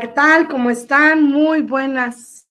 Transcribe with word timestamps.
¿Qué 0.00 0.08
tal? 0.08 0.48
¿Cómo 0.48 0.70
están? 0.70 1.22
Muy 1.22 1.60
buenas 1.60 2.48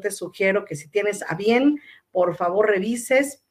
te 0.00 0.10
sugiero 0.10 0.64
que 0.64 0.76
si 0.76 0.88
tienes 0.88 1.22
a 1.28 1.34
bien, 1.34 1.80
por 2.10 2.36
favor 2.36 2.68
revises 2.68 3.44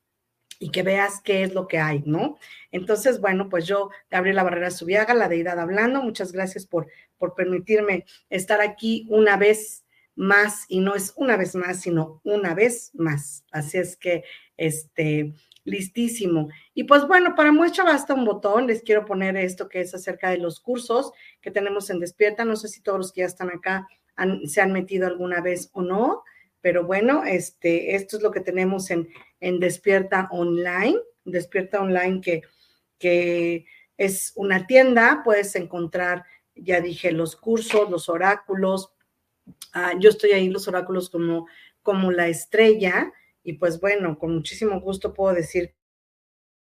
y 0.59 0.70
que 0.70 0.84
veas 0.84 1.22
qué 1.24 1.44
es 1.44 1.54
lo 1.54 1.68
que 1.68 1.80
hay, 1.80 2.04
¿no? 2.06 2.38
Entonces, 2.72 3.20
bueno, 3.20 3.50
pues 3.50 3.66
yo, 3.66 3.90
Gabriela 4.09 4.44
Barrera 4.44 4.72
Subiaga, 4.72 5.14
la 5.14 5.28
deidad 5.28 5.59
hablando, 5.59 6.02
muchas 6.02 6.32
gracias 6.32 6.66
por, 6.66 6.88
por 7.18 7.34
permitirme 7.34 8.06
estar 8.30 8.62
aquí 8.62 9.06
una 9.09 9.36
vez 9.36 9.84
más, 10.16 10.66
y 10.68 10.80
no 10.80 10.96
es 10.96 11.14
una 11.18 11.38
vez 11.38 11.56
más, 11.56 11.82
sino 11.82 12.22
una 12.24 12.53
vez 12.53 12.92
más. 12.94 13.44
Así 13.52 13.78
es 13.80 13.98
que, 13.98 14.24
este, 14.56 15.34
listísimo. 15.66 16.50
Y 16.74 16.84
pues 16.84 17.08
bueno, 17.08 17.36
para 17.36 17.52
muestra 17.52 17.84
basta 17.84 18.14
un 18.14 18.26
botón, 18.26 18.68
les 18.68 18.84
quiero 18.84 19.06
poner 19.06 19.36
esto 19.38 19.68
que 19.68 19.82
es 19.82 19.94
acerca 19.94 20.30
de 20.30 20.38
los 20.38 20.59
cursos 20.59 21.12
que 21.42 21.52
tenemos 21.52 21.90
en 21.90 22.00
Despierta, 22.00 22.46
no 22.46 22.56
sé 22.56 22.68
si 22.68 22.82
todos 22.82 23.00
los 23.00 23.12
que 23.12 23.22
ya 23.22 23.28
están 23.28 23.50
acá 23.50 23.88
se 24.46 24.62
han 24.62 24.72
metido 24.72 25.08
alguna 25.08 25.42
vez 25.42 25.70
o 25.74 25.82
no, 25.82 26.24
pero 26.63 26.85
bueno, 26.85 27.25
este, 27.25 27.94
esto 27.94 28.16
es 28.16 28.24
lo 28.24 28.31
que 28.31 28.40
tenemos 28.40 28.90
en, 28.90 29.09
en 29.41 29.59
Despierta 29.59 30.29
Online, 30.31 30.97
Despierta 31.25 31.81
Online 31.81 32.22
que, 32.22 32.44
que 32.97 33.66
es 33.97 34.31
una 34.38 34.66
tienda, 34.66 35.23
puedes 35.25 35.57
encontrar, 35.57 36.23
ya 36.56 36.79
dije, 36.79 37.12
los 37.12 37.35
cursos, 37.35 37.91
los 37.91 38.07
oráculos. 38.07 38.94
Ah, 39.73 39.91
yo 40.00 40.09
estoy 40.09 40.31
ahí, 40.31 40.47
los 40.47 40.69
oráculos 40.69 41.09
como, 41.09 41.47
como 41.81 42.13
la 42.13 42.29
estrella, 42.29 43.12
y 43.44 43.53
pues 43.53 43.81
bueno, 43.81 44.18
con 44.18 44.34
muchísimo 44.34 44.79
gusto 44.79 45.13
puedo 45.13 45.35
decir 45.35 45.75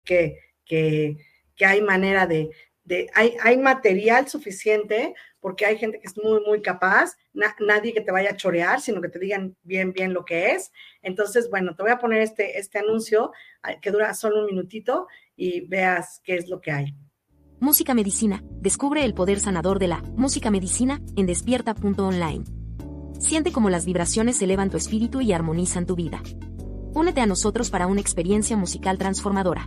que, 0.05 0.41
que, 0.67 1.17
que 1.55 1.65
hay 1.65 1.81
manera 1.81 2.27
de, 2.27 2.51
hay, 3.15 3.57
material 3.59 4.29
suficiente 4.29 5.15
porque 5.41 5.67
hay 5.67 5.79
gente 5.79 5.99
que 5.99 6.07
es 6.07 6.17
muy, 6.17 6.41
muy 6.45 6.63
capaz, 6.63 7.17
nadie 7.61 7.93
que 7.93 8.01
te 8.01 8.13
vaya 8.13 8.31
a 8.31 8.37
chorear, 8.37 8.81
sino 8.81 9.01
que 9.01 9.09
te 9.09 9.19
digan 9.19 9.57
bien, 9.63 9.93
bien 9.93 10.13
lo 10.13 10.25
que 10.25 10.53
es. 10.53 10.73
Entonces, 11.03 11.49
bueno, 11.51 11.75
te 11.75 11.83
voy 11.83 11.93
a 11.93 11.99
poner 11.99 12.21
este, 12.21 12.59
este 12.59 12.79
anuncio 12.79 13.33
ah, 13.63 13.79
que 13.81 13.91
dura 13.91 14.15
solo 14.15 14.41
un 14.41 14.47
minutito 14.47 15.07
y 15.37 15.67
veas 15.67 16.21
qué 16.25 16.37
es 16.37 16.49
lo 16.49 16.61
que 16.61 16.73
hay. 16.73 16.95
Música 17.61 17.95
Medicina. 17.95 18.43
Descubre 18.61 19.05
el 19.05 19.15
poder 19.15 19.41
sanador 19.41 19.79
de 19.79 19.89
la 19.89 20.03
música 20.17 20.51
medicina 20.51 21.01
en 21.17 21.27
despierta.online. 21.27 22.45
Siente 23.19 23.51
cómo 23.51 23.71
las 23.71 23.87
vibraciones 23.87 24.41
elevan 24.43 24.71
tu 24.71 24.77
espíritu 24.77 25.21
y 25.21 25.33
armonizan 25.33 25.87
tu 25.87 25.97
vida. 25.97 26.23
Únete 26.93 27.21
a 27.21 27.27
nosotros 27.27 27.71
para 27.71 27.87
una 27.87 28.01
experiencia 28.01 28.57
musical 28.57 28.99
transformadora. 28.99 29.67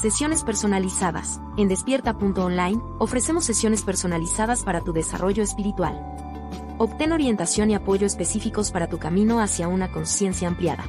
Sesiones 0.00 0.44
personalizadas. 0.44 1.40
En 1.56 1.66
despierta.online, 1.66 2.80
ofrecemos 3.00 3.44
sesiones 3.44 3.82
personalizadas 3.82 4.62
para 4.62 4.80
tu 4.80 4.92
desarrollo 4.92 5.42
espiritual. 5.42 5.98
Obtén 6.78 7.10
orientación 7.10 7.72
y 7.72 7.74
apoyo 7.74 8.06
específicos 8.06 8.70
para 8.70 8.88
tu 8.88 9.00
camino 9.00 9.40
hacia 9.40 9.66
una 9.66 9.90
conciencia 9.90 10.46
ampliada. 10.46 10.84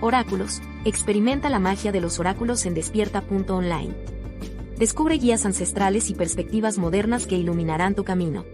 Oráculos, 0.00 0.62
experimenta 0.84 1.50
la 1.50 1.58
magia 1.58 1.90
de 1.90 2.00
los 2.00 2.20
oráculos 2.20 2.64
en 2.64 2.74
despierta.online. 2.74 3.92
Descubre 4.78 5.16
guías 5.16 5.44
ancestrales 5.44 6.08
y 6.08 6.14
perspectivas 6.14 6.78
modernas 6.78 7.26
que 7.26 7.34
iluminarán 7.34 7.96
tu 7.96 8.04
camino. 8.04 8.44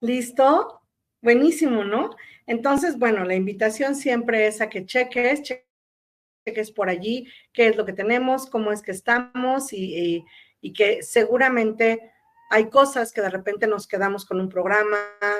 ¿Listo? 0.00 0.82
Buenísimo, 1.22 1.84
¿no? 1.84 2.10
Entonces, 2.48 2.98
bueno, 2.98 3.24
la 3.24 3.36
invitación 3.36 3.94
siempre 3.94 4.48
es 4.48 4.60
a 4.60 4.68
que 4.68 4.84
cheques, 4.84 5.42
cheques 5.42 5.67
por 6.74 6.88
allí 6.88 7.28
qué 7.52 7.68
es 7.68 7.76
lo 7.76 7.84
que 7.84 7.92
tenemos, 7.92 8.46
cómo 8.46 8.72
es 8.72 8.82
que 8.82 8.92
estamos 8.92 9.72
y, 9.72 10.24
y 10.60 10.72
que 10.72 11.02
seguramente 11.02 12.12
hay 12.50 12.70
cosas 12.70 13.12
que 13.12 13.20
de 13.20 13.30
repente 13.30 13.66
nos 13.66 13.86
quedamos 13.86 14.24
con 14.24 14.40
un 14.40 14.48
programa, 14.48 14.96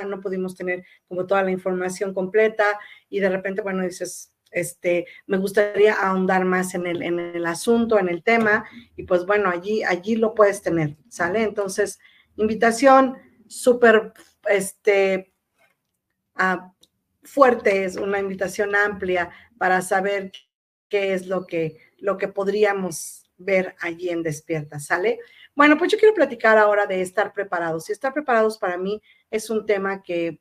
no 0.07 0.21
pudimos 0.21 0.55
tener 0.55 0.85
como 1.09 1.27
toda 1.27 1.43
la 1.43 1.51
información 1.51 2.13
completa 2.13 2.79
y 3.09 3.21
de 3.21 3.31
repente, 3.31 3.63
bueno, 3.63 3.83
dices, 3.83 4.33
este, 4.51 5.07
me 5.27 5.39
gustaría 5.39 5.95
ahondar 5.95 6.45
más 6.45 6.75
en 6.75 6.87
el, 6.87 7.03
en 7.03 7.19
el 7.19 7.47
asunto, 7.47 7.99
en 7.99 8.09
el 8.09 8.23
tema, 8.23 8.65
y 8.97 9.05
pues 9.05 9.27
bueno, 9.27 9.51
allí, 9.51 9.83
allí 9.85 10.17
lo 10.17 10.35
puedes 10.35 10.63
tener, 10.63 10.97
¿sale? 11.09 11.43
Entonces, 11.43 11.99
invitación 12.37 13.17
súper, 13.47 14.13
este, 14.49 15.33
uh, 16.37 16.71
fuerte, 17.23 17.85
es 17.85 17.97
una 17.97 18.21
invitación 18.21 18.75
amplia 18.75 19.31
para 19.59 19.83
saber 19.83 20.33
qué 20.89 21.15
es 21.15 21.27
lo 21.27 21.47
que, 21.47 21.79
lo 21.99 22.17
que 22.17 22.29
podríamos 22.29 23.29
ver 23.39 23.77
allí 23.81 24.11
en 24.11 24.23
Despierta, 24.23 24.81
¿sale? 24.81 25.21
Bueno, 25.55 25.79
pues 25.79 25.91
yo 25.93 25.99
quiero 25.99 26.15
platicar 26.15 26.59
ahora 26.59 26.87
de 26.87 27.01
estar 27.01 27.33
preparados. 27.33 27.89
Y 27.89 27.93
estar 27.93 28.13
preparados 28.13 28.59
para 28.59 28.77
mí 28.77 29.03
es 29.31 29.51
un 29.51 29.67
tema 29.67 30.03
que, 30.03 30.41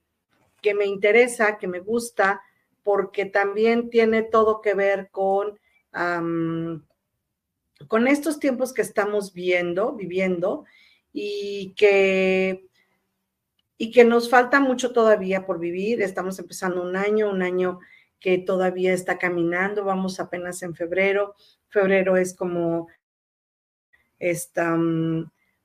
que 0.61 0.73
me 0.73 0.85
interesa, 0.85 1.57
que 1.57 1.67
me 1.67 1.79
gusta, 1.79 2.41
porque 2.83 3.25
también 3.25 3.89
tiene 3.89 4.23
todo 4.23 4.61
que 4.61 4.73
ver 4.73 5.09
con, 5.11 5.59
con 7.87 8.07
estos 8.07 8.39
tiempos 8.39 8.73
que 8.73 8.81
estamos 8.81 9.33
viendo, 9.33 9.93
viviendo, 9.93 10.65
y 11.11 11.73
que, 11.75 12.67
y 13.77 13.91
que 13.91 14.03
nos 14.03 14.29
falta 14.29 14.59
mucho 14.59 14.93
todavía 14.93 15.45
por 15.45 15.59
vivir. 15.59 16.01
Estamos 16.01 16.37
empezando 16.39 16.81
un 16.81 16.95
año, 16.95 17.29
un 17.29 17.41
año 17.41 17.79
que 18.19 18.37
todavía 18.37 18.93
está 18.93 19.17
caminando, 19.17 19.83
vamos 19.83 20.19
apenas 20.19 20.61
en 20.63 20.75
febrero. 20.75 21.35
Febrero 21.69 22.17
es 22.17 22.35
como 22.35 22.87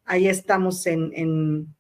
ahí 0.05 0.29
estamos 0.29 0.87
en, 0.87 1.75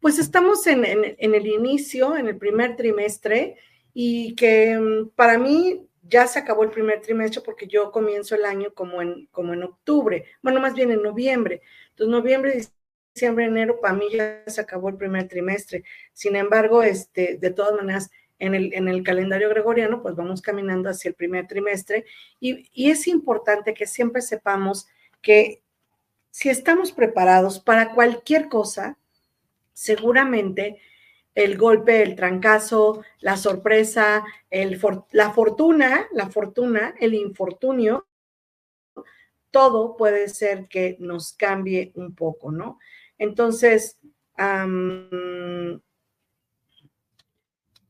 pues 0.00 0.18
estamos 0.18 0.66
en, 0.66 0.84
el 0.84 1.46
inicio, 1.46 2.16
en 2.16 2.28
el 2.28 2.36
primer 2.36 2.76
trimestre, 2.76 3.56
y 3.94 4.34
que 4.36 4.78
mm, 4.78 5.10
para 5.10 5.38
mí 5.38 5.86
ya 6.02 6.26
se 6.26 6.38
acabó 6.38 6.62
el 6.64 6.70
primer 6.70 7.00
trimestre 7.00 7.42
porque 7.42 7.66
yo 7.66 7.90
comienzo 7.90 8.34
el 8.34 8.44
año 8.44 8.72
como 8.72 9.02
en, 9.02 9.26
como 9.26 9.52
en 9.54 9.62
octubre, 9.64 10.24
bueno, 10.42 10.60
más 10.60 10.74
bien 10.74 10.90
en 10.90 11.02
noviembre. 11.02 11.62
Entonces, 11.90 12.12
noviembre, 12.12 12.60
diciembre, 13.18 13.46
enero, 13.46 13.80
para 13.80 13.94
mí 13.94 14.06
ya 14.12 14.44
se 14.46 14.60
acabó 14.60 14.88
el 14.88 14.96
primer 14.96 15.26
trimestre. 15.26 15.82
Sin 16.12 16.36
embargo, 16.36 16.84
este, 16.84 17.36
de 17.36 17.50
todas 17.50 17.74
maneras, 17.74 18.10
en 18.38 18.54
el, 18.54 18.72
en 18.72 18.86
el 18.86 19.02
calendario 19.02 19.48
gregoriano, 19.48 20.00
pues 20.00 20.14
vamos 20.14 20.40
caminando 20.40 20.88
hacia 20.88 21.08
el 21.08 21.14
primer 21.16 21.48
trimestre 21.48 22.04
y, 22.38 22.70
y 22.72 22.90
es 22.90 23.08
importante 23.08 23.74
que 23.74 23.86
siempre 23.86 24.22
sepamos 24.22 24.86
que 25.20 25.62
si 26.30 26.48
estamos 26.48 26.92
preparados 26.92 27.58
para 27.58 27.92
cualquier 27.92 28.48
cosa, 28.48 28.96
seguramente 29.72 30.80
el 31.34 31.56
golpe, 31.58 32.02
el 32.02 32.14
trancazo, 32.14 33.02
la 33.20 33.36
sorpresa, 33.36 34.24
el 34.50 34.80
la 35.10 35.32
fortuna, 35.32 36.06
la 36.12 36.30
fortuna, 36.30 36.94
el 37.00 37.14
infortunio, 37.14 38.06
todo 39.50 39.96
puede 39.96 40.28
ser 40.28 40.68
que 40.68 40.96
nos 41.00 41.32
cambie 41.32 41.92
un 41.94 42.14
poco, 42.14 42.52
¿no? 42.52 42.78
Entonces, 43.18 43.98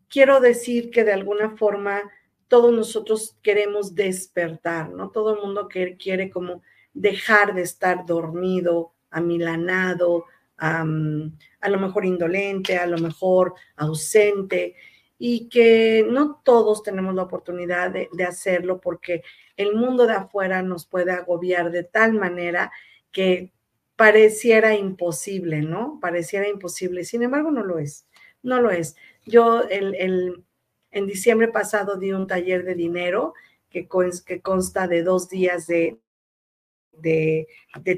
quiero 0.09 0.41
decir 0.41 0.91
que 0.91 1.05
de 1.05 1.13
alguna 1.13 1.57
forma 1.57 2.03
todos 2.49 2.73
nosotros 2.73 3.37
queremos 3.43 3.95
despertar, 3.95 4.89
¿no? 4.91 5.11
Todo 5.11 5.35
el 5.35 5.41
mundo 5.41 5.69
quiere, 5.69 6.31
como 6.31 6.63
dejar 6.95 7.55
de 7.55 7.63
estar 7.63 8.07
dormido, 8.07 8.95
amilanado, 9.11 10.25
a 10.57 10.85
lo 10.85 11.79
mejor 11.79 12.05
indolente, 12.05 12.79
a 12.79 12.87
lo 12.87 12.99
mejor 12.99 13.55
ausente, 13.77 14.75
y 15.19 15.49
que 15.49 16.07
no 16.09 16.41
todos 16.43 16.83
tenemos 16.83 17.15
la 17.15 17.25
oportunidad 17.25 17.91
de, 17.91 18.09
de, 18.13 18.25
hacerlo 18.25 18.81
porque 18.81 19.23
el 19.57 19.75
mundo 19.75 20.07
de 20.07 20.15
afuera 20.15 20.63
nos 20.63 20.87
puede 20.87 21.11
agobiar 21.13 21.71
de 21.71 21.83
tal 21.83 22.15
manera 22.15 22.71
que 23.11 23.53
pareciera 23.99 24.77
imposible, 24.77 25.61
¿no? 25.61 25.99
Pareciera 26.01 26.49
imposible. 26.49 27.03
Sin 27.03 27.25
embargo, 27.25 27.51
no 27.51 27.65
lo 27.65 27.81
es, 27.81 28.07
no 28.45 28.61
lo 28.61 28.71
es. 28.71 28.95
Yo 29.27 29.65
el, 29.65 30.45
en 30.93 31.07
diciembre 31.09 31.49
pasado 31.49 31.97
di 31.97 32.13
un 32.13 32.29
taller 32.29 32.65
de 32.65 32.77
dinero 32.77 33.35
que, 33.69 33.89
que 34.25 34.41
consta 34.41 34.87
de 34.87 35.03
dos 35.03 35.29
días 35.29 35.67
de, 35.67 35.99
de, 36.93 37.49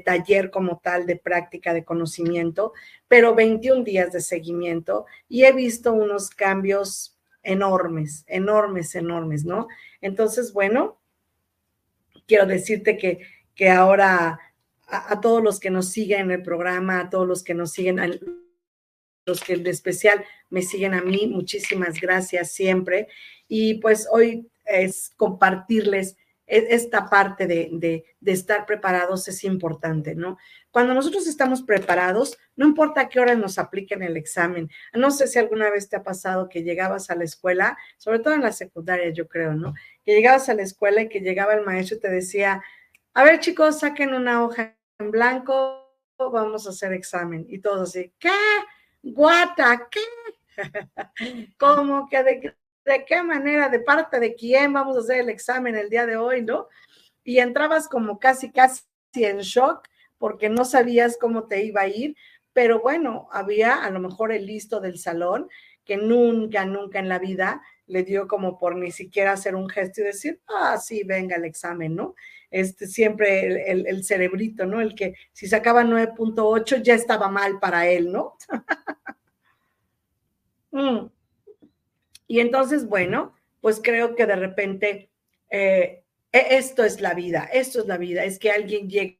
taller 0.03 0.49
como 0.49 0.79
tal, 0.79 1.05
de 1.05 1.17
práctica 1.17 1.71
de 1.71 1.85
conocimiento, 1.85 2.73
pero 3.07 3.35
21 3.35 3.83
días 3.83 4.11
de 4.11 4.21
seguimiento 4.21 5.05
y 5.29 5.43
he 5.43 5.53
visto 5.53 5.93
unos 5.93 6.31
cambios 6.31 7.15
enormes, 7.43 8.23
enormes, 8.25 8.95
enormes, 8.95 9.45
¿no? 9.45 9.67
Entonces, 10.01 10.51
bueno, 10.51 10.99
quiero 12.25 12.47
decirte 12.47 12.97
que, 12.97 13.19
que 13.53 13.69
ahora 13.69 14.39
a, 14.91 15.13
a, 15.13 15.21
todos 15.21 15.41
los 15.41 15.59
que 15.59 15.69
nos 15.69 15.89
siguen 15.89 16.21
en 16.21 16.31
el 16.31 16.43
programa, 16.43 16.99
a 16.99 17.09
todos 17.09 17.27
los 17.27 17.43
que 17.43 17.53
nos 17.53 17.71
siguen, 17.71 17.99
los 19.25 19.41
que 19.43 19.57
de 19.57 19.69
especial 19.69 20.23
me 20.49 20.61
siguen 20.61 20.93
a 20.93 21.01
mí, 21.01 21.27
muchísimas 21.27 21.99
gracias 21.99 22.51
siempre. 22.51 23.07
Y 23.47 23.75
pues 23.75 24.07
hoy 24.11 24.49
es 24.65 25.11
compartirles 25.15 26.17
e, 26.47 26.75
esta 26.75 27.09
parte 27.09 27.47
de, 27.47 28.03
estar 28.25 28.65
preparados 28.65 29.27
es 29.27 29.43
importante, 29.43 30.15
¿no? 30.15 30.37
Cuando 30.69 30.93
nosotros 30.93 31.27
estamos 31.27 31.63
preparados, 31.63 32.37
no 32.55 32.67
importa 32.67 33.01
a 33.01 33.09
qué 33.09 33.19
hora 33.19 33.35
nos 33.35 33.57
apliquen 33.57 34.03
el 34.03 34.17
examen. 34.17 34.69
No 34.93 35.11
sé 35.11 35.27
si 35.27 35.39
alguna 35.39 35.69
vez 35.69 35.89
te 35.89 35.95
ha 35.95 36.03
pasado 36.03 36.49
que 36.49 36.63
llegabas 36.63 37.09
a 37.09 37.15
la 37.15 37.23
escuela, 37.23 37.77
sobre 37.97 38.19
todo 38.19 38.33
en 38.33 38.41
la 38.41 38.51
secundaria, 38.51 39.09
yo 39.11 39.27
creo, 39.27 39.53
¿no? 39.53 39.73
Que 40.03 40.13
llegabas 40.13 40.49
a 40.49 40.53
la 40.53 40.63
escuela 40.63 41.01
y 41.01 41.09
que 41.09 41.21
llegaba 41.21 41.53
el 41.53 41.65
maestro 41.65 41.97
y 41.97 41.99
te 42.01 42.09
decía, 42.09 42.61
a 43.13 43.23
ver 43.23 43.39
chicos, 43.39 43.79
saquen 43.79 44.13
una 44.13 44.43
hoja 44.43 44.77
en 45.01 45.11
blanco, 45.11 45.95
vamos 46.17 46.65
a 46.67 46.69
hacer 46.69 46.93
examen. 46.93 47.45
Y 47.49 47.59
todos 47.59 47.89
así, 47.89 48.13
¿qué? 48.19 48.29
Guata, 49.03 49.89
¿qué? 49.89 50.01
¿Cómo 51.57 52.07
que 52.09 52.23
de, 52.23 52.55
de 52.85 53.05
qué 53.05 53.23
manera, 53.23 53.69
de 53.69 53.79
parte 53.79 54.19
de 54.19 54.35
quién 54.35 54.73
vamos 54.73 54.95
a 54.95 54.99
hacer 54.99 55.21
el 55.21 55.29
examen 55.29 55.75
el 55.75 55.89
día 55.89 56.05
de 56.05 56.17
hoy, 56.17 56.41
¿no? 56.43 56.67
Y 57.23 57.39
entrabas 57.39 57.87
como 57.87 58.19
casi, 58.19 58.51
casi 58.51 58.83
en 59.13 59.39
shock 59.39 59.87
porque 60.17 60.49
no 60.49 60.65
sabías 60.65 61.17
cómo 61.19 61.47
te 61.47 61.63
iba 61.63 61.81
a 61.81 61.87
ir, 61.87 62.15
pero 62.53 62.79
bueno, 62.79 63.27
había 63.31 63.83
a 63.83 63.89
lo 63.89 63.99
mejor 63.99 64.31
el 64.31 64.45
listo 64.45 64.79
del 64.79 64.99
salón 64.99 65.49
que 65.83 65.97
nunca, 65.97 66.63
nunca 66.63 66.99
en 66.99 67.09
la 67.09 67.17
vida 67.17 67.61
le 67.87 68.03
dio 68.03 68.27
como 68.27 68.59
por 68.59 68.75
ni 68.75 68.91
siquiera 68.91 69.31
hacer 69.31 69.55
un 69.55 69.67
gesto 69.67 70.01
y 70.01 70.05
decir, 70.05 70.39
ah, 70.47 70.77
sí, 70.77 71.03
venga 71.03 71.35
el 71.37 71.45
examen, 71.45 71.95
¿no? 71.95 72.13
Este, 72.51 72.85
siempre 72.85 73.71
el, 73.71 74.03
cerebrito, 74.03 74.65
¿no? 74.65 74.81
El 74.81 74.93
que 74.93 75.15
si 75.31 75.47
sacaba 75.47 75.83
9.8 75.83 76.81
ya 76.83 76.95
estaba 76.95 77.29
mal 77.29 77.59
para 77.59 77.87
él, 77.87 78.11
¿no? 78.11 78.37
Mm. 80.73 81.07
Y 82.27 82.39
entonces, 82.39 82.87
bueno, 82.87 83.35
pues 83.59 83.81
creo 83.83 84.15
que 84.15 84.25
de 84.25 84.37
repente 84.37 85.09
eh, 85.49 86.05
e, 86.31 86.55
esto 86.55 86.85
es 86.85 87.01
la 87.01 87.13
vida, 87.13 87.49
esto 87.51 87.81
es 87.81 87.87
la 87.87 87.97
vida, 87.97 88.23
es 88.23 88.39
que 88.39 88.51
alguien 88.51 88.89
llegue 88.89 89.19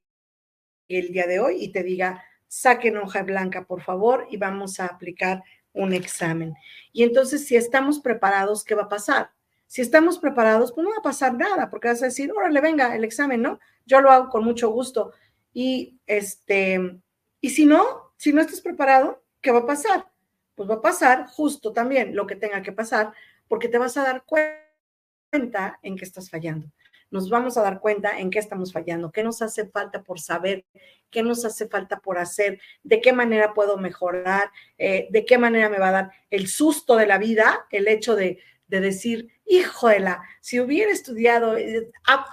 el 0.87 1.11
día 1.11 1.27
de 1.27 1.41
hoy 1.41 1.61
y 1.61 1.73
te 1.73 1.83
diga, 1.83 2.23
saquen 2.47 2.95
hoja 2.95 3.23
blanca, 3.23 3.65
por 3.65 3.81
favor, 3.81 4.27
y 4.29 4.37
vamos 4.37 4.79
a 4.79 4.85
aplicar 4.85 5.43
un 5.73 5.91
examen. 5.93 6.53
Y 6.93 7.03
entonces, 7.03 7.45
si 7.45 7.55
estamos 7.55 7.99
preparados, 7.99 8.63
¿qué 8.63 8.75
va 8.75 8.83
a 8.83 8.89
pasar? 8.89 9.31
Si 9.71 9.81
estamos 9.81 10.19
preparados, 10.19 10.73
pues 10.73 10.83
no 10.83 10.91
va 10.91 10.97
a 10.97 11.01
pasar 11.01 11.33
nada, 11.33 11.69
porque 11.69 11.87
vas 11.87 12.01
a 12.01 12.07
decir, 12.07 12.29
órale, 12.33 12.59
venga, 12.59 12.93
el 12.93 13.05
examen, 13.05 13.41
¿no? 13.41 13.57
Yo 13.85 14.01
lo 14.01 14.11
hago 14.11 14.27
con 14.27 14.43
mucho 14.43 14.69
gusto. 14.69 15.13
Y 15.53 15.97
este, 16.05 16.99
y 17.39 17.51
si 17.51 17.65
no, 17.65 18.11
si 18.17 18.33
no 18.33 18.41
estás 18.41 18.59
preparado, 18.59 19.23
¿qué 19.39 19.49
va 19.49 19.59
a 19.59 19.65
pasar? 19.65 20.07
Pues 20.55 20.69
va 20.69 20.75
a 20.75 20.81
pasar 20.81 21.27
justo 21.27 21.71
también 21.71 22.17
lo 22.17 22.27
que 22.27 22.35
tenga 22.35 22.61
que 22.61 22.73
pasar, 22.73 23.13
porque 23.47 23.69
te 23.69 23.77
vas 23.77 23.95
a 23.95 24.03
dar 24.03 24.25
cuenta 24.25 25.79
en 25.81 25.95
que 25.95 26.03
estás 26.03 26.29
fallando. 26.29 26.67
nos 27.09 27.29
vamos 27.29 27.57
a 27.57 27.61
dar 27.61 27.79
cuenta 27.79 28.19
en 28.19 28.29
qué 28.29 28.39
estamos 28.39 28.73
fallando, 28.73 29.09
qué 29.13 29.23
nos 29.23 29.41
hace 29.41 29.67
falta 29.69 30.03
por 30.03 30.19
saber, 30.19 30.65
qué 31.09 31.23
nos 31.23 31.45
hace 31.45 31.69
falta 31.69 31.99
por 32.01 32.17
hacer, 32.17 32.59
de 32.83 32.99
qué 32.99 33.13
manera 33.13 33.53
puedo 33.53 33.77
mejorar, 33.77 34.49
eh, 34.77 35.07
de 35.11 35.25
qué 35.25 35.37
manera 35.37 35.69
me 35.69 35.79
va 35.79 35.89
a 35.89 35.91
dar 35.93 36.11
el 36.29 36.47
susto 36.47 36.97
de 36.97 37.07
la 37.07 37.17
vida, 37.17 37.67
el 37.69 37.87
hecho 37.87 38.17
de, 38.17 38.39
de 38.71 38.79
decir, 38.79 39.27
híjola, 39.45 40.23
si 40.39 40.61
hubiera 40.61 40.93
estudiado, 40.93 41.57
eh, 41.57 41.91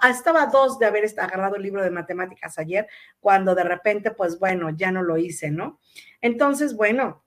estaba 0.09 0.47
dos 0.47 0.79
de 0.79 0.87
haber 0.87 1.05
agarrado 1.19 1.57
el 1.57 1.63
libro 1.63 1.83
de 1.83 1.91
matemáticas 1.91 2.61
ayer, 2.61 2.87
cuando 3.19 3.57
de 3.57 3.65
repente, 3.65 4.13
pues 4.13 4.39
bueno, 4.39 4.71
ya 4.71 4.93
no 4.93 5.03
lo 5.03 5.19
hice, 5.19 5.51
¿no? 5.51 5.81
Entonces, 6.21 6.77
bueno, 6.77 7.25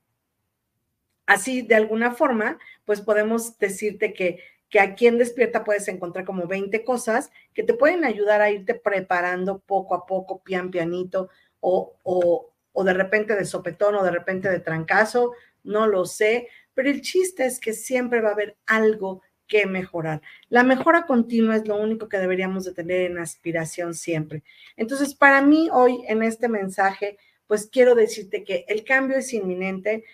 así 1.25 1.62
de 1.62 1.75
alguna 1.75 2.12
forma, 2.12 2.58
pues 2.86 3.01
podemos 3.01 3.60
decirte 3.60 4.13
que, 4.13 4.39
que 4.70 4.80
aquí 4.80 5.08
en 5.08 5.18
Despierta 5.18 5.65
puedes 5.65 5.89
encontrar 5.89 6.24
como 6.24 6.48
20 6.48 6.86
cosas 6.86 7.30
que 7.53 7.63
te 7.63 7.74
pueden 7.74 8.06
ayudar 8.06 8.39
a 8.41 8.50
irte 8.50 8.75
preparando 8.75 9.60
poco 9.60 9.94
a 9.94 10.06
poco, 10.06 10.41
pian 10.41 10.72
pianito, 10.72 11.30
o, 11.60 11.98
o, 12.03 12.53
o 12.72 12.84
de 12.86 12.94
repente 12.94 13.36
de 13.36 13.44
sopetón 13.44 13.96
o 13.96 14.03
de 14.06 14.12
repente 14.12 14.50
de 14.50 14.62
trancazo, 14.62 15.34
no 15.63 15.86
lo 15.86 16.06
sé, 16.06 16.48
pero 16.74 16.90
el 16.90 17.01
chiste 17.01 17.46
es 17.46 17.60
que 17.60 17.74
siempre 17.74 18.22
va 18.22 18.30
a 18.30 18.34
haber 18.34 18.58
algo 18.66 19.22
que 19.48 19.66
mejorar. 19.66 20.22
La 20.48 20.63
mejora 20.63 21.06
continua 21.06 21.58
es 21.58 21.68
lo 21.68 21.75
único 21.75 22.08
que 22.08 22.18
deberíamos 22.18 22.63
de 22.63 22.74
tener 22.74 23.01
en 23.01 23.18
aspiración 23.18 23.94
siempre. 23.94 24.44
Entonces, 24.78 25.13
para 25.13 25.42
mí 25.42 25.70
hoy 25.72 26.04
en 26.08 26.24
este 26.24 26.48
mensaje, 26.48 27.18
pues 27.48 27.68
quiero 27.68 27.94
decirte 27.94 28.46
que 28.46 28.63
el 28.70 28.86
cambio 28.86 29.18
es 29.18 29.34
inminente. 29.34 30.06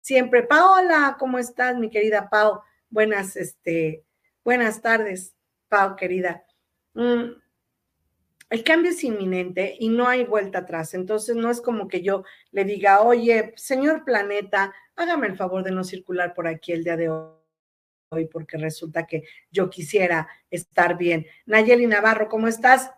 Siempre, 0.00 0.42
Paola, 0.42 1.16
¿cómo 1.20 1.38
estás, 1.38 1.78
mi 1.78 1.88
querida 1.88 2.28
Pau? 2.28 2.62
Buenas, 2.90 3.36
este, 3.36 4.04
buenas 4.44 4.82
tardes, 4.82 5.36
Pau, 5.68 5.94
querida. 5.94 6.44
Mm, 6.94 7.30
el 8.50 8.62
cambio 8.62 8.90
es 8.90 9.02
inminente 9.02 9.76
y 9.78 9.88
no 9.88 10.08
hay 10.08 10.24
vuelta 10.24 10.60
atrás. 10.60 10.94
Entonces, 10.94 11.36
no 11.36 11.50
es 11.50 11.60
como 11.60 11.88
que 11.88 12.02
yo 12.02 12.24
le 12.52 12.64
diga, 12.64 13.00
oye, 13.00 13.52
señor 13.56 14.04
planeta, 14.04 14.72
hágame 14.94 15.26
el 15.26 15.36
favor 15.36 15.62
de 15.62 15.72
no 15.72 15.84
circular 15.84 16.34
por 16.34 16.46
aquí 16.46 16.72
el 16.72 16.84
día 16.84 16.96
de 16.96 17.08
hoy 17.08 18.26
porque 18.30 18.56
resulta 18.56 19.06
que 19.06 19.24
yo 19.50 19.68
quisiera 19.68 20.28
estar 20.50 20.96
bien. 20.96 21.26
Nayeli 21.44 21.86
Navarro, 21.86 22.28
¿cómo 22.28 22.46
estás? 22.48 22.90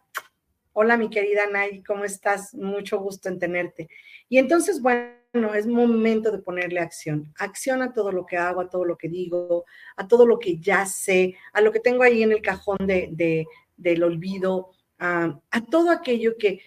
Hola, 0.75 0.97
mi 0.97 1.09
querida 1.11 1.47
Nay, 1.47 1.83
¿cómo 1.83 2.05
estás? 2.05 2.55
Mucho 2.55 3.01
gusto 3.01 3.29
en 3.29 3.39
tenerte. 3.39 3.89
Y 4.29 4.39
entonces, 4.39 4.81
bueno, 4.81 5.55
es 5.55 5.67
momento 5.67 6.31
de 6.31 6.39
ponerle 6.39 6.81
acción. 6.81 7.33
Acción 7.39 7.83
a 7.83 7.93
todo 7.93 8.13
lo 8.13 8.27
que 8.27 8.37
hago, 8.37 8.61
a 8.61 8.69
todo 8.69 8.85
lo 8.85 8.97
que 8.97 9.09
digo, 9.09 9.65
a 9.97 10.07
todo 10.07 10.27
lo 10.27 10.39
que 10.39 10.59
ya 10.59 10.87
sé, 10.87 11.35
a 11.53 11.61
lo 11.63 11.73
que 11.73 11.81
tengo 11.81 12.03
ahí 12.03 12.23
en 12.23 12.33
el 12.33 12.43
cajón 12.43 12.79
de, 12.87 13.47
del 13.77 14.03
olvido, 14.03 14.71
a, 14.99 15.41
todo 15.71 15.91
aquello 15.91 16.37
que 16.39 16.61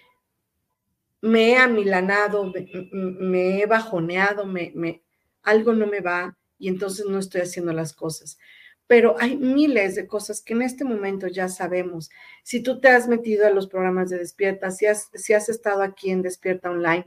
me 1.20 1.52
he 1.52 1.56
amilanado, 1.56 2.52
me, 2.94 3.60
he 3.60 3.66
bajoneado, 3.66 4.46
me, 4.46 5.02
algo 5.42 5.72
no 5.72 5.86
me 5.86 6.00
va, 6.00 6.36
y 6.58 6.68
entonces 6.68 7.06
no 7.06 7.18
estoy 7.18 7.42
haciendo 7.42 7.72
las 7.72 7.92
cosas. 7.92 8.38
Pero 8.86 9.16
hay 9.18 9.36
miles 9.36 9.94
de 9.94 10.06
cosas 10.06 10.42
que 10.42 10.52
en 10.52 10.62
este 10.62 10.84
momento 10.84 11.26
ya 11.26 11.48
sabemos. 11.48 12.10
Si 12.42 12.62
tú 12.62 12.80
te 12.80 12.88
has 12.88 13.08
metido 13.08 13.46
a 13.46 13.50
los 13.50 13.68
programas 13.68 14.10
de 14.10 14.18
Despierta, 14.18 14.70
si 14.70 14.86
has, 14.86 15.08
si 15.14 15.32
has 15.32 15.48
estado 15.48 15.82
aquí 15.82 16.10
en 16.10 16.22
Despierta 16.22 16.70
Online, 16.70 17.06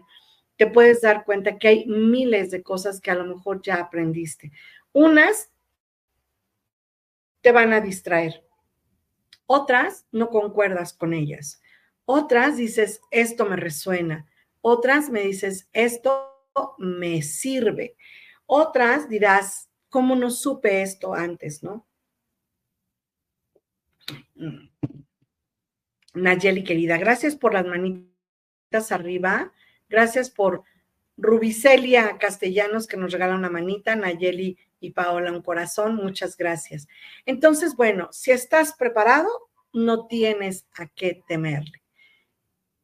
te 0.58 0.68
puedes 0.68 1.02
dar 1.02 1.26
cuenta 1.26 1.58
que 1.58 1.68
hay 1.68 1.86
miles 1.86 2.52
de 2.52 2.64
cosas 2.64 3.02
que 3.02 3.12
a 3.12 3.16
lo 3.16 3.26
mejor 3.26 3.62
ya 3.62 3.76
aprendiste. 3.76 4.52
Unas 4.94 5.50
te 7.42 7.52
van 7.52 7.74
a 7.74 7.82
distraer, 7.82 8.45
otras 9.46 10.06
no 10.12 10.30
concuerdas 10.30 10.94
con 10.94 11.14
ellas, 11.14 11.62
otras 12.06 12.58
dices, 12.58 13.02
esto 13.12 13.46
me 13.46 13.56
resuena, 13.56 14.28
otras 14.62 15.10
me 15.10 15.22
dices, 15.22 15.70
esto 15.74 16.36
me 16.78 17.22
sirve. 17.22 17.96
Otras 18.46 19.10
dirás, 19.10 19.70
¿cómo 19.90 20.16
no 20.16 20.30
supe 20.30 20.82
esto 20.82 21.14
antes, 21.14 21.64
no? 21.64 21.88
Mm. 24.36 24.70
Nayeli, 26.14 26.64
querida, 26.64 26.98
gracias 26.98 27.36
por 27.36 27.54
las 27.54 27.66
manitas 27.66 28.92
arriba. 28.92 29.52
Gracias 29.90 30.30
por 30.30 30.64
Rubicelia 31.18 32.18
Castellanos, 32.18 32.88
que 32.88 32.98
nos 32.98 33.12
regala 33.12 33.36
una 33.36 33.50
manita. 33.50 33.96
Nayeli 33.96 34.58
y 34.80 34.92
Paola, 34.92 35.32
un 35.32 35.42
corazón. 35.42 35.96
Muchas 35.96 36.38
gracias. 36.38 36.88
Entonces, 37.26 37.76
bueno, 37.76 38.10
si 38.12 38.32
estás 38.32 38.74
preparado, 38.74 39.30
no 39.74 40.08
tienes 40.08 40.68
a 40.78 40.88
qué 40.88 41.22
temerle. 41.28 41.84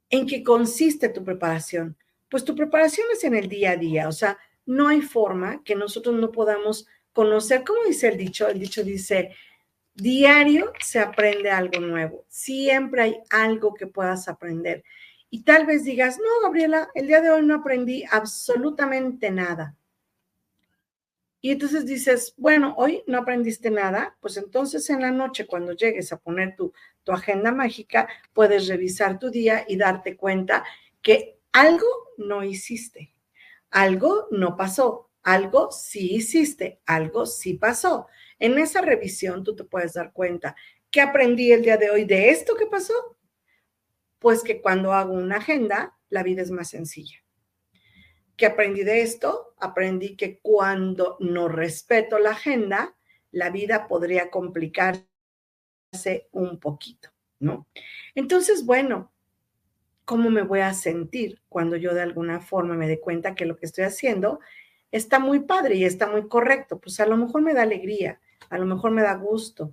¿En 0.10 0.28
qué 0.28 0.44
consiste 0.44 1.10
tu 1.10 1.24
preparación? 1.24 1.98
Pues 2.30 2.44
tu 2.44 2.56
preparación 2.56 3.08
es 3.14 3.24
en 3.24 3.36
el 3.36 3.48
día 3.48 3.72
a 3.72 3.78
día, 3.78 4.08
o 4.08 4.12
sea, 4.12 4.38
no 4.66 4.88
hay 4.88 5.02
forma 5.02 5.64
que 5.64 5.76
nosotros 5.76 6.16
no 6.16 6.32
podamos 6.32 6.86
conocer, 7.14 7.64
¿cómo 7.66 7.84
dice 7.86 8.10
el 8.10 8.18
dicho? 8.18 8.48
El 8.48 8.60
dicho 8.60 8.84
dice, 8.84 9.36
diario 9.94 10.72
se 10.80 11.00
aprende 11.00 11.50
algo 11.50 11.80
nuevo, 11.80 12.26
siempre 12.30 13.02
hay 13.02 13.18
algo 13.30 13.74
que 13.74 13.88
puedas 13.88 14.28
aprender. 14.28 14.84
Y 15.30 15.44
tal 15.44 15.66
vez 15.66 15.86
digas, 15.86 16.18
no, 16.18 16.42
Gabriela, 16.44 16.90
el 16.94 17.08
día 17.08 17.22
de 17.22 17.30
hoy 17.30 17.42
no 17.46 17.56
aprendí 17.56 18.04
absolutamente 18.10 19.32
nada. 19.32 19.78
Y 21.42 21.52
entonces 21.52 21.86
dices, 21.86 22.34
bueno, 22.38 22.76
hoy 22.78 23.04
no 23.08 23.18
aprendiste 23.18 23.72
nada, 23.72 24.16
pues 24.22 24.38
entonces 24.38 24.90
en 24.90 25.02
la 25.02 25.12
noche 25.12 25.48
cuando 25.48 25.74
llegues 25.74 26.14
a 26.14 26.18
poner 26.18 26.56
tu, 26.56 26.72
tu 27.04 27.12
agenda 27.12 27.52
mágica, 27.52 28.08
puedes 28.32 28.68
revisar 28.68 29.18
tu 29.18 29.32
día 29.32 29.66
y 29.68 29.76
darte 29.76 30.16
cuenta 30.16 30.64
que 31.02 31.40
algo 31.52 31.88
no 32.18 32.44
hiciste 32.44 33.14
algo 33.72 34.28
no 34.32 34.56
pasó, 34.58 35.10
algo 35.24 35.72
sí 35.72 36.16
hiciste, 36.16 36.82
algo 36.86 37.26
sí 37.26 37.56
pasó. 37.56 38.08
En 38.38 38.58
esa 38.58 38.82
revisión 38.82 39.44
tú 39.44 39.56
te 39.56 39.64
puedes 39.64 39.94
dar 39.94 40.12
cuenta. 40.12 40.56
¿Qué 40.92 41.02
aprendí 41.02 41.52
el 41.52 41.64
día 41.64 41.78
de 41.78 41.90
hoy 41.90 42.04
de 42.04 42.30
esto 42.30 42.56
que 42.56 42.66
pasó? 42.66 43.18
Pues 44.20 44.44
que 44.44 44.62
cuando 44.62 44.94
hago 44.94 45.14
una 45.14 45.38
agenda, 45.38 45.98
la 46.10 46.22
vida 46.22 46.42
es 46.42 46.52
más 46.52 46.70
sencilla. 46.70 47.18
¿Qué 48.42 48.48
aprendí 48.48 48.84
de 48.84 49.04
esto? 49.04 49.54
Aprendí 49.60 50.16
que 50.16 50.40
cuando 50.40 51.16
no 51.20 51.48
respeto 51.48 52.18
la 52.18 52.32
agenda, 52.32 52.96
la 53.30 53.52
vida 53.52 53.88
podría 53.88 54.32
complicarse 54.32 55.06
un 56.32 56.60
poquito, 56.60 57.10
¿no? 57.38 57.68
Entonces, 58.16 58.66
bueno, 58.66 59.12
cómo 60.06 60.32
me 60.32 60.42
voy 60.42 60.62
a 60.62 60.74
sentir 60.74 61.40
cuando 61.50 61.76
yo 61.76 61.94
de 61.94 62.02
alguna 62.02 62.40
forma 62.40 62.74
me 62.74 62.88
dé 62.88 63.00
cuenta 63.00 63.36
que 63.36 63.46
lo 63.46 63.58
que 63.58 63.68
estoy 63.68 63.84
haciendo 63.84 64.40
está 64.92 65.20
muy 65.20 65.42
padre 65.42 65.76
y 65.76 65.86
está 65.86 66.08
muy 66.08 66.28
correcto. 66.28 66.80
Pues 66.80 67.00
a 67.00 67.06
lo 67.06 67.18
mejor 67.18 67.44
me 67.44 67.54
da 67.54 67.62
alegría, 67.62 68.20
a 68.50 68.58
lo 68.58 68.66
mejor 68.66 68.90
me 68.90 69.04
da 69.04 69.14
gusto, 69.14 69.72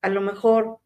a 0.00 0.08
lo 0.08 0.22
mejor 0.22 0.78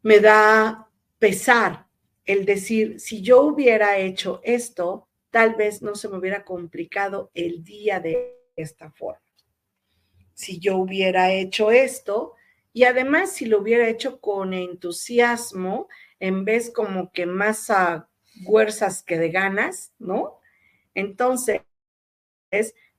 me 0.00 0.18
da 0.18 0.88
pesar 1.18 1.91
el 2.24 2.44
decir, 2.44 3.00
si 3.00 3.22
yo 3.22 3.42
hubiera 3.42 3.98
hecho 3.98 4.40
esto, 4.44 5.08
tal 5.30 5.54
vez 5.54 5.82
no 5.82 5.94
se 5.94 6.08
me 6.08 6.18
hubiera 6.18 6.44
complicado 6.44 7.30
el 7.34 7.64
día 7.64 8.00
de 8.00 8.38
esta 8.56 8.90
forma. 8.90 9.20
Si 10.34 10.58
yo 10.58 10.76
hubiera 10.76 11.32
hecho 11.32 11.70
esto, 11.70 12.34
y 12.72 12.84
además, 12.84 13.32
si 13.32 13.46
lo 13.46 13.60
hubiera 13.60 13.88
hecho 13.88 14.20
con 14.20 14.54
entusiasmo, 14.54 15.88
en 16.20 16.44
vez 16.44 16.70
como 16.70 17.12
que 17.12 17.26
más 17.26 17.68
a 17.70 18.08
fuerzas 18.46 19.02
que 19.02 19.18
de 19.18 19.30
ganas, 19.30 19.92
¿no? 19.98 20.38
Entonces, 20.94 21.62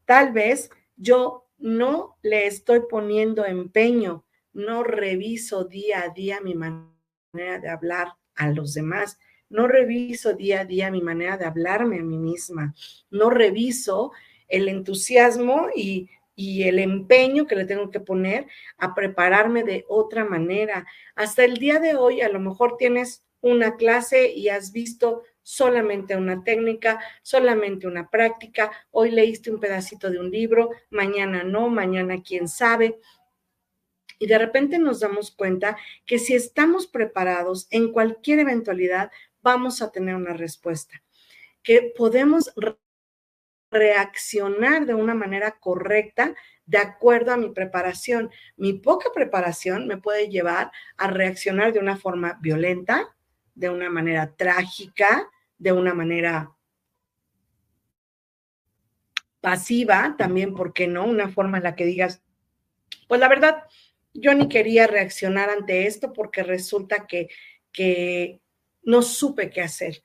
tal 0.05 0.31
vez 0.31 0.69
yo 0.95 1.47
no 1.57 2.17
le 2.21 2.45
estoy 2.45 2.81
poniendo 2.89 3.45
empeño, 3.45 4.25
no 4.51 4.83
reviso 4.83 5.63
día 5.63 6.03
a 6.03 6.09
día 6.09 6.41
mi 6.41 6.53
manera 6.53 7.59
de 7.59 7.69
hablar 7.69 8.15
a 8.35 8.49
los 8.49 8.73
demás, 8.73 9.19
no 9.49 9.67
reviso 9.67 10.33
día 10.33 10.61
a 10.61 10.65
día 10.65 10.91
mi 10.91 11.01
manera 11.01 11.37
de 11.37 11.45
hablarme 11.45 11.99
a 11.99 12.03
mí 12.03 12.17
misma, 12.17 12.73
no 13.09 13.29
reviso 13.29 14.11
el 14.47 14.67
entusiasmo 14.67 15.67
y 15.75 16.09
y 16.35 16.63
el 16.63 16.79
empeño 16.79 17.45
que 17.45 17.55
le 17.55 17.65
tengo 17.65 17.89
que 17.91 17.99
poner 17.99 18.47
a 18.77 18.95
prepararme 18.95 19.63
de 19.63 19.85
otra 19.87 20.25
manera. 20.25 20.85
Hasta 21.15 21.43
el 21.43 21.57
día 21.57 21.79
de 21.79 21.95
hoy, 21.95 22.21
a 22.21 22.29
lo 22.29 22.39
mejor 22.39 22.77
tienes 22.77 23.23
una 23.41 23.75
clase 23.75 24.31
y 24.31 24.49
has 24.49 24.71
visto 24.71 25.23
solamente 25.41 26.15
una 26.15 26.43
técnica, 26.43 26.99
solamente 27.21 27.87
una 27.87 28.09
práctica. 28.09 28.71
Hoy 28.91 29.11
leíste 29.11 29.51
un 29.51 29.59
pedacito 29.59 30.09
de 30.09 30.19
un 30.19 30.31
libro, 30.31 30.69
mañana 30.89 31.43
no, 31.43 31.69
mañana 31.69 32.21
quién 32.25 32.47
sabe. 32.47 32.99
Y 34.23 34.25
de 34.25 34.37
repente 34.37 34.79
nos 34.79 35.01
damos 35.01 35.31
cuenta 35.31 35.75
que 36.05 36.17
si 36.17 36.33
estamos 36.33 36.87
preparados 36.87 37.67
en 37.71 37.91
cualquier 37.91 38.39
eventualidad, 38.39 39.11
vamos 39.41 39.81
a 39.81 39.91
tener 39.91 40.15
una 40.15 40.31
respuesta, 40.31 41.03
que 41.61 41.91
podemos 41.93 42.53
reaccionar 43.69 44.85
de 44.85 44.93
una 44.93 45.13
manera 45.13 45.59
correcta 45.59 46.35
de 46.65 46.77
acuerdo 46.77 47.33
a 47.33 47.37
mi 47.37 47.49
preparación. 47.49 48.31
Mi 48.55 48.71
poca 48.71 49.09
preparación 49.13 49.87
me 49.87 49.97
puede 49.97 50.29
llevar 50.29 50.71
a 50.95 51.09
reaccionar 51.09 51.73
de 51.73 51.79
una 51.79 51.97
forma 51.97 52.39
violenta, 52.41 53.13
de 53.55 53.69
una 53.69 53.89
manera 53.89 54.33
trágica, 54.37 55.29
de 55.57 55.73
una 55.73 55.93
manera 55.93 56.55
pasiva, 59.41 60.15
también, 60.17 60.53
¿por 60.53 60.71
qué 60.71 60.87
no? 60.87 61.03
Una 61.03 61.27
forma 61.27 61.57
en 61.57 61.63
la 61.63 61.75
que 61.75 61.83
digas, 61.83 62.23
pues 63.09 63.19
la 63.19 63.27
verdad, 63.27 63.65
yo 64.13 64.33
ni 64.33 64.47
quería 64.47 64.87
reaccionar 64.87 65.49
ante 65.49 65.87
esto 65.87 66.13
porque 66.13 66.43
resulta 66.43 67.07
que, 67.07 67.29
que 67.71 68.41
no 68.83 69.01
supe 69.01 69.49
qué 69.49 69.61
hacer. 69.61 70.03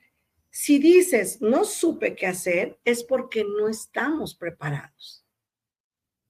Si 0.50 0.78
dices 0.78 1.40
no 1.40 1.64
supe 1.64 2.16
qué 2.16 2.26
hacer, 2.26 2.78
es 2.84 3.04
porque 3.04 3.44
no 3.44 3.68
estamos 3.68 4.34
preparados. 4.34 5.24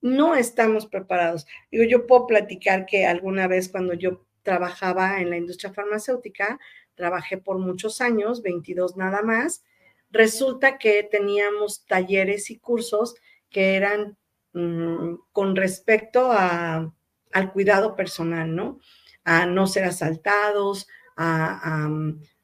No 0.01 0.35
estamos 0.35 0.85
preparados. 0.85 1.45
Digo, 1.71 1.83
yo 1.83 2.07
puedo 2.07 2.27
platicar 2.27 2.85
que 2.85 3.05
alguna 3.05 3.47
vez 3.47 3.69
cuando 3.69 3.93
yo 3.93 4.25
trabajaba 4.43 5.21
en 5.21 5.29
la 5.29 5.37
industria 5.37 5.73
farmacéutica, 5.73 6.59
trabajé 6.95 7.37
por 7.37 7.59
muchos 7.59 8.01
años, 8.01 8.41
22 8.41 8.97
nada 8.97 9.21
más, 9.21 9.63
resulta 10.11 10.77
que 10.77 11.03
teníamos 11.03 11.85
talleres 11.85 12.49
y 12.49 12.59
cursos 12.59 13.15
que 13.49 13.75
eran 13.75 14.17
mm, 14.53 15.15
con 15.31 15.55
respecto 15.55 16.31
a, 16.31 16.93
al 17.31 17.51
cuidado 17.51 17.95
personal, 17.95 18.55
¿no? 18.55 18.79
A 19.23 19.45
no 19.45 19.67
ser 19.67 19.85
asaltados, 19.85 20.87
a, 21.15 21.89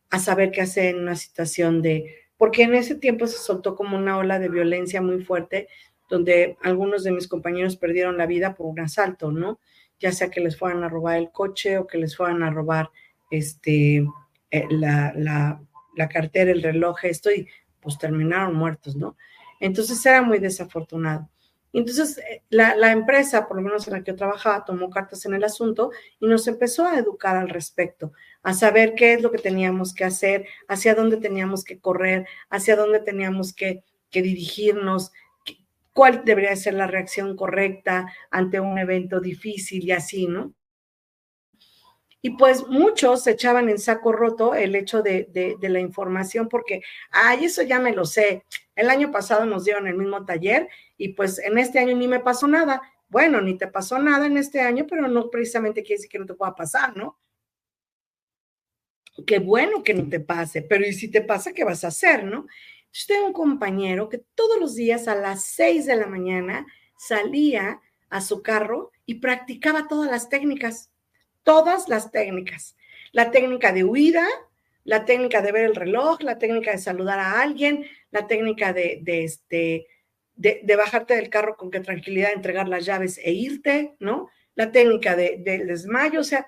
a, 0.09 0.19
saber 0.19 0.51
qué 0.51 0.61
hacer 0.61 0.95
en 0.95 1.01
una 1.01 1.15
situación 1.15 1.81
de, 1.81 2.13
porque 2.37 2.63
en 2.63 2.75
ese 2.75 2.95
tiempo 2.95 3.27
se 3.27 3.37
soltó 3.37 3.75
como 3.75 3.97
una 3.97 4.17
ola 4.17 4.39
de 4.39 4.49
violencia 4.49 5.01
muy 5.01 5.23
fuerte, 5.23 5.67
donde 6.09 6.57
algunos 6.61 7.03
de 7.03 7.11
mis 7.11 7.27
compañeros 7.27 7.77
perdieron 7.77 8.17
la 8.17 8.25
vida 8.25 8.53
por 8.53 8.67
un 8.67 8.79
asalto, 8.79 9.31
¿no? 9.31 9.59
Ya 9.99 10.11
sea 10.11 10.29
que 10.29 10.41
les 10.41 10.57
fueran 10.57 10.83
a 10.83 10.89
robar 10.89 11.17
el 11.17 11.31
coche 11.31 11.77
o 11.77 11.87
que 11.87 11.97
les 11.97 12.15
fueran 12.15 12.43
a 12.43 12.51
robar 12.51 12.91
este, 13.31 14.05
eh, 14.51 14.65
la, 14.69 15.13
la, 15.15 15.61
la 15.95 16.09
cartera, 16.09 16.51
el 16.51 16.61
reloj, 16.61 17.05
esto, 17.05 17.31
y 17.31 17.47
pues 17.79 17.97
terminaron 17.97 18.55
muertos, 18.55 18.95
¿no? 18.95 19.17
Entonces 19.59 20.05
era 20.05 20.21
muy 20.21 20.39
desafortunado. 20.39 21.29
Entonces, 21.79 22.17
eh, 22.19 22.41
la, 22.49 22.73
la, 22.75 22.91
empresa, 22.91 23.47
por 23.47 23.57
lo 23.57 23.63
menos 23.63 23.85
en 23.87 23.93
la 23.93 24.03
que 24.03 24.11
yo 24.11 24.15
trabajaba, 24.15 24.63
tomó 24.63 24.89
cartas 24.89 25.25
en 25.25 25.33
el 25.33 25.43
asunto 25.43 25.91
y 26.21 26.27
nos 26.27 26.47
empezó 26.47 26.85
a 26.85 26.97
educar 26.97 27.35
al 27.35 27.49
respecto, 27.49 28.13
a 28.43 28.53
saber 28.53 28.95
qué 28.95 29.13
es 29.13 29.21
lo 29.21 29.29
que 29.29 29.39
teníamos 29.39 29.93
que 29.93 30.05
hacer, 30.05 30.45
hacia 30.69 30.95
dónde 30.95 31.17
teníamos 31.17 31.65
que 31.65 31.79
correr, 31.79 32.27
hacia 32.49 32.77
dónde 32.77 32.99
teníamos 33.01 33.53
que, 33.53 33.83
que 34.09 34.21
dirigirnos, 34.21 35.11
cuál 35.91 36.23
debería 36.23 36.55
ser 36.55 36.75
la 36.75 36.87
reacción 36.87 37.35
correcta 37.35 38.11
ante 38.31 38.61
un 38.61 38.77
evento 38.77 39.19
difícil 39.19 39.83
y 39.83 39.91
así, 39.91 40.27
¿no? 40.27 40.53
Y 42.21 42.31
pues 42.37 42.65
muchos 42.67 43.27
echaban 43.27 43.69
en 43.69 43.77
saco 43.77 44.11
roto 44.11 44.55
el 44.55 44.75
hecho 44.75 45.03
de, 45.03 45.27
de, 45.31 45.69
la 45.69 45.79
información 45.79 46.49
porque, 46.49 46.81
ay, 47.11 47.45
eso 47.45 47.61
ya 47.61 47.79
me 47.79 47.93
lo 47.93 48.03
sé. 48.03 48.45
El 48.75 48.89
año 48.89 49.11
pasado 49.11 49.45
nos 49.45 49.63
dieron 49.63 49.87
el 49.87 49.95
mismo 49.95 50.25
taller 50.25 50.67
y 50.97 51.09
pues 51.09 51.39
en 51.39 51.57
este 51.57 51.79
año 51.79 51.95
ni 51.95 52.07
me 52.07 52.19
pasó 52.19 52.47
nada. 52.47 52.81
Bueno, 53.07 53.41
ni 53.41 53.57
te 53.57 53.67
pasó 53.67 53.99
nada 53.99 54.25
en 54.25 54.37
este 54.37 54.61
año, 54.61 54.85
pero 54.87 55.07
no 55.07 55.29
precisamente 55.29 55.83
quiere 55.83 55.97
decir 55.97 56.09
que 56.09 56.19
no 56.19 56.25
te 56.25 56.33
pueda 56.33 56.55
pasar, 56.55 56.95
¿no? 56.95 57.19
Qué 59.25 59.39
bueno 59.39 59.83
que 59.83 59.93
no 59.93 60.09
te 60.09 60.19
pase, 60.19 60.61
pero 60.61 60.85
¿y 60.85 60.93
si 60.93 61.09
te 61.09 61.21
pasa, 61.21 61.53
qué 61.53 61.63
vas 61.63 61.83
a 61.83 61.87
hacer, 61.87 62.25
no? 62.25 62.47
Yo 62.91 63.03
tengo 63.07 63.27
un 63.27 63.33
compañero 63.33 64.09
que 64.09 64.19
todos 64.35 64.59
los 64.59 64.75
días 64.75 65.07
a 65.07 65.15
las 65.15 65.45
seis 65.45 65.85
de 65.85 65.95
la 65.95 66.07
mañana 66.07 66.65
salía 66.97 67.81
a 68.09 68.21
su 68.21 68.41
carro 68.41 68.91
y 69.05 69.15
practicaba 69.15 69.87
todas 69.87 70.09
las 70.09 70.29
técnicas 70.29 70.89
todas 71.45 71.87
las 71.87 72.11
técnicas. 72.11 72.75
La 73.13 73.31
técnica 73.31 73.71
de 73.71 73.85
huida, 73.85 74.27
la 74.83 75.05
técnica 75.05 75.41
de 75.41 75.53
ver 75.53 75.65
el 75.65 75.75
reloj, 75.75 76.21
la 76.21 76.37
técnica 76.37 76.71
de 76.71 76.79
saludar 76.79 77.19
a 77.19 77.39
alguien, 77.39 77.85
la 78.11 78.27
técnica 78.27 78.73
de, 78.73 79.01
este, 79.05 79.87
de, 80.35 80.75
bajarte 80.75 81.15
del 81.15 81.29
carro 81.29 81.55
con 81.57 81.71
qué 81.71 81.79
tranquilidad, 81.79 82.33
entregar 82.33 82.67
las 82.67 82.85
llaves 82.85 83.19
e 83.23 83.31
irte, 83.31 83.95
¿no? 83.99 84.29
La 84.55 84.71
técnica 84.71 85.15
de, 85.15 85.37
del 85.39 85.67
desmayo, 85.67 86.19
o 86.19 86.23
sea, 86.23 86.47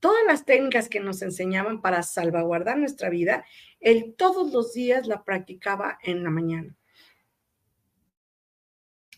todas 0.00 0.24
las 0.26 0.44
técnicas 0.44 0.88
que 0.88 1.00
nos 1.00 1.22
enseñaban 1.22 1.80
para 1.80 2.02
salvaguardar 2.02 2.78
nuestra 2.78 3.08
vida, 3.08 3.44
él 3.80 4.14
todos 4.16 4.52
los 4.52 4.72
días 4.72 5.06
la 5.06 5.24
practicaba 5.24 5.98
en 6.02 6.24
la 6.24 6.30
mañana. 6.30 6.76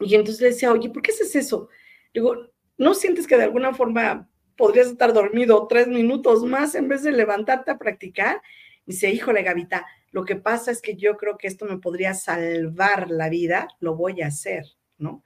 Y 0.00 0.14
entonces 0.14 0.40
le 0.40 0.48
decía, 0.48 0.72
oye, 0.72 0.90
¿por 0.90 1.02
qué 1.02 1.12
haces 1.12 1.34
eso? 1.36 1.68
Digo, 2.12 2.36
¿no 2.76 2.94
sientes 2.94 3.26
que 3.26 3.36
de 3.36 3.44
alguna 3.44 3.72
forma 3.72 4.28
podrías 4.56 4.88
estar 4.88 5.12
dormido 5.12 5.66
tres 5.66 5.88
minutos 5.88 6.44
más 6.44 6.74
en 6.74 6.88
vez 6.88 7.02
de 7.02 7.12
levantarte 7.12 7.70
a 7.70 7.78
practicar. 7.78 8.40
Y 8.86 8.92
dice, 8.92 9.10
híjole, 9.10 9.42
Gavita, 9.42 9.86
lo 10.14 10.24
que 10.24 10.36
pasa 10.36 10.70
es 10.70 10.80
que 10.80 10.94
yo 10.94 11.16
creo 11.16 11.36
que 11.36 11.48
esto 11.48 11.66
me 11.66 11.78
podría 11.78 12.14
salvar 12.14 13.10
la 13.10 13.28
vida, 13.28 13.66
lo 13.80 13.96
voy 13.96 14.22
a 14.22 14.28
hacer, 14.28 14.64
¿no? 14.96 15.24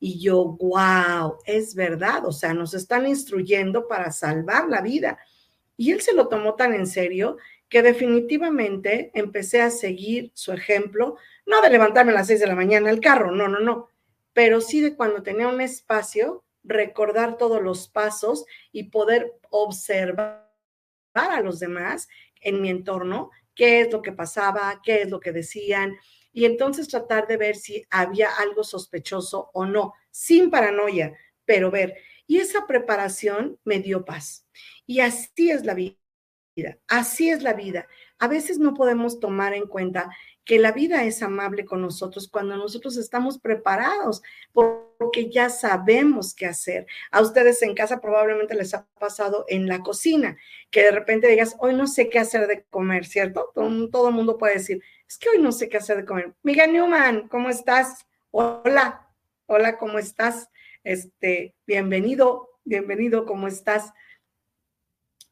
Y 0.00 0.18
yo, 0.18 0.56
wow, 0.60 1.38
es 1.46 1.76
verdad, 1.76 2.26
o 2.26 2.32
sea, 2.32 2.52
nos 2.52 2.74
están 2.74 3.06
instruyendo 3.06 3.86
para 3.86 4.10
salvar 4.10 4.68
la 4.68 4.80
vida. 4.80 5.18
Y 5.76 5.92
él 5.92 6.00
se 6.00 6.14
lo 6.14 6.26
tomó 6.26 6.56
tan 6.56 6.74
en 6.74 6.88
serio 6.88 7.36
que 7.68 7.80
definitivamente 7.80 9.12
empecé 9.14 9.62
a 9.62 9.70
seguir 9.70 10.32
su 10.34 10.50
ejemplo, 10.50 11.16
no 11.46 11.62
de 11.62 11.70
levantarme 11.70 12.10
a 12.10 12.16
las 12.16 12.26
seis 12.26 12.40
de 12.40 12.48
la 12.48 12.56
mañana 12.56 12.90
al 12.90 12.98
carro, 12.98 13.30
no, 13.30 13.46
no, 13.46 13.60
no, 13.60 13.88
pero 14.32 14.60
sí 14.60 14.80
de 14.80 14.96
cuando 14.96 15.22
tenía 15.22 15.46
un 15.46 15.60
espacio, 15.60 16.42
recordar 16.64 17.36
todos 17.36 17.62
los 17.62 17.86
pasos 17.86 18.46
y 18.72 18.90
poder 18.90 19.32
observar 19.50 20.48
a 21.12 21.40
los 21.40 21.60
demás 21.60 22.08
en 22.40 22.60
mi 22.60 22.68
entorno, 22.68 23.30
qué 23.54 23.80
es 23.80 23.92
lo 23.92 24.02
que 24.02 24.12
pasaba, 24.12 24.80
qué 24.82 25.02
es 25.02 25.10
lo 25.10 25.20
que 25.20 25.32
decían, 25.32 25.96
y 26.32 26.46
entonces 26.46 26.88
tratar 26.88 27.28
de 27.28 27.36
ver 27.36 27.54
si 27.54 27.84
había 27.90 28.28
algo 28.28 28.64
sospechoso 28.64 29.50
o 29.54 29.64
no, 29.66 29.94
sin 30.10 30.50
paranoia, 30.50 31.16
pero 31.44 31.70
ver. 31.70 31.94
Y 32.26 32.38
esa 32.38 32.66
preparación 32.66 33.58
me 33.64 33.78
dio 33.78 34.04
paz. 34.04 34.46
Y 34.84 35.00
así 35.00 35.50
es 35.50 35.64
la 35.64 35.74
vida, 35.74 35.96
así 36.88 37.30
es 37.30 37.42
la 37.42 37.52
vida. 37.52 37.86
A 38.18 38.26
veces 38.26 38.58
no 38.58 38.74
podemos 38.74 39.20
tomar 39.20 39.54
en 39.54 39.66
cuenta 39.66 40.10
que 40.44 40.58
la 40.58 40.72
vida 40.72 41.04
es 41.04 41.22
amable 41.22 41.64
con 41.64 41.80
nosotros 41.80 42.28
cuando 42.28 42.56
nosotros 42.56 42.96
estamos 42.96 43.38
preparados, 43.38 44.22
porque 44.52 45.30
ya 45.30 45.48
sabemos 45.48 46.34
qué 46.34 46.46
hacer. 46.46 46.86
A 47.10 47.22
ustedes 47.22 47.62
en 47.62 47.74
casa 47.74 48.00
probablemente 48.00 48.54
les 48.54 48.74
ha 48.74 48.86
pasado 48.98 49.46
en 49.48 49.66
la 49.66 49.80
cocina, 49.80 50.36
que 50.70 50.82
de 50.82 50.90
repente 50.90 51.28
digas, 51.28 51.56
hoy 51.58 51.74
no 51.74 51.86
sé 51.86 52.10
qué 52.10 52.18
hacer 52.18 52.46
de 52.46 52.64
comer, 52.64 53.06
¿cierto? 53.06 53.50
Todo, 53.54 54.08
el 54.08 54.14
mundo 54.14 54.36
puede 54.36 54.54
decir, 54.54 54.82
es 55.08 55.18
que 55.18 55.30
hoy 55.30 55.38
no 55.38 55.50
sé 55.50 55.68
qué 55.68 55.78
hacer 55.78 55.96
de 55.96 56.04
comer. 56.04 56.34
Miguel 56.42 56.72
Newman, 56.72 57.28
¿cómo 57.28 57.48
estás? 57.48 58.06
Hola, 58.30 59.08
hola, 59.46 59.78
¿cómo 59.78 59.98
estás? 59.98 60.50
Este, 60.82 61.54
bienvenido, 61.66 62.50
bienvenido, 62.64 63.24
¿cómo 63.24 63.48
estás? 63.48 63.92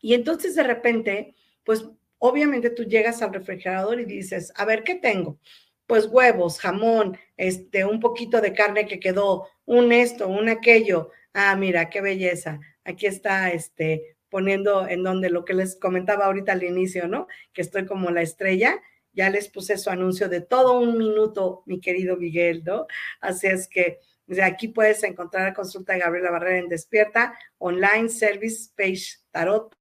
Y 0.00 0.14
entonces 0.14 0.54
de 0.54 0.62
repente, 0.62 1.34
pues 1.64 1.86
obviamente 2.22 2.70
tú 2.70 2.84
llegas 2.84 3.20
al 3.20 3.34
refrigerador 3.34 4.00
y 4.00 4.04
dices, 4.04 4.52
a 4.54 4.64
ver, 4.64 4.84
¿qué 4.84 4.94
tengo? 4.94 5.40
Pues 5.88 6.06
huevos, 6.06 6.60
jamón, 6.60 7.18
este, 7.36 7.84
un 7.84 7.98
poquito 7.98 8.40
de 8.40 8.52
carne 8.52 8.86
que 8.86 9.00
quedó, 9.00 9.48
un 9.64 9.90
esto, 9.90 10.28
un 10.28 10.48
aquello. 10.48 11.10
Ah, 11.34 11.56
mira, 11.56 11.90
qué 11.90 12.00
belleza. 12.00 12.60
Aquí 12.84 13.06
está, 13.06 13.50
este, 13.50 14.16
poniendo 14.28 14.86
en 14.86 15.02
donde 15.02 15.30
lo 15.30 15.44
que 15.44 15.52
les 15.52 15.74
comentaba 15.74 16.26
ahorita 16.26 16.52
al 16.52 16.62
inicio, 16.62 17.08
¿no? 17.08 17.26
Que 17.52 17.62
estoy 17.62 17.86
como 17.86 18.08
la 18.12 18.22
estrella. 18.22 18.80
Ya 19.12 19.28
les 19.28 19.48
puse 19.48 19.76
su 19.76 19.90
anuncio 19.90 20.28
de 20.28 20.42
todo 20.42 20.78
un 20.78 20.96
minuto, 20.98 21.64
mi 21.66 21.80
querido 21.80 22.16
Miguel, 22.16 22.62
¿no? 22.64 22.86
Así 23.20 23.48
es 23.48 23.66
que 23.66 23.98
desde 24.26 24.44
aquí 24.44 24.68
puedes 24.68 25.02
encontrar 25.02 25.48
la 25.48 25.54
consulta 25.54 25.94
de 25.94 25.98
Gabriela 25.98 26.30
Barrera 26.30 26.58
en 26.58 26.68
Despierta, 26.68 27.36
online 27.58 28.08
service 28.08 28.70
page 28.76 29.18
tarot 29.32 29.76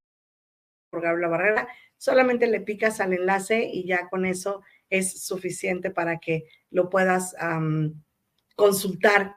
por 0.90 1.04
Gabriela 1.04 1.28
Barrera 1.28 1.68
solamente 2.02 2.48
le 2.48 2.62
picas 2.62 3.00
al 3.00 3.14
enlace 3.14 3.64
y 3.64 3.86
ya 3.86 4.10
con 4.10 4.26
eso 4.26 4.64
es 4.90 5.22
suficiente 5.24 5.92
para 5.92 6.18
que 6.18 6.48
lo 6.72 6.90
puedas 6.90 7.36
consultar 8.56 9.36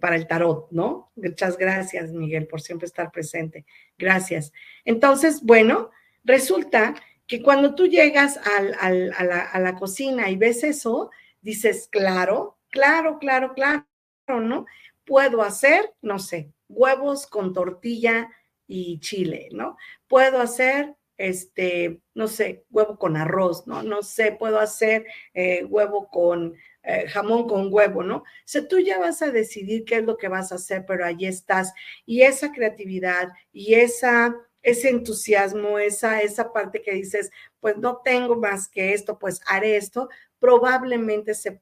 para 0.00 0.14
el 0.14 0.28
tarot, 0.28 0.70
¿no? 0.70 1.10
Muchas 1.16 1.58
gracias, 1.58 2.12
Miguel, 2.12 2.46
por 2.46 2.60
siempre 2.60 2.86
estar 2.86 3.10
presente. 3.10 3.66
Gracias. 3.98 4.52
Entonces, 4.84 5.42
bueno, 5.42 5.90
resulta 6.22 6.94
que 7.26 7.42
cuando 7.42 7.74
tú 7.74 7.88
llegas 7.88 8.36
a, 8.36 8.62
la, 8.62 9.40
a 9.40 9.58
la 9.58 9.74
cocina 9.74 10.30
y 10.30 10.36
ves 10.36 10.62
eso, 10.62 11.10
dices, 11.40 11.88
claro, 11.90 12.56
claro, 12.70 13.18
claro, 13.18 13.52
claro, 13.54 13.84
¿no? 14.28 14.64
Puedo 15.04 15.42
hacer, 15.42 15.92
no 16.02 16.20
sé, 16.20 16.52
huevos 16.68 17.26
con 17.26 17.52
tortilla 17.52 18.30
y 18.68 19.00
chile, 19.00 19.48
¿no? 19.50 19.76
Puedo 20.06 20.40
hacer 20.40 20.94
este, 21.18 22.00
no 22.14 22.28
sé, 22.28 22.64
huevo 22.70 22.98
con 22.98 23.16
arroz, 23.16 23.66
¿no? 23.66 23.82
No 23.82 24.02
sé, 24.02 24.32
puedo 24.32 24.58
hacer 24.60 25.04
eh, 25.34 25.64
huevo 25.64 26.08
con 26.08 26.54
eh, 26.84 27.06
jamón 27.08 27.46
con 27.48 27.72
huevo, 27.72 28.02
¿no? 28.02 28.18
O 28.18 28.24
sea, 28.44 28.66
tú 28.66 28.78
ya 28.78 28.98
vas 28.98 29.20
a 29.20 29.30
decidir 29.30 29.84
qué 29.84 29.96
es 29.96 30.04
lo 30.04 30.16
que 30.16 30.28
vas 30.28 30.52
a 30.52 30.54
hacer, 30.54 30.86
pero 30.86 31.04
allí 31.04 31.26
estás. 31.26 31.74
Y 32.06 32.22
esa 32.22 32.52
creatividad 32.52 33.28
y 33.52 33.74
esa, 33.74 34.34
ese 34.62 34.88
entusiasmo, 34.90 35.78
esa, 35.78 36.22
esa 36.22 36.52
parte 36.52 36.80
que 36.80 36.92
dices, 36.92 37.30
pues 37.60 37.76
no 37.76 38.00
tengo 38.02 38.36
más 38.36 38.68
que 38.68 38.94
esto, 38.94 39.18
pues 39.18 39.40
haré 39.46 39.76
esto, 39.76 40.08
probablemente 40.38 41.34
se 41.34 41.60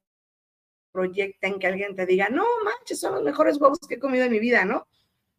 proyecta 0.92 1.47
en 1.49 1.59
que 1.59 1.66
alguien 1.66 1.97
te 1.97 2.07
diga, 2.07 2.29
no 2.29 2.45
manches, 2.64 3.01
son 3.01 3.14
los 3.14 3.23
mejores 3.23 3.61
huevos 3.61 3.81
que 3.88 3.97
he 3.97 3.99
comido 3.99 4.25
en 4.25 4.33
mi 4.33 4.38
vida, 4.38 4.64
¿no? 4.64 4.87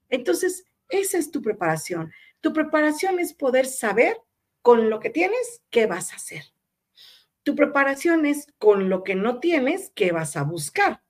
Entonces, 0.10 0.65
esa 0.89 1.17
es 1.17 1.32
tu 1.32 1.41
preparación. 1.41 2.12
Tu 2.41 2.54
preparación 2.54 3.19
es 3.19 3.34
poder 3.34 3.65
saber 3.65 4.17
con 4.62 4.89
lo 4.89 5.00
que 5.00 5.10
tienes 5.10 5.62
qué 5.69 5.86
vas 5.86 6.12
a 6.12 6.17
hacer. 6.17 6.43
Tu 7.43 7.56
preparación 7.56 8.26
es 8.26 8.47
con 8.58 8.89
lo 8.89 9.04
que 9.04 9.15
no 9.15 9.39
tienes 9.39 9.91
qué 9.95 10.12
vas 10.12 10.36
a 10.36 10.43
buscar. 10.43 11.02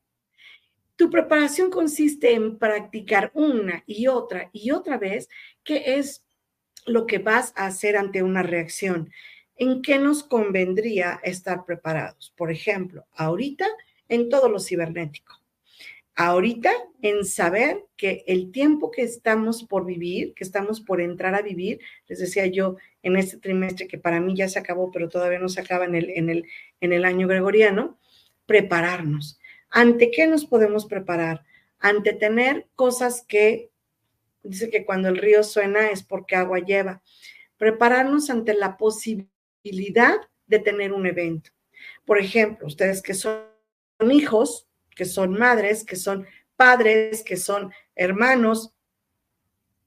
Tu 0.95 1.09
preparación 1.09 1.69
consiste 1.69 2.33
en 2.33 2.57
practicar 2.57 3.31
una 3.33 3.83
y 3.85 4.07
otra 4.07 4.49
y 4.53 4.71
otra 4.71 4.97
vez 4.97 5.29
qué 5.63 5.97
es 5.97 6.25
lo 6.85 7.05
que 7.05 7.19
vas 7.19 7.53
a 7.55 7.65
hacer 7.65 7.97
ante 7.97 8.23
una 8.23 8.43
reacción. 8.43 9.11
¿En 9.55 9.81
qué 9.81 9.99
nos 9.99 10.23
convendría 10.23 11.19
estar 11.23 11.65
preparados? 11.65 12.33
Por 12.37 12.51
ejemplo, 12.51 13.05
ahorita 13.13 13.67
en 14.07 14.29
todo 14.29 14.49
lo 14.49 14.59
cibernético 14.59 15.36
ahorita 16.17 16.71
en 17.03 17.23
saber 17.25 17.85
que 17.95 18.23
el 18.25 18.51
tiempo 18.51 18.89
que 18.89 19.03
estamos 19.03 19.63
por 19.63 19.85
vivir, 19.85 20.33
que 20.33 20.43
estamos 20.43 20.81
por 20.81 20.99
entrar 20.99 21.35
a 21.35 21.43
vivir, 21.43 21.79
les 22.07 22.17
decía 22.17 22.47
yo 22.47 22.75
en 23.03 23.17
este 23.17 23.37
trimestre 23.37 23.87
que 23.87 23.99
para 23.99 24.19
mí 24.19 24.35
ya 24.35 24.49
se 24.49 24.57
acabó, 24.57 24.91
pero 24.91 25.09
todavía 25.09 25.37
no 25.37 25.47
se 25.47 25.61
acaba 25.61 25.85
en 25.85 25.93
el, 25.93 26.09
en 26.09 26.29
el, 26.29 26.45
en 26.81 26.91
el 26.91 27.05
año 27.05 27.27
gregoriano, 27.27 27.99
prepararnos. 28.47 29.39
¿Ante 29.69 30.09
qué 30.09 30.25
nos 30.25 30.45
podemos 30.45 30.87
preparar? 30.87 31.45
Ante 31.77 32.13
tener 32.13 32.67
cosas 32.73 33.23
que, 33.27 33.69
dice 34.41 34.71
que 34.71 34.85
cuando 34.85 35.09
el 35.09 35.17
río 35.17 35.43
suena 35.43 35.91
es 35.91 36.01
porque 36.01 36.35
agua 36.35 36.59
lleva. 36.59 37.03
Prepararnos 37.57 38.31
ante 38.31 38.55
la 38.55 38.75
posibilidad 38.77 40.15
de 40.47 40.59
tener 40.59 40.93
un 40.93 41.05
evento. 41.05 41.51
Por 42.05 42.17
ejemplo, 42.17 42.65
ustedes 42.65 43.03
que 43.03 43.13
son 43.13 43.43
hijos, 44.09 44.66
que 44.97 45.05
son 45.05 45.37
madres, 45.37 45.85
que 45.85 45.95
son 45.95 46.25
padres, 46.55 47.23
que 47.23 47.37
son 47.37 47.71
hermanos. 47.95 48.73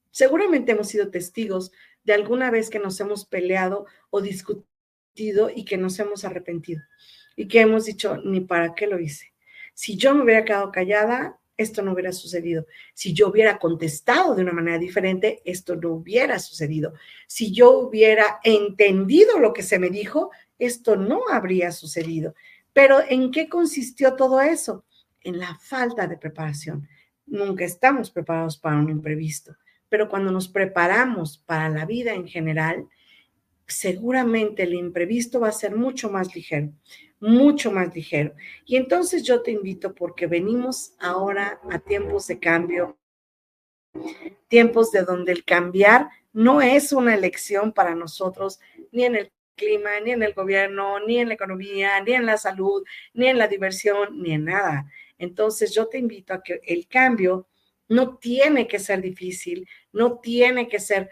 Seguramente 0.09 0.71
hemos 0.71 0.87
sido 0.87 1.11
testigos 1.11 1.71
de 2.03 2.13
alguna 2.13 2.49
vez 2.49 2.69
que 2.69 2.79
nos 2.79 2.99
hemos 3.01 3.25
peleado 3.25 3.85
o 4.09 4.21
discutido 4.21 5.51
y 5.53 5.65
que 5.65 5.77
nos 5.77 5.99
hemos 5.99 6.23
arrepentido 6.23 6.81
y 7.35 7.47
que 7.47 7.59
hemos 7.59 7.85
dicho, 7.85 8.17
ni 8.23 8.39
para 8.41 8.73
qué 8.73 8.87
lo 8.87 8.99
hice. 8.99 9.33
Si 9.73 9.97
yo 9.97 10.15
me 10.15 10.23
hubiera 10.23 10.45
quedado 10.45 10.71
callada, 10.71 11.39
esto 11.57 11.81
no 11.81 11.91
hubiera 11.91 12.11
sucedido. 12.11 12.65
Si 12.93 13.13
yo 13.13 13.27
hubiera 13.27 13.59
contestado 13.59 14.33
de 14.33 14.43
una 14.43 14.53
manera 14.53 14.77
diferente, 14.77 15.41
esto 15.45 15.75
no 15.75 15.91
hubiera 15.91 16.39
sucedido. 16.39 16.93
Si 17.27 17.51
yo 17.51 17.77
hubiera 17.79 18.39
entendido 18.43 19.39
lo 19.39 19.53
que 19.53 19.63
se 19.63 19.77
me 19.77 19.89
dijo, 19.89 20.31
esto 20.57 20.95
no 20.95 21.23
habría 21.29 21.71
sucedido. 21.71 22.33
Pero 22.73 22.99
¿en 23.07 23.31
qué 23.31 23.49
consistió 23.49 24.15
todo 24.15 24.41
eso? 24.41 24.85
En 25.23 25.39
la 25.39 25.55
falta 25.55 26.07
de 26.07 26.17
preparación. 26.17 26.87
Nunca 27.25 27.63
estamos 27.65 28.11
preparados 28.11 28.57
para 28.57 28.77
un 28.77 28.89
imprevisto, 28.89 29.55
pero 29.89 30.09
cuando 30.09 30.31
nos 30.31 30.47
preparamos 30.47 31.37
para 31.37 31.69
la 31.69 31.85
vida 31.85 32.13
en 32.13 32.27
general, 32.27 32.87
seguramente 33.67 34.63
el 34.63 34.73
imprevisto 34.73 35.39
va 35.39 35.49
a 35.49 35.53
ser 35.53 35.75
mucho 35.75 36.09
más 36.09 36.35
ligero, 36.35 36.71
mucho 37.19 37.71
más 37.71 37.93
ligero. 37.95 38.33
Y 38.65 38.75
entonces 38.75 39.23
yo 39.23 39.41
te 39.41 39.51
invito 39.51 39.93
porque 39.95 40.27
venimos 40.27 40.93
ahora 40.99 41.59
a 41.69 41.79
tiempos 41.79 42.27
de 42.27 42.39
cambio, 42.39 42.97
tiempos 44.47 44.91
de 44.91 45.03
donde 45.03 45.31
el 45.31 45.45
cambiar 45.45 46.09
no 46.33 46.61
es 46.61 46.91
una 46.91 47.13
elección 47.13 47.71
para 47.71 47.95
nosotros, 47.95 48.59
ni 48.91 49.05
en 49.05 49.15
el 49.15 49.31
clima, 49.55 49.99
ni 50.03 50.11
en 50.11 50.23
el 50.23 50.33
gobierno, 50.33 50.99
ni 51.05 51.19
en 51.19 51.27
la 51.27 51.33
economía, 51.35 52.01
ni 52.01 52.13
en 52.13 52.25
la 52.25 52.37
salud, 52.37 52.83
ni 53.13 53.27
en 53.27 53.37
la 53.37 53.47
diversión, 53.47 54.21
ni 54.21 54.33
en 54.33 54.45
nada. 54.45 54.87
Entonces 55.21 55.71
yo 55.71 55.87
te 55.87 55.99
invito 55.99 56.33
a 56.33 56.41
que 56.41 56.61
el 56.63 56.87
cambio 56.87 57.47
no 57.87 58.17
tiene 58.17 58.67
que 58.67 58.79
ser 58.79 59.03
difícil, 59.03 59.69
no 59.93 60.19
tiene 60.19 60.67
que 60.67 60.79
ser 60.79 61.11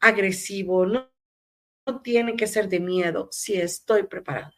agresivo, 0.00 0.86
no, 0.86 1.10
tiene 2.02 2.36
que 2.36 2.46
ser 2.46 2.70
de 2.70 2.80
miedo 2.80 3.28
si 3.30 3.60
estoy 3.60 4.04
preparado. 4.04 4.50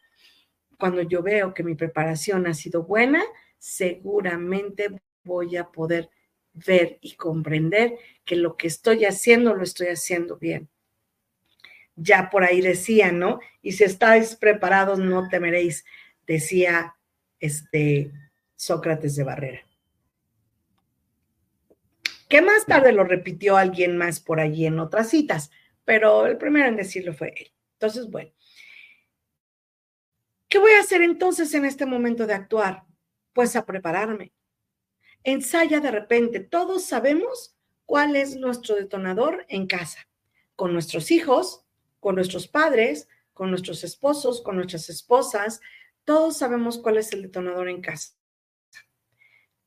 Cuando 0.79 1.01
yo 1.01 1.21
veo 1.21 1.53
que 1.53 1.63
mi 1.63 1.75
preparación 1.75 2.47
ha 2.47 2.53
sido 2.53 2.83
buena, 2.83 3.21
seguramente 3.57 4.87
voy 5.25 5.57
a 5.57 5.65
poder 5.65 6.09
ver 6.53 6.97
y 7.01 7.15
comprender 7.15 7.97
que 8.23 8.37
lo 8.37 8.55
que 8.55 8.67
estoy 8.67 9.03
haciendo 9.03 9.53
lo 9.53 9.63
estoy 9.63 9.87
haciendo 9.87 10.37
bien. 10.37 10.69
Ya 11.97 12.29
por 12.29 12.45
ahí 12.45 12.61
decía, 12.61 13.11
¿no? 13.11 13.41
Y 13.61 13.73
si 13.73 13.83
estáis 13.83 14.37
preparados, 14.37 14.97
no 14.97 15.27
temeréis, 15.27 15.83
decía 16.25 16.95
este 17.41 18.13
Sócrates 18.61 19.15
de 19.15 19.23
Barrera. 19.23 19.65
Que 22.29 22.43
más 22.43 22.67
tarde 22.67 22.91
lo 22.91 23.03
repitió 23.03 23.57
alguien 23.57 23.97
más 23.97 24.19
por 24.19 24.39
allí 24.39 24.67
en 24.67 24.77
otras 24.77 25.09
citas, 25.09 25.49
pero 25.83 26.27
el 26.27 26.37
primero 26.37 26.67
en 26.67 26.75
decirlo 26.75 27.11
fue 27.11 27.33
él. 27.35 27.51
Entonces, 27.73 28.11
bueno. 28.11 28.31
¿Qué 30.47 30.59
voy 30.59 30.73
a 30.73 30.81
hacer 30.81 31.01
entonces 31.01 31.51
en 31.55 31.65
este 31.65 31.87
momento 31.87 32.27
de 32.27 32.35
actuar? 32.35 32.83
Pues 33.33 33.55
a 33.55 33.65
prepararme. 33.65 34.31
Ensaya 35.23 35.79
de 35.79 35.89
repente. 35.89 36.39
Todos 36.39 36.85
sabemos 36.85 37.57
cuál 37.87 38.15
es 38.15 38.35
nuestro 38.35 38.75
detonador 38.75 39.43
en 39.49 39.65
casa, 39.65 40.07
con 40.55 40.71
nuestros 40.71 41.09
hijos, 41.09 41.65
con 41.99 42.13
nuestros 42.13 42.47
padres, 42.47 43.07
con 43.33 43.49
nuestros 43.49 43.83
esposos, 43.83 44.39
con 44.39 44.55
nuestras 44.55 44.87
esposas. 44.87 45.61
Todos 46.05 46.37
sabemos 46.37 46.77
cuál 46.77 46.97
es 46.97 47.11
el 47.11 47.23
detonador 47.23 47.67
en 47.67 47.81
casa. 47.81 48.20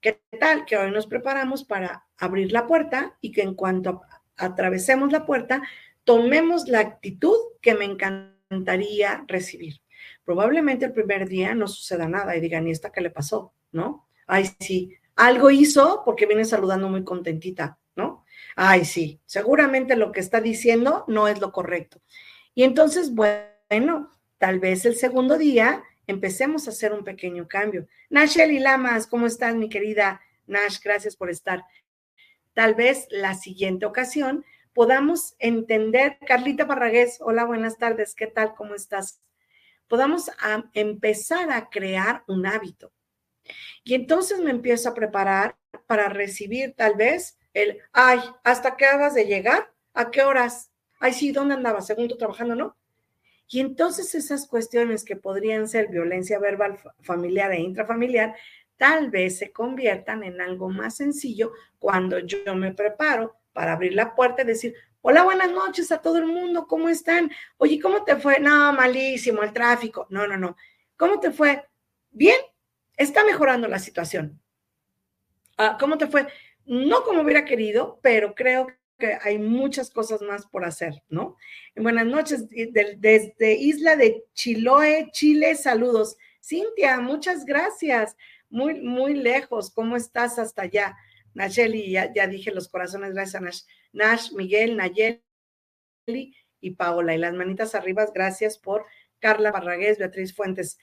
¿Qué 0.05 0.21
tal? 0.39 0.67
Que 0.67 0.77
hoy 0.77 0.91
nos 0.91 1.07
preparamos 1.07 1.65
para 1.65 2.05
abrir 2.19 2.53
la 2.53 2.67
puerta 2.67 3.17
y 3.23 3.33
que 3.33 3.41
en 3.41 3.55
cuanto 3.55 4.03
atravesemos 4.37 5.11
la 5.11 5.25
puerta, 5.25 5.63
tomemos 6.05 6.69
la 6.69 6.81
actitud 6.81 7.35
que 7.63 7.75
me 7.75 7.87
encantaría 7.87 9.25
recibir. 9.27 9.81
Probablemente 10.23 10.85
el 10.85 10.93
primer 10.93 11.27
día 11.27 11.55
no 11.55 11.67
suceda 11.69 12.07
nada 12.07 12.37
y 12.37 12.43
digan, 12.43 12.69
¿y 12.69 12.71
esta 12.71 12.93
qué 12.93 13.01
le 13.01 13.09
pasó? 13.09 13.55
¿No? 13.73 14.07
Ay, 14.27 14.51
sí, 14.61 14.95
algo 15.17 15.49
hizo 15.49 16.03
porque 16.05 16.27
viene 16.27 16.45
saludando 16.45 16.91
muy 16.91 17.03
contentita, 17.03 17.79
¿no? 17.97 18.27
Ay, 18.57 18.85
sí, 18.85 19.23
seguramente 19.25 19.97
lo 19.97 20.13
que 20.13 20.21
está 20.21 20.43
diciendo 20.43 21.07
no 21.09 21.29
es 21.29 21.41
lo 21.41 21.51
correcto. 21.51 22.03
Y 22.55 22.65
entonces, 22.65 23.15
bueno, 23.15 24.15
tal 24.37 24.61
vez 24.61 24.85
el 24.85 24.97
segundo 24.97 25.39
día 25.39 25.83
empecemos 26.07 26.67
a 26.67 26.71
hacer 26.71 26.93
un 26.93 27.05
pequeño 27.05 27.49
cambio. 27.49 27.87
Nacheli 28.11 28.59
Lamas, 28.59 29.07
¿cómo 29.07 29.27
estás, 29.27 29.55
mi 29.55 29.69
querida 29.69 30.21
Nash? 30.47 30.79
Gracias 30.83 31.17
por 31.17 31.31
estar. 31.31 31.65
Tal 32.53 32.75
vez 32.75 33.07
la 33.11 33.35
siguiente 33.35 33.87
ocasión 33.87 34.45
podamos 34.73 35.37
entender, 35.39 36.19
Carlita 36.27 36.67
Parragués, 36.67 37.19
hola, 37.21 37.45
buenas 37.45 37.79
tardes, 37.79 38.15
¿qué 38.15 38.27
tal? 38.27 38.55
¿Cómo 38.55 38.75
estás? 38.75 39.21
Podamos 39.89 40.31
empezar 40.73 41.51
a 41.51 41.71
crear 41.71 42.25
un 42.27 42.47
hábito. 42.47 42.93
Y 43.85 43.95
entonces 43.95 44.41
me 44.41 44.51
empiezo 44.51 44.89
a 44.89 44.95
preparar 44.95 45.57
para 45.87 46.09
recibir 46.09 46.75
tal 46.75 46.95
vez 46.95 47.39
el, 47.53 47.79
ay, 47.93 48.21
¿hasta 48.43 48.77
qué 48.77 48.87
horas 48.87 49.15
de 49.15 49.27
llegar? 49.27 49.73
¿A 49.93 50.11
qué 50.11 50.23
horas? 50.23 50.73
Ay, 50.99 51.13
sí, 51.13 51.31
¿dónde 51.31 51.55
andabas? 51.55 51.87
Segundo 51.87 52.17
trabajando, 52.17 52.55
¿no? 52.55 52.77
Y 53.49 53.61
entonces 53.61 54.15
esas 54.15 54.47
cuestiones 54.47 55.05
que 55.05 55.17
podrían 55.17 55.69
ser 55.69 55.89
violencia 55.89 56.39
verbal 56.39 56.79
familiar 57.01 57.53
e 57.53 57.61
intrafamiliar, 57.61 58.35
tal 58.77 59.11
vez 59.11 59.39
se 59.39 59.53
conviertan 59.53 60.23
en 60.25 60.41
algo 60.41 60.69
más 60.69 60.97
sencillo 60.97 61.53
cuando 61.79 62.19
yo 62.19 62.55
me 62.55 62.73
preparo 62.73 63.37
para 63.53 63.73
abrir 63.73 63.95
la 63.95 64.15
puerta 64.15 64.43
y 64.43 64.47
decir, 64.47 64.75
hola, 65.03 65.23
buenas 65.23 65.53
noches 65.53 65.93
a 65.93 66.01
todo 66.01 66.19
el 66.19 66.27
mundo, 66.27 66.67
¿cómo 66.67 66.89
están? 66.89 67.31
Oye, 67.59 67.79
¿cómo 67.79 68.05
te 68.05 68.17
fue? 68.17 68.41
No, 68.41 68.73
malísimo, 68.73 69.43
el 69.43 69.53
tráfico. 69.53 70.07
No, 70.11 70.27
no, 70.27 70.37
no. 70.37 70.57
¿Cómo 70.97 71.21
te 71.21 71.31
fue? 71.31 71.65
Bien, 72.11 72.37
está 72.97 73.25
mejorando 73.25 73.69
la 73.69 73.79
situación. 73.79 74.41
Ah, 75.57 75.77
¿Cómo 75.79 75.99
te 75.99 76.07
fue? 76.07 76.27
No 76.65 77.05
como 77.05 77.23
hubiera 77.23 77.45
querido, 77.45 78.01
pero 78.03 78.35
creo 78.35 78.67
que 78.99 79.19
hay 79.23 79.39
muchas 79.39 79.91
cosas 79.91 80.23
más 80.23 80.47
por 80.47 80.65
hacer, 80.65 81.03
¿no? 81.09 81.37
Buenas 81.77 82.07
noches, 82.07 82.49
desde 82.49 83.55
Isla 83.55 83.97
de 83.97 84.25
Chiloé, 84.35 85.09
Chile, 85.13 85.55
saludos. 85.55 86.17
Cintia, 86.43 87.01
muchas 87.01 87.45
gracias. 87.45 88.17
Muy, 88.51 88.81
muy 88.81 89.15
lejos. 89.15 89.71
¿Cómo 89.71 89.97
estás 89.97 90.39
hasta 90.39 90.63
allá? 90.63 90.97
Nacheli, 91.35 91.91
ya, 91.91 92.13
ya 92.13 92.27
dije 92.27 92.53
los 92.53 92.69
corazones, 92.69 93.13
gracias 93.13 93.35
a 93.35 93.45
Nash. 93.45 93.63
Nash, 93.93 94.33
Miguel, 94.33 94.77
Nayeli 94.77 95.23
y 96.61 96.71
Paola. 96.73 97.15
Y 97.15 97.19
las 97.19 97.35
manitas 97.35 97.75
arriba, 97.75 98.07
gracias 98.15 98.59
por 98.59 98.87
Carla 99.19 99.51
Barragués, 99.51 99.99
Beatriz 99.99 100.35
Fuentes. 100.35 100.79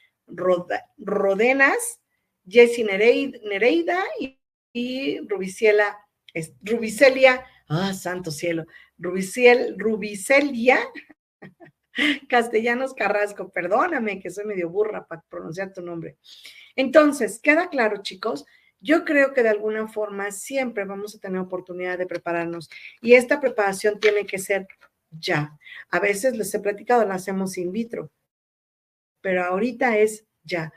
Rodenas, 0.97 2.02
Jessie 2.47 2.84
Nereida, 2.84 4.04
y, 4.19 4.39
y 4.74 5.19
Rubiciela, 5.28 5.97
Rubicelia, 6.62 7.45
ah, 7.67 7.93
santo 7.93 8.32
cielo, 8.32 8.65
Rubiciel, 8.97 9.76
Rubicelia 9.78 10.80
Castellanos 12.30 12.93
Carrasco, 12.93 13.50
perdóname 13.50 14.19
que 14.19 14.30
soy 14.30 14.45
medio 14.45 14.69
burra 14.69 15.06
para 15.06 15.21
pronunciar 15.30 15.74
tu 15.74 15.82
nombre. 15.82 16.17
Entonces, 16.76 17.39
queda 17.39 17.69
claro, 17.69 18.02
chicos, 18.02 18.45
yo 18.80 19.06
creo 19.06 19.34
que 19.34 19.43
de 19.43 19.50
alguna 19.50 19.88
forma 19.88 20.32
siempre 20.32 20.86
vamos 20.86 21.15
a 21.15 21.19
tener 21.19 21.39
oportunidad 21.39 21.97
de 21.97 22.08
prepararnos 22.08 22.69
y 23.02 23.13
esta 23.13 23.39
preparación 23.39 24.00
tiene 24.00 24.26
que 24.26 24.39
ser 24.39 24.67
ya. 25.12 25.58
A 25.89 26.00
veces 26.00 26.36
les 26.36 26.54
he 26.54 26.60
platicado, 26.60 27.06
la 27.06 27.15
hacemos 27.15 27.58
in 27.58 27.71
vitro, 27.71 28.12
pero 29.21 29.43
ahorita 29.43 29.97
es 29.97 30.26
ya. 30.43 30.74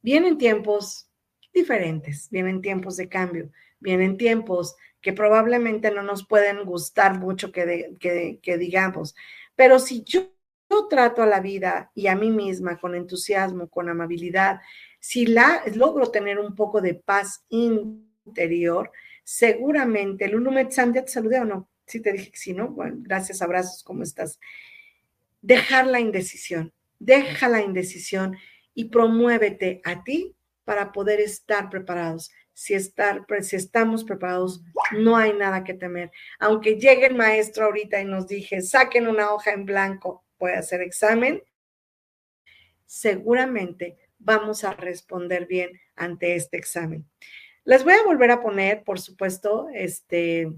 Vienen 0.00 0.38
tiempos 0.38 1.08
diferentes, 1.52 2.28
vienen 2.30 2.62
tiempos 2.62 2.96
de 2.96 3.08
cambio, 3.08 3.50
vienen 3.78 4.16
tiempos 4.16 4.76
que 5.04 5.12
probablemente 5.12 5.90
no 5.90 6.02
nos 6.02 6.26
pueden 6.26 6.64
gustar 6.64 7.18
mucho 7.18 7.52
que, 7.52 8.38
digamos, 8.58 9.14
pero 9.54 9.78
si 9.78 10.02
yo 10.02 10.30
trato 10.88 11.22
a 11.22 11.26
la 11.26 11.40
vida 11.40 11.92
y 11.94 12.06
a 12.06 12.16
mí 12.16 12.30
misma 12.30 12.78
con 12.78 12.94
entusiasmo, 12.94 13.68
con 13.68 13.90
amabilidad, 13.90 14.60
si 14.98 15.26
la, 15.26 15.62
logro 15.74 16.10
tener 16.10 16.38
un 16.38 16.54
poco 16.54 16.80
de 16.80 16.94
paz 16.94 17.44
interior, 17.50 18.90
seguramente, 19.22 20.26
Lulu 20.26 20.50
Metzam, 20.50 20.94
¿ya 20.94 21.04
te 21.04 21.12
saludé 21.12 21.38
o 21.38 21.44
no? 21.44 21.68
Sí, 21.86 22.00
te 22.00 22.10
dije 22.10 22.30
que 22.30 22.38
sí, 22.38 22.54
¿no? 22.54 22.68
Bueno, 22.68 22.96
gracias, 23.00 23.42
abrazos, 23.42 23.84
¿cómo 23.84 24.02
estás? 24.02 24.40
Dejar 25.42 25.86
la 25.86 26.00
indecisión, 26.00 26.72
deja 26.98 27.50
la 27.50 27.60
indecisión 27.60 28.38
y 28.72 28.86
promuévete 28.86 29.82
a 29.84 30.02
ti 30.02 30.34
para 30.64 30.92
poder 30.92 31.20
estar 31.20 31.68
preparados. 31.68 32.30
Si, 32.54 32.72
estamos 32.74 34.04
preparados, 34.04 34.62
no 34.92 35.16
hay 35.16 35.32
nada 35.32 35.64
que 35.64 35.74
temer. 35.74 36.10
Aunque 36.38 36.78
llegue 36.78 37.06
el 37.06 37.16
maestro 37.16 37.66
ahorita 37.66 38.00
y 38.00 38.04
nos 38.04 38.28
dije, 38.28 38.62
saquen 38.62 39.08
una 39.08 39.32
hoja 39.32 39.52
en 39.52 39.66
blanco, 39.66 40.24
puede 40.38 40.54
hacer 40.54 40.80
examen, 40.80 41.42
seguramente 42.86 43.98
vamos 44.18 44.64
a 44.64 44.72
responder 44.72 45.46
bien 45.46 45.80
ante 45.96 46.36
este 46.36 46.56
examen. 46.56 47.04
Les 47.64 47.82
voy 47.82 47.94
a 47.94 48.04
volver 48.04 48.30
a 48.30 48.40
poner, 48.40 48.84
por 48.84 49.00
supuesto, 49.00 49.68
este, 49.74 50.52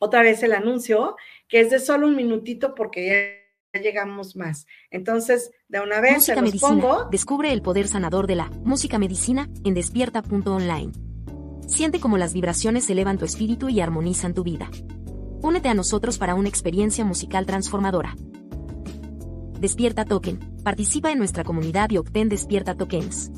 otra 0.00 0.22
vez 0.22 0.42
el 0.42 0.52
anuncio, 0.52 1.16
que 1.46 1.60
es 1.60 1.70
de 1.70 1.78
solo 1.78 2.06
un 2.06 2.16
minutito 2.16 2.74
porque 2.74 3.06
ya 3.06 3.43
llegamos 3.78 4.36
más. 4.36 4.66
Entonces, 4.90 5.50
de 5.68 5.80
una 5.80 6.00
vez 6.00 6.14
música 6.14 6.34
se 6.34 6.40
los 6.40 6.50
medicina. 6.50 6.70
pongo. 6.70 7.04
Descubre 7.10 7.52
el 7.52 7.62
poder 7.62 7.88
sanador 7.88 8.26
de 8.26 8.36
la 8.36 8.50
música 8.64 8.98
medicina 8.98 9.48
en 9.64 9.74
despierta.online. 9.74 10.92
Siente 11.66 12.00
cómo 12.00 12.18
las 12.18 12.34
vibraciones 12.34 12.88
elevan 12.90 13.18
tu 13.18 13.24
espíritu 13.24 13.68
y 13.68 13.80
armonizan 13.80 14.34
tu 14.34 14.44
vida. 14.44 14.70
Únete 15.42 15.68
a 15.68 15.74
nosotros 15.74 16.18
para 16.18 16.34
una 16.34 16.48
experiencia 16.48 17.04
musical 17.04 17.46
transformadora. 17.46 18.14
Despierta 19.60 20.04
Token. 20.04 20.38
Participa 20.62 21.10
en 21.10 21.18
nuestra 21.18 21.44
comunidad 21.44 21.90
y 21.90 21.98
obtén 21.98 22.28
Despierta 22.28 22.74
Tokens. 22.74 23.30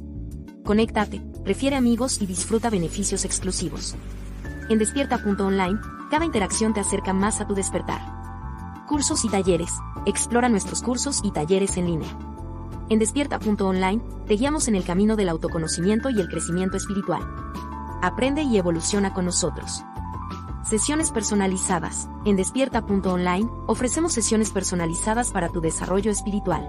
Conéctate, 0.64 1.20
refiere 1.44 1.77
amigos 1.77 2.20
y 2.20 2.27
disfruta 2.27 2.70
beneficios 2.70 3.25
exclusivos. 3.25 3.94
En 4.68 4.79
despierta.online, 4.79 5.79
cada 6.11 6.25
interacción 6.25 6.75
te 6.75 6.81
acerca 6.81 7.12
más 7.12 7.40
a 7.40 7.46
tu 7.46 7.55
despertar. 7.55 8.15
Cursos 8.87 9.25
y 9.25 9.29
talleres. 9.29 9.72
Explora 10.05 10.49
nuestros 10.49 10.81
cursos 10.81 11.20
y 11.25 11.33
talleres 11.33 11.77
en 11.77 11.87
línea. 11.87 12.09
En 12.88 13.01
despierta.online, 13.01 14.01
te 14.29 14.35
guiamos 14.35 14.68
en 14.68 14.77
el 14.77 14.85
camino 14.85 15.16
del 15.16 15.29
autoconocimiento 15.29 16.09
y 16.09 16.20
el 16.20 16.29
crecimiento 16.29 16.77
espiritual. 16.77 17.22
Aprende 18.01 18.42
y 18.42 18.57
evoluciona 18.57 19.12
con 19.12 19.25
nosotros. 19.25 19.83
Sesiones 20.62 21.11
personalizadas. 21.11 22.09
En 22.25 22.37
despierta.online 22.37 23.51
ofrecemos 23.66 24.12
sesiones 24.12 24.51
personalizadas 24.51 25.33
para 25.33 25.49
tu 25.49 25.61
desarrollo 25.61 26.12
espiritual. 26.12 26.64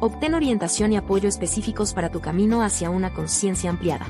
Obtén 0.00 0.34
orientación 0.34 0.92
y 0.92 0.98
apoyo 0.98 1.26
específicos 1.26 1.94
para 1.94 2.10
tu 2.10 2.20
camino 2.20 2.62
hacia 2.62 2.90
una 2.90 3.14
conciencia 3.14 3.70
ampliada. 3.70 4.06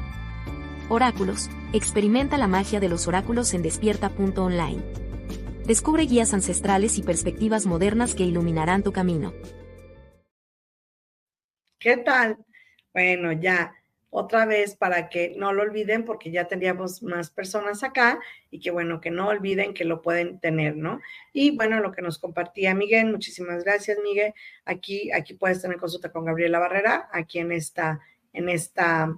Oráculos. 0.88 1.49
Experimenta 1.73 2.37
la 2.38 2.49
magia 2.49 2.81
de 2.81 2.88
los 2.88 3.07
oráculos 3.07 3.55
en 3.55 3.62
despierta.online. 3.62 5.10
Descubre 5.66 6.05
guías 6.05 6.35
ancestrales 6.35 6.99
y 6.99 7.03
perspectivas 7.03 7.66
modernas 7.66 8.14
que 8.14 8.25
iluminarán 8.25 8.83
tu 8.83 8.92
camino. 8.92 9.33
¿Qué 11.79 11.96
tal? 11.96 12.38
Bueno, 12.92 13.33
ya 13.33 13.75
otra 14.11 14.44
vez 14.44 14.75
para 14.75 15.09
que 15.09 15.35
no 15.37 15.53
lo 15.53 15.62
olviden 15.62 16.05
porque 16.05 16.33
ya 16.33 16.49
teníamos 16.49 17.03
más 17.03 17.31
personas 17.31 17.85
acá 17.85 18.18
y 18.51 18.59
que 18.59 18.73
bueno, 18.73 19.01
que 19.01 19.11
no 19.11 19.29
olviden 19.29 19.73
que 19.73 19.85
lo 19.85 20.03
pueden 20.03 20.40
tener, 20.40 20.77
¿no? 20.77 21.01
Y 21.33 21.57
bueno, 21.57 21.79
lo 21.81 21.92
que 21.92 22.03
nos 22.03 22.18
compartía 22.18 22.75
Miguel, 22.75 23.12
muchísimas 23.12 23.62
gracias 23.62 23.99
Miguel. 24.03 24.35
Aquí, 24.64 25.12
aquí 25.12 25.35
puedes 25.35 25.62
tener 25.62 25.79
consulta 25.79 26.11
con 26.11 26.25
Gabriela 26.25 26.59
Barrera, 26.59 27.09
aquí 27.12 27.38
en 27.38 27.53
esta, 27.53 28.01
en 28.33 28.49
esta 28.49 29.16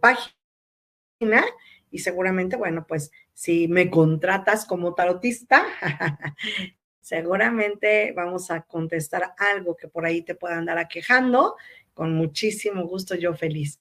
página 0.00 1.44
y 1.90 2.00
seguramente, 2.00 2.56
bueno, 2.56 2.86
pues 2.86 3.10
si 3.38 3.68
me 3.68 3.88
contratas 3.88 4.64
como 4.64 4.94
tarotista, 4.94 5.64
seguramente 7.00 8.10
vamos 8.10 8.50
a 8.50 8.62
contestar 8.62 9.32
algo 9.38 9.76
que 9.76 9.86
por 9.86 10.04
ahí 10.04 10.22
te 10.22 10.34
pueda 10.34 10.58
andar 10.58 10.76
aquejando. 10.76 11.54
Con 11.94 12.14
muchísimo 12.14 12.84
gusto, 12.88 13.14
yo 13.14 13.34
feliz. 13.34 13.80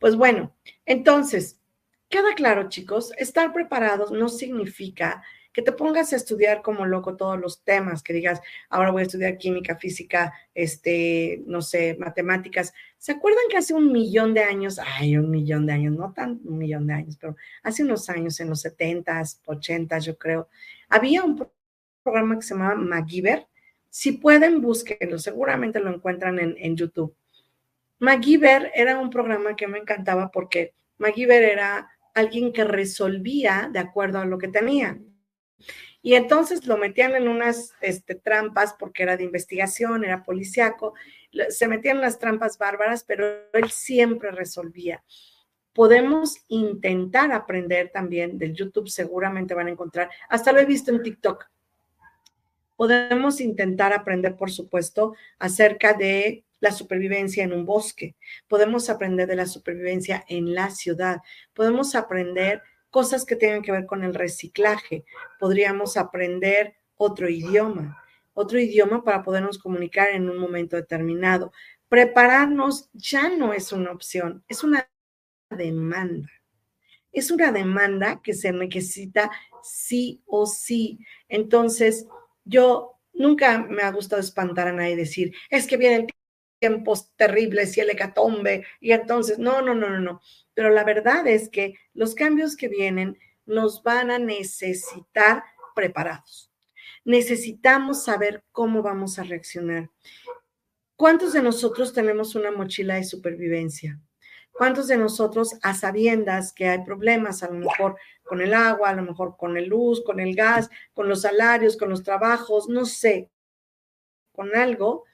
Pues 0.00 0.16
bueno, 0.16 0.56
entonces, 0.84 1.60
queda 2.12 2.34
claro, 2.34 2.68
chicos, 2.68 3.12
estar 3.16 3.54
preparados 3.54 4.12
no 4.12 4.28
significa 4.28 5.24
que 5.50 5.62
te 5.62 5.72
pongas 5.72 6.12
a 6.12 6.16
estudiar 6.16 6.60
como 6.60 6.84
loco 6.84 7.16
todos 7.16 7.40
los 7.40 7.64
temas, 7.64 8.02
que 8.02 8.12
digas, 8.12 8.40
ahora 8.68 8.90
voy 8.90 9.00
a 9.00 9.06
estudiar 9.06 9.38
química, 9.38 9.76
física, 9.76 10.32
este, 10.54 11.42
no 11.46 11.62
sé, 11.62 11.96
matemáticas. 11.98 12.74
¿Se 12.98 13.12
acuerdan 13.12 13.44
que 13.50 13.56
hace 13.56 13.72
un 13.72 13.92
millón 13.92 14.34
de 14.34 14.42
años, 14.42 14.78
ay, 14.78 15.16
un 15.16 15.30
millón 15.30 15.64
de 15.64 15.72
años, 15.72 15.94
no 15.94 16.12
tan 16.12 16.38
un 16.44 16.58
millón 16.58 16.86
de 16.86 16.94
años, 16.94 17.16
pero 17.18 17.34
hace 17.62 17.82
unos 17.82 18.08
años, 18.10 18.38
en 18.40 18.50
los 18.50 18.62
70s, 18.62 19.40
80 19.46 19.98
yo 19.98 20.18
creo, 20.18 20.48
había 20.90 21.24
un 21.24 21.48
programa 22.02 22.36
que 22.36 22.42
se 22.42 22.54
llamaba 22.54 22.74
MacGyver. 22.74 23.46
Si 23.88 24.12
pueden, 24.12 24.60
búsquenlo, 24.60 25.18
seguramente 25.18 25.80
lo 25.80 25.94
encuentran 25.94 26.38
en, 26.38 26.56
en 26.58 26.76
YouTube. 26.76 27.14
MacGyver 28.00 28.70
era 28.74 28.98
un 28.98 29.08
programa 29.08 29.56
que 29.56 29.66
me 29.66 29.78
encantaba 29.78 30.30
porque 30.30 30.74
MacGyver 30.98 31.42
era 31.42 31.88
alguien 32.14 32.52
que 32.52 32.64
resolvía 32.64 33.68
de 33.72 33.78
acuerdo 33.78 34.18
a 34.18 34.24
lo 34.24 34.38
que 34.38 34.48
tenía. 34.48 34.98
Y 36.02 36.14
entonces 36.14 36.66
lo 36.66 36.76
metían 36.76 37.14
en 37.14 37.28
unas 37.28 37.74
este, 37.80 38.16
trampas 38.16 38.74
porque 38.76 39.04
era 39.04 39.16
de 39.16 39.22
investigación, 39.22 40.04
era 40.04 40.24
policíaco, 40.24 40.94
se 41.48 41.68
metían 41.68 41.96
en 41.96 42.02
las 42.02 42.18
trampas 42.18 42.58
bárbaras, 42.58 43.04
pero 43.04 43.24
él 43.52 43.70
siempre 43.70 44.32
resolvía. 44.32 45.04
Podemos 45.72 46.38
intentar 46.48 47.32
aprender 47.32 47.90
también 47.90 48.36
del 48.36 48.52
YouTube, 48.52 48.88
seguramente 48.88 49.54
van 49.54 49.68
a 49.68 49.70
encontrar, 49.70 50.10
hasta 50.28 50.52
lo 50.52 50.58
he 50.58 50.64
visto 50.64 50.90
en 50.90 51.02
TikTok. 51.02 51.46
Podemos 52.76 53.40
intentar 53.40 53.92
aprender, 53.92 54.36
por 54.36 54.50
supuesto, 54.50 55.14
acerca 55.38 55.94
de 55.94 56.44
la 56.62 56.70
supervivencia 56.70 57.42
en 57.42 57.52
un 57.52 57.66
bosque, 57.66 58.14
podemos 58.46 58.88
aprender 58.88 59.26
de 59.26 59.34
la 59.34 59.46
supervivencia 59.46 60.24
en 60.28 60.54
la 60.54 60.70
ciudad, 60.70 61.18
podemos 61.52 61.96
aprender 61.96 62.62
cosas 62.88 63.26
que 63.26 63.34
tengan 63.34 63.62
que 63.62 63.72
ver 63.72 63.84
con 63.84 64.04
el 64.04 64.14
reciclaje, 64.14 65.04
podríamos 65.40 65.96
aprender 65.96 66.76
otro 66.96 67.28
idioma, 67.28 68.00
otro 68.32 68.60
idioma 68.60 69.02
para 69.02 69.24
podernos 69.24 69.58
comunicar 69.58 70.10
en 70.10 70.30
un 70.30 70.38
momento 70.38 70.76
determinado. 70.76 71.52
Prepararnos 71.88 72.88
ya 72.92 73.28
no 73.28 73.52
es 73.52 73.72
una 73.72 73.90
opción, 73.90 74.44
es 74.46 74.62
una 74.62 74.88
demanda. 75.50 76.28
Es 77.10 77.32
una 77.32 77.50
demanda 77.50 78.22
que 78.22 78.34
se 78.34 78.52
necesita 78.52 79.32
sí 79.64 80.22
o 80.26 80.46
sí. 80.46 81.00
Entonces, 81.28 82.06
yo 82.44 83.00
nunca 83.12 83.58
me 83.58 83.82
ha 83.82 83.90
gustado 83.90 84.20
espantar 84.20 84.68
a 84.68 84.72
nadie 84.72 84.92
y 84.92 84.96
decir, 84.96 85.34
es 85.50 85.66
que 85.66 85.76
viene 85.76 85.96
el 85.96 86.06
tiempos 86.62 87.12
terribles 87.16 87.76
y 87.76 87.80
el 87.80 87.90
hecatombe, 87.90 88.64
y 88.80 88.92
entonces, 88.92 89.40
no, 89.40 89.62
no, 89.62 89.74
no, 89.74 89.90
no, 89.90 89.98
no. 89.98 90.20
Pero 90.54 90.70
la 90.70 90.84
verdad 90.84 91.26
es 91.26 91.48
que 91.48 91.74
los 91.92 92.14
cambios 92.14 92.56
que 92.56 92.68
vienen 92.68 93.18
nos 93.46 93.82
van 93.82 94.12
a 94.12 94.20
necesitar 94.20 95.42
preparados. 95.74 96.52
Necesitamos 97.04 98.04
saber 98.04 98.44
cómo 98.52 98.80
vamos 98.80 99.18
a 99.18 99.24
reaccionar. 99.24 99.90
¿Cuántos 100.94 101.32
de 101.32 101.42
nosotros 101.42 101.92
tenemos 101.92 102.36
una 102.36 102.52
mochila 102.52 102.94
de 102.94 103.02
supervivencia? 103.02 103.98
¿Cuántos 104.52 104.86
de 104.86 104.98
nosotros, 104.98 105.56
a 105.62 105.74
sabiendas 105.74 106.52
que 106.52 106.68
hay 106.68 106.84
problemas, 106.84 107.42
a 107.42 107.48
lo 107.48 107.54
mejor 107.54 107.96
con 108.22 108.40
el 108.40 108.54
agua, 108.54 108.90
a 108.90 108.94
lo 108.94 109.02
mejor 109.02 109.36
con 109.36 109.56
el 109.56 109.66
luz, 109.66 110.04
con 110.04 110.20
el 110.20 110.36
gas, 110.36 110.70
con 110.94 111.08
los 111.08 111.22
salarios, 111.22 111.76
con 111.76 111.90
los 111.90 112.04
trabajos, 112.04 112.68
no 112.68 112.84
sé, 112.84 113.30
con 114.30 114.54
algo, 114.54 115.04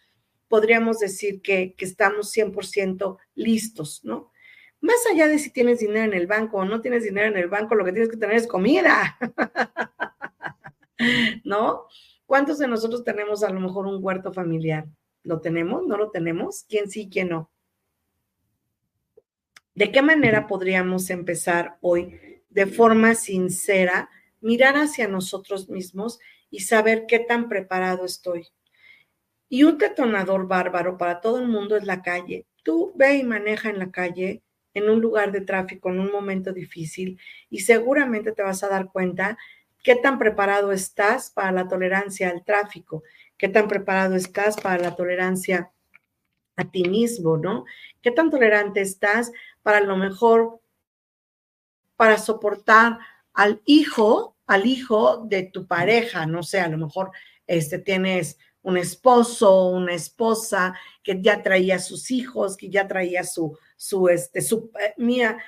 podríamos 0.49 0.99
decir 0.99 1.43
que, 1.43 1.75
que 1.75 1.85
estamos 1.85 2.35
100% 2.35 3.19
listos, 3.35 4.01
¿no? 4.05 4.33
Más 4.81 4.97
allá 5.11 5.27
de 5.27 5.39
si 5.39 5.51
tienes 5.51 5.81
dinero 5.81 6.05
en 6.05 6.15
el 6.15 6.27
banco 6.27 6.59
o 6.59 6.65
no 6.65 6.81
tienes 6.81 7.03
dinero 7.03 7.27
en 7.27 7.37
el 7.37 7.49
banco, 7.49 7.75
lo 7.75 7.85
que 7.85 7.93
tienes 7.93 8.11
que 8.11 8.17
tener 8.17 8.37
es 8.37 8.47
comida, 8.47 9.19
¿no? 11.45 11.87
¿Cuántos 12.27 12.59
de 12.59 12.69
nosotros 12.69 13.05
tenemos 13.05 13.43
a 13.43 13.51
lo 13.51 13.59
mejor 13.59 13.87
un 13.87 14.03
huerto 14.03 14.33
familiar? 14.33 14.87
¿Lo 15.25 15.41
tenemos? 15.41 15.87
¿No 15.87 15.97
lo 15.97 16.11
tenemos? 16.11 16.65
¿Quién 16.69 16.91
sí, 16.91 17.09
quién 17.11 17.31
no? 17.31 17.51
¿De 19.75 19.91
qué 19.91 20.03
manera 20.03 20.47
podríamos 20.47 21.11
empezar 21.11 21.79
hoy 21.81 22.43
de 22.51 22.67
forma 22.67 23.15
sincera, 23.15 24.11
mirar 24.41 24.77
hacia 24.77 25.09
nosotros 25.09 25.69
mismos 25.69 26.21
y 26.51 26.61
saber 26.61 27.07
qué 27.07 27.19
tan 27.19 27.49
preparado 27.49 28.05
estoy? 28.05 28.49
Y 29.49 29.65
un 29.65 29.79
detonador 29.79 30.47
bárbaro 30.47 30.99
para 30.99 31.21
todo 31.21 31.39
el 31.39 31.49
mundo 31.49 31.77
es 31.77 31.85
la 31.85 32.03
calle. 32.03 32.47
Tú 32.63 32.93
ve 32.95 33.17
y 33.17 33.25
maneja 33.25 33.71
en 33.71 33.79
la 33.79 33.91
calle, 33.91 34.43
en 34.75 34.91
un 34.91 35.01
lugar 35.01 35.33
de 35.33 35.41
tráfico, 35.41 35.89
en 35.91 36.01
un 36.01 36.13
momento 36.13 36.53
difícil, 36.53 37.19
y 37.51 37.61
seguramente 37.61 38.33
te 38.33 38.43
vas 38.43 38.63
a 38.63 38.69
dar 38.69 38.91
cuenta 38.93 39.39
qué 39.83 39.97
tan 39.97 40.19
preparado 40.19 40.73
estás 40.73 41.31
para 41.31 41.53
la 41.53 41.69
tolerancia 41.69 42.29
al 42.29 42.45
tráfico, 42.45 43.03
qué 43.37 43.49
tan 43.49 43.69
preparado 43.69 44.17
estás 44.17 44.61
para 44.61 44.83
la 44.83 44.95
tolerancia 44.95 45.71
a 46.57 46.71
ti 46.71 46.89
mismo, 46.89 47.37
¿no? 47.37 47.65
¿Qué 48.03 48.11
tan 48.11 48.31
tolerante 48.31 48.81
estás 48.81 49.33
para 49.63 49.81
lo 49.81 49.97
mejor, 49.97 50.61
para 51.97 52.19
soportar 52.19 52.99
al 53.33 53.63
hijo, 53.65 54.37
al 54.47 54.67
hijo 54.67 55.25
de 55.27 55.45
tu 55.45 55.67
pareja, 55.67 56.27
no 56.27 56.43
sé, 56.43 56.61
a 56.61 56.69
lo 56.69 56.79
mejor 56.79 57.13
este, 57.47 57.79
tienes 57.79 58.39
un 58.69 58.77
esposo, 58.77 59.69
una 59.69 59.95
esposa 59.95 60.75
que 61.03 61.23
ya 61.23 61.43
traía 61.43 61.79
sus 61.79 62.11
hijos, 62.11 62.57
que 62.57 62.69
ya 62.69 62.87
traía 62.87 63.25
su, 63.25 63.59
su, 63.77 64.09
este, 64.09 64.43
su, 64.43 64.71
eh, 64.79 64.93
mía, 64.99 65.39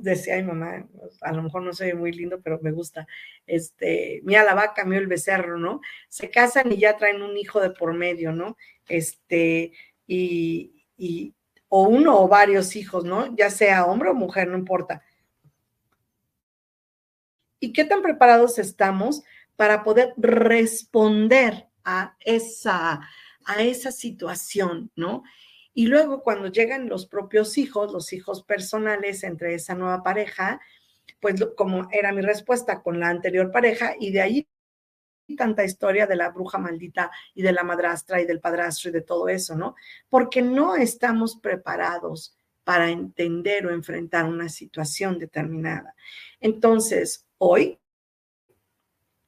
decía 0.00 0.36
mi 0.36 0.44
mamá, 0.44 0.88
a 1.20 1.32
lo 1.32 1.42
mejor 1.42 1.62
no 1.62 1.74
soy 1.74 1.92
muy 1.92 2.12
lindo, 2.12 2.40
pero 2.40 2.58
me 2.62 2.72
gusta, 2.72 3.06
este, 3.46 4.22
mía 4.24 4.42
la 4.42 4.54
vaca, 4.54 4.86
mío 4.86 4.98
el 4.98 5.06
becerro, 5.06 5.58
¿no? 5.58 5.82
Se 6.08 6.30
casan 6.30 6.72
y 6.72 6.78
ya 6.78 6.96
traen 6.96 7.20
un 7.20 7.36
hijo 7.36 7.60
de 7.60 7.70
por 7.70 7.92
medio, 7.92 8.32
¿no? 8.32 8.56
Este, 8.88 9.72
y, 10.06 10.86
y 10.96 11.34
o 11.68 11.88
uno 11.88 12.20
o 12.20 12.28
varios 12.28 12.74
hijos, 12.74 13.04
¿no? 13.04 13.36
Ya 13.36 13.50
sea 13.50 13.84
hombre 13.84 14.08
o 14.08 14.14
mujer, 14.14 14.48
no 14.48 14.56
importa. 14.56 15.02
¿Y 17.60 17.74
qué 17.74 17.84
tan 17.84 18.00
preparados 18.00 18.58
estamos 18.58 19.22
para 19.56 19.84
poder 19.84 20.14
responder 20.16 21.68
a 21.84 22.16
esa, 22.20 23.00
a 23.44 23.62
esa 23.62 23.92
situación, 23.92 24.90
¿no? 24.96 25.22
Y 25.74 25.86
luego 25.86 26.22
cuando 26.22 26.48
llegan 26.48 26.88
los 26.88 27.06
propios 27.06 27.56
hijos, 27.58 27.92
los 27.92 28.12
hijos 28.12 28.42
personales 28.42 29.24
entre 29.24 29.54
esa 29.54 29.74
nueva 29.74 30.02
pareja, 30.02 30.60
pues 31.20 31.42
como 31.56 31.88
era 31.90 32.12
mi 32.12 32.20
respuesta 32.20 32.82
con 32.82 33.00
la 33.00 33.08
anterior 33.08 33.50
pareja, 33.50 33.94
y 33.98 34.12
de 34.12 34.20
ahí 34.20 34.48
tanta 35.36 35.64
historia 35.64 36.06
de 36.06 36.16
la 36.16 36.30
bruja 36.30 36.58
maldita 36.58 37.10
y 37.34 37.42
de 37.42 37.52
la 37.52 37.64
madrastra 37.64 38.20
y 38.20 38.26
del 38.26 38.40
padrastro 38.40 38.90
y 38.90 38.92
de 38.92 39.02
todo 39.02 39.28
eso, 39.28 39.56
¿no? 39.56 39.74
Porque 40.08 40.42
no 40.42 40.76
estamos 40.76 41.36
preparados 41.36 42.36
para 42.64 42.90
entender 42.90 43.66
o 43.66 43.70
enfrentar 43.70 44.24
una 44.24 44.48
situación 44.48 45.18
determinada. 45.18 45.94
Entonces, 46.40 47.26
hoy 47.38 47.78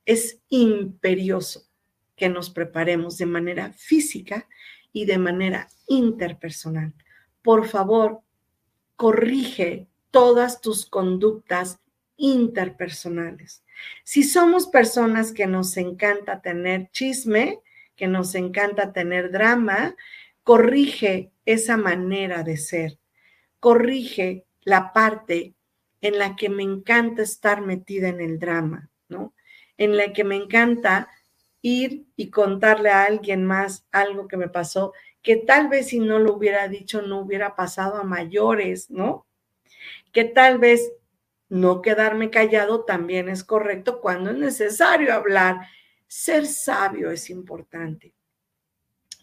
es 0.05 0.41
imperioso 0.49 1.67
que 2.17 2.29
nos 2.29 2.51
preparemos 2.51 3.19
de 3.19 3.27
manera 3.27 3.73
física 3.73 4.49
y 4.93 5.07
de 5.07 5.19
manera 5.19 5.69
interpersonal. 5.89 6.95
Por 7.43 7.67
favor, 7.67 8.21
corrige 8.97 9.89
todas 10.11 10.61
tus 10.61 10.87
conductas 10.87 11.81
interpersonales. 12.17 13.65
Si 14.05 14.23
somos 14.23 14.69
personas 14.69 15.33
que 15.33 15.47
nos 15.47 15.77
encanta 15.77 16.41
tener 16.41 16.89
chisme, 16.93 17.61
que 17.97 18.07
nos 18.07 18.35
encanta 18.35 18.93
tener 18.93 19.31
drama, 19.31 19.97
corrige 20.43 21.33
esa 21.45 21.77
manera 21.77 22.43
de 22.43 22.57
ser. 22.57 22.99
Corrige 23.61 24.47
la 24.63 24.93
parte 24.93 25.55
en 26.01 26.19
la 26.19 26.37
que 26.37 26.49
me 26.49 26.63
encanta 26.63 27.23
estar 27.23 27.63
metida 27.63 28.09
en 28.09 28.21
el 28.21 28.39
drama, 28.39 28.91
¿no? 29.09 29.35
En 29.77 29.97
la 29.97 30.13
que 30.13 30.23
me 30.23 30.37
encanta 30.37 31.09
ir 31.65 32.05
y 32.15 32.29
contarle 32.29 32.91
a 32.91 33.05
alguien 33.05 33.47
más 33.47 33.87
algo 33.91 34.29
que 34.29 34.37
me 34.37 34.51
pasó, 34.51 34.93
que 35.23 35.37
tal 35.37 35.69
vez 35.69 35.89
si 35.89 35.99
no 35.99 36.19
lo 36.19 36.35
hubiera 36.35 36.69
dicho 36.69 37.01
no 37.01 37.21
hubiera 37.21 37.57
pasado 37.57 37.97
a 37.97 38.05
mayores, 38.05 38.91
¿no? 38.91 39.27
Que 40.13 40.25
tal 40.25 40.59
vez 40.59 40.93
no 41.49 41.81
quedarme 41.81 42.29
callado 42.29 42.85
también 42.85 43.31
es 43.31 43.45
correcto 43.45 44.03
cuando 44.03 44.31
es 44.31 44.37
necesario 44.37 45.15
hablar. 45.15 45.57
Ser 46.07 46.45
sabio 46.45 47.11
es 47.11 47.31
importante. 47.31 48.13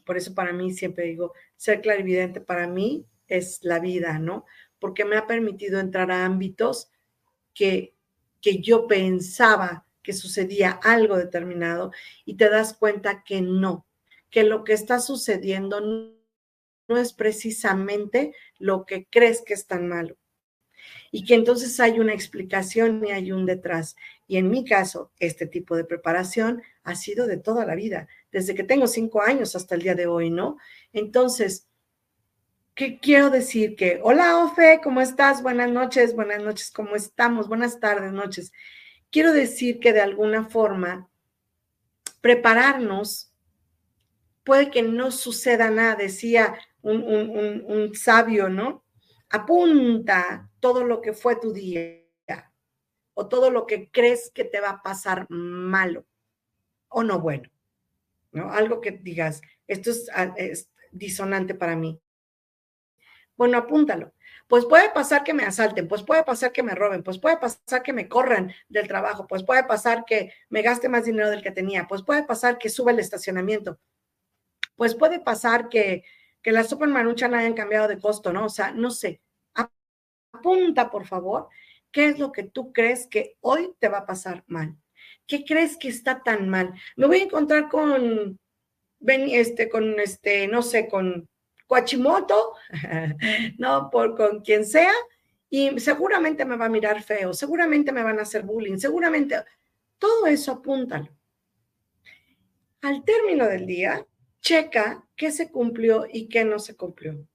Por 0.03 0.17
eso 0.17 0.33
para 0.33 0.51
mí 0.51 0.73
siempre 0.73 1.05
digo, 1.05 1.33
ser 1.55 1.79
clarividente 1.79 2.41
para 2.41 2.65
mí 2.65 3.05
es 3.27 3.59
la 3.61 3.77
vida, 3.77 4.17
¿no? 4.17 4.45
Porque 4.79 5.05
me 5.05 5.15
ha 5.15 5.27
permitido 5.27 5.79
entrar 5.79 6.11
a 6.11 6.25
ámbitos 6.25 6.89
que, 7.53 7.93
que 8.41 8.61
yo 8.61 8.87
pensaba 8.87 9.85
que 10.01 10.13
sucedía 10.13 10.71
algo 10.83 11.17
determinado 11.17 11.91
y 12.25 12.35
te 12.35 12.49
das 12.49 12.73
cuenta 12.73 13.23
que 13.23 13.41
no, 13.41 13.85
que 14.29 14.43
lo 14.43 14.63
que 14.63 14.73
está 14.73 14.99
sucediendo 14.99 15.81
no, 15.81 16.97
es 16.97 17.13
precisamente 17.13 18.33
lo 18.59 18.85
que 18.85 19.07
crees 19.09 19.41
que 19.41 19.53
es 19.53 19.65
tan 19.65 19.87
malo. 19.87 20.17
Y 21.11 21.25
que 21.25 21.35
entonces 21.35 21.79
hay 21.79 21.99
una 21.99 22.13
explicación 22.13 23.05
y 23.05 23.11
hay 23.11 23.31
un 23.31 23.45
detrás. 23.45 23.95
Y 24.27 24.37
en 24.37 24.49
mi 24.49 24.65
caso, 24.65 25.11
este 25.19 25.45
tipo 25.45 25.75
de 25.75 25.85
preparación 25.85 26.61
ha 26.83 26.95
sido 26.95 27.27
de 27.27 27.37
toda 27.37 27.65
la 27.65 27.75
vida, 27.75 28.07
desde 28.31 28.55
que 28.55 28.63
tengo 28.63 28.87
cinco 28.87 29.21
años 29.21 29.55
hasta 29.55 29.75
el 29.75 29.83
día 29.83 29.95
de 29.95 30.07
hoy, 30.07 30.31
¿no? 30.31 30.57
Entonces, 30.91 31.67
¿qué 32.75 32.99
quiero 32.99 33.29
decir? 33.29 33.75
Que, 33.75 33.99
hola, 34.03 34.43
Ofe, 34.43 34.81
¿cómo 34.83 35.01
estás? 35.01 35.43
Buenas 35.43 35.71
noches, 35.71 36.15
buenas 36.15 36.41
noches, 36.41 36.71
¿cómo 36.71 36.95
estamos? 36.95 37.47
Buenas 37.47 37.79
tardes, 37.79 38.11
noches. 38.11 38.51
Quiero 39.11 39.33
decir 39.33 39.79
que 39.79 39.91
de 39.93 40.01
alguna 40.01 40.45
forma 40.45 41.09
prepararnos 42.21 43.33
puede 44.43 44.71
que 44.71 44.81
no 44.81 45.11
suceda 45.11 45.69
nada, 45.69 45.95
decía 45.95 46.55
un, 46.81 47.91
sabio, 47.93 48.49
¿no? 48.49 48.85
Apunta 49.29 50.49
todo 50.59 50.83
lo 50.83 51.01
que 51.01 51.13
fue 51.13 51.35
tu 51.35 51.51
día 51.53 51.99
o 53.13 53.27
todo 53.27 53.51
lo 53.51 53.67
que 53.67 53.91
crees 53.91 54.31
que 54.33 54.45
te 54.45 54.61
va 54.61 54.69
a 54.69 54.81
pasar 54.81 55.27
malo 55.29 56.05
o 56.87 57.03
no 57.03 57.19
bueno, 57.19 57.49
¿no? 58.31 58.51
Algo 58.51 58.81
que 58.81 58.91
digas, 58.91 59.41
esto 59.67 59.91
es, 59.91 60.09
ah, 60.13 60.33
es 60.37 60.71
disonante 60.91 61.53
para 61.53 61.75
mí. 61.75 61.99
Bueno, 63.35 63.57
apúntalo. 63.57 64.13
Pues 64.51 64.65
puede 64.65 64.89
pasar 64.89 65.23
que 65.23 65.33
me 65.33 65.45
asalten, 65.45 65.87
pues 65.87 66.03
puede 66.03 66.25
pasar 66.25 66.51
que 66.51 66.61
me 66.61 66.75
roben, 66.75 67.03
pues 67.03 67.17
puede 67.17 67.37
pasar 67.37 67.83
que 67.83 67.93
me 67.93 68.09
corran 68.09 68.51
del 68.67 68.85
trabajo, 68.85 69.25
pues 69.25 69.43
puede 69.43 69.63
pasar 69.63 70.03
que 70.03 70.33
me 70.49 70.61
gaste 70.61 70.89
más 70.89 71.05
dinero 71.05 71.29
del 71.29 71.41
que 71.41 71.51
tenía, 71.51 71.87
pues 71.87 72.03
puede 72.03 72.25
pasar 72.25 72.57
que 72.57 72.67
suba 72.67 72.91
el 72.91 72.99
estacionamiento, 72.99 73.79
pues 74.75 74.93
puede 74.93 75.21
pasar 75.21 75.69
que, 75.69 76.03
que 76.41 76.51
la 76.51 76.65
sopa 76.65 76.85
maruchan 76.85 77.33
hayan 77.33 77.53
cambiado 77.53 77.87
de 77.87 77.97
costo, 77.97 78.33
¿no? 78.33 78.47
O 78.47 78.49
sea, 78.49 78.73
no 78.73 78.91
sé. 78.91 79.21
Apunta, 80.33 80.91
por 80.91 81.05
favor, 81.05 81.47
qué 81.89 82.07
es 82.07 82.19
lo 82.19 82.33
que 82.33 82.43
tú 82.43 82.73
crees 82.73 83.07
que 83.07 83.37
hoy 83.39 83.73
te 83.79 83.87
va 83.87 83.99
a 83.99 84.05
pasar 84.05 84.43
mal. 84.47 84.75
¿Qué 85.27 85.45
crees 85.45 85.77
que 85.77 85.87
está 85.87 86.23
tan 86.23 86.49
mal? 86.49 86.73
Me 86.97 87.07
voy 87.07 87.19
a 87.19 87.23
encontrar 87.23 87.69
con, 87.69 88.37
este, 88.99 89.69
con 89.69 89.97
este, 90.01 90.49
no 90.49 90.61
sé, 90.61 90.89
con 90.89 91.29
Cuachimoto, 91.71 92.55
¿no? 93.57 93.89
Por 93.89 94.17
con 94.17 94.41
quien 94.41 94.65
sea, 94.65 94.91
y 95.49 95.79
seguramente 95.79 96.43
me 96.43 96.57
va 96.57 96.65
a 96.65 96.69
mirar 96.69 97.01
feo, 97.01 97.33
seguramente 97.33 97.93
me 97.93 98.03
van 98.03 98.19
a 98.19 98.23
hacer 98.23 98.43
bullying, 98.43 98.77
seguramente 98.77 99.41
todo 99.97 100.27
eso 100.27 100.51
apúntalo. 100.51 101.07
Al 102.81 103.05
término 103.05 103.47
del 103.47 103.65
día, 103.65 104.05
checa 104.41 105.07
qué 105.15 105.31
se 105.31 105.49
cumplió 105.49 106.05
y 106.11 106.27
qué 106.27 106.43
no 106.43 106.59
se 106.59 106.75
cumplió. 106.75 107.25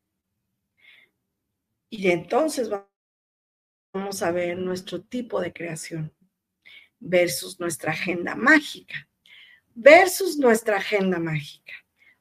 Y 1.89 2.11
entonces 2.11 2.69
vamos 3.95 4.23
a 4.23 4.33
ver 4.33 4.59
nuestro 4.59 5.01
tipo 5.01 5.41
de 5.41 5.55
creación 5.55 6.15
versus 6.99 7.59
nuestra 7.59 7.93
agenda 7.93 8.35
mágica, 8.35 9.09
versus 9.75 10.37
nuestra 10.37 10.77
agenda 10.77 11.19
mágica. 11.19 11.73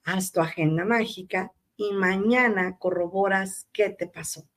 Haz 0.05 0.31
tu 0.31 0.39
agenda 0.39 0.85
mágica 0.85 1.51
y 1.77 1.93
mañana 1.93 2.77
corroboras 2.77 3.67
qué 3.71 3.89
te 3.89 4.07
pasó. 4.07 4.47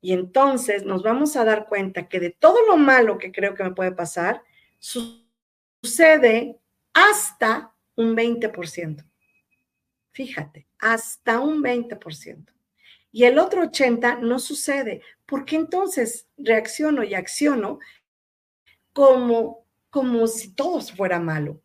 Y 0.00 0.12
entonces 0.12 0.84
nos 0.84 1.02
vamos 1.02 1.36
a 1.36 1.44
dar 1.44 1.68
cuenta 1.68 2.08
que 2.08 2.20
de 2.20 2.30
todo 2.30 2.66
lo 2.66 2.76
malo 2.76 3.18
que 3.18 3.32
creo 3.32 3.54
que 3.54 3.64
me 3.64 3.72
puede 3.74 3.92
pasar, 3.92 4.42
sucede 4.78 6.58
hasta 6.94 7.74
un 7.96 8.16
20%. 8.16 9.04
Fíjate, 10.12 10.66
hasta 10.78 11.40
un 11.40 11.62
20%. 11.62 12.52
Y 13.12 13.24
el 13.24 13.38
otro 13.38 13.62
80% 13.64 14.20
no 14.20 14.38
sucede. 14.38 15.02
porque 15.26 15.54
entonces 15.54 16.26
reacciono 16.36 17.04
y 17.04 17.14
acciono 17.14 17.78
como, 18.92 19.64
como 19.88 20.26
si 20.26 20.52
todo 20.54 20.80
fuera 20.80 21.20
malo? 21.20 21.60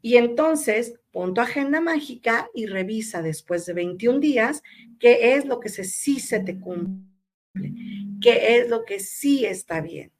Y 0.00 0.16
entonces 0.16 1.00
pon 1.10 1.34
tu 1.34 1.40
agenda 1.40 1.80
mágica 1.80 2.48
y 2.54 2.66
revisa 2.66 3.22
después 3.22 3.66
de 3.66 3.74
21 3.74 4.20
días 4.20 4.62
qué 5.00 5.34
es 5.34 5.44
lo 5.44 5.60
que 5.60 5.68
se, 5.68 5.84
sí 5.84 6.20
se 6.20 6.40
te 6.40 6.58
cumple, 6.58 7.72
qué 8.20 8.58
es 8.58 8.68
lo 8.68 8.84
que 8.84 9.00
sí 9.00 9.44
está 9.44 9.80
bien. 9.80 10.12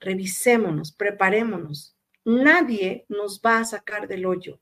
Revisémonos, 0.00 0.92
preparémonos. 0.92 1.96
Nadie 2.24 3.06
nos 3.08 3.40
va 3.40 3.60
a 3.60 3.64
sacar 3.64 4.08
del 4.08 4.26
hoyo. 4.26 4.60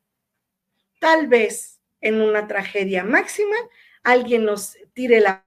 Tal 1.00 1.26
vez 1.26 1.80
en 2.00 2.20
una 2.20 2.46
tragedia 2.46 3.02
máxima 3.02 3.56
alguien 4.02 4.44
nos 4.44 4.76
tire 4.92 5.20
la 5.20 5.46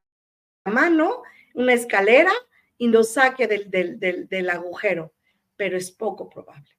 mano, 0.65 1.21
una 1.53 1.73
escalera 1.73 2.31
y 2.77 2.87
nos 2.87 3.13
saque 3.13 3.47
del, 3.47 3.69
del, 3.71 4.27
del 4.27 4.49
agujero, 4.49 5.13
pero 5.55 5.77
es 5.77 5.91
poco 5.91 6.29
probable. 6.29 6.76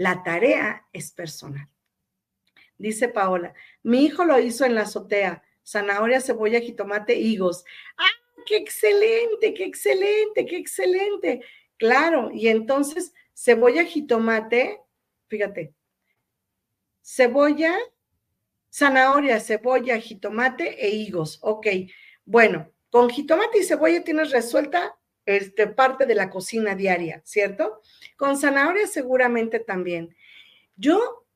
La 0.00 0.22
tarea 0.22 0.86
es 0.94 1.12
personal. 1.12 1.68
Dice 2.78 3.08
Paola, 3.08 3.52
mi 3.82 4.06
hijo 4.06 4.24
lo 4.24 4.40
hizo 4.40 4.64
en 4.64 4.74
la 4.74 4.82
azotea, 4.82 5.42
zanahoria, 5.62 6.22
cebolla, 6.22 6.58
jitomate, 6.58 7.18
higos. 7.18 7.66
¡Ah, 7.98 8.08
qué 8.46 8.56
excelente, 8.56 9.52
qué 9.52 9.64
excelente, 9.64 10.46
qué 10.46 10.56
excelente! 10.56 11.42
Claro, 11.76 12.30
y 12.32 12.48
entonces 12.48 13.12
cebolla, 13.34 13.84
jitomate, 13.84 14.80
fíjate, 15.28 15.74
cebolla, 17.02 17.76
zanahoria, 18.72 19.38
cebolla, 19.38 19.98
jitomate 19.98 20.82
e 20.82 20.88
higos. 20.88 21.40
Ok, 21.42 21.66
bueno, 22.24 22.72
con 22.88 23.10
jitomate 23.10 23.58
y 23.58 23.64
cebolla 23.64 24.02
tienes 24.02 24.30
resuelta 24.30 24.98
este, 25.30 25.66
parte 25.66 26.06
de 26.06 26.14
la 26.14 26.30
cocina 26.30 26.74
diaria, 26.74 27.22
¿cierto? 27.24 27.80
Con 28.16 28.36
zanahoria 28.36 28.86
seguramente 28.86 29.60
también. 29.60 30.14
Yo, 30.76 31.26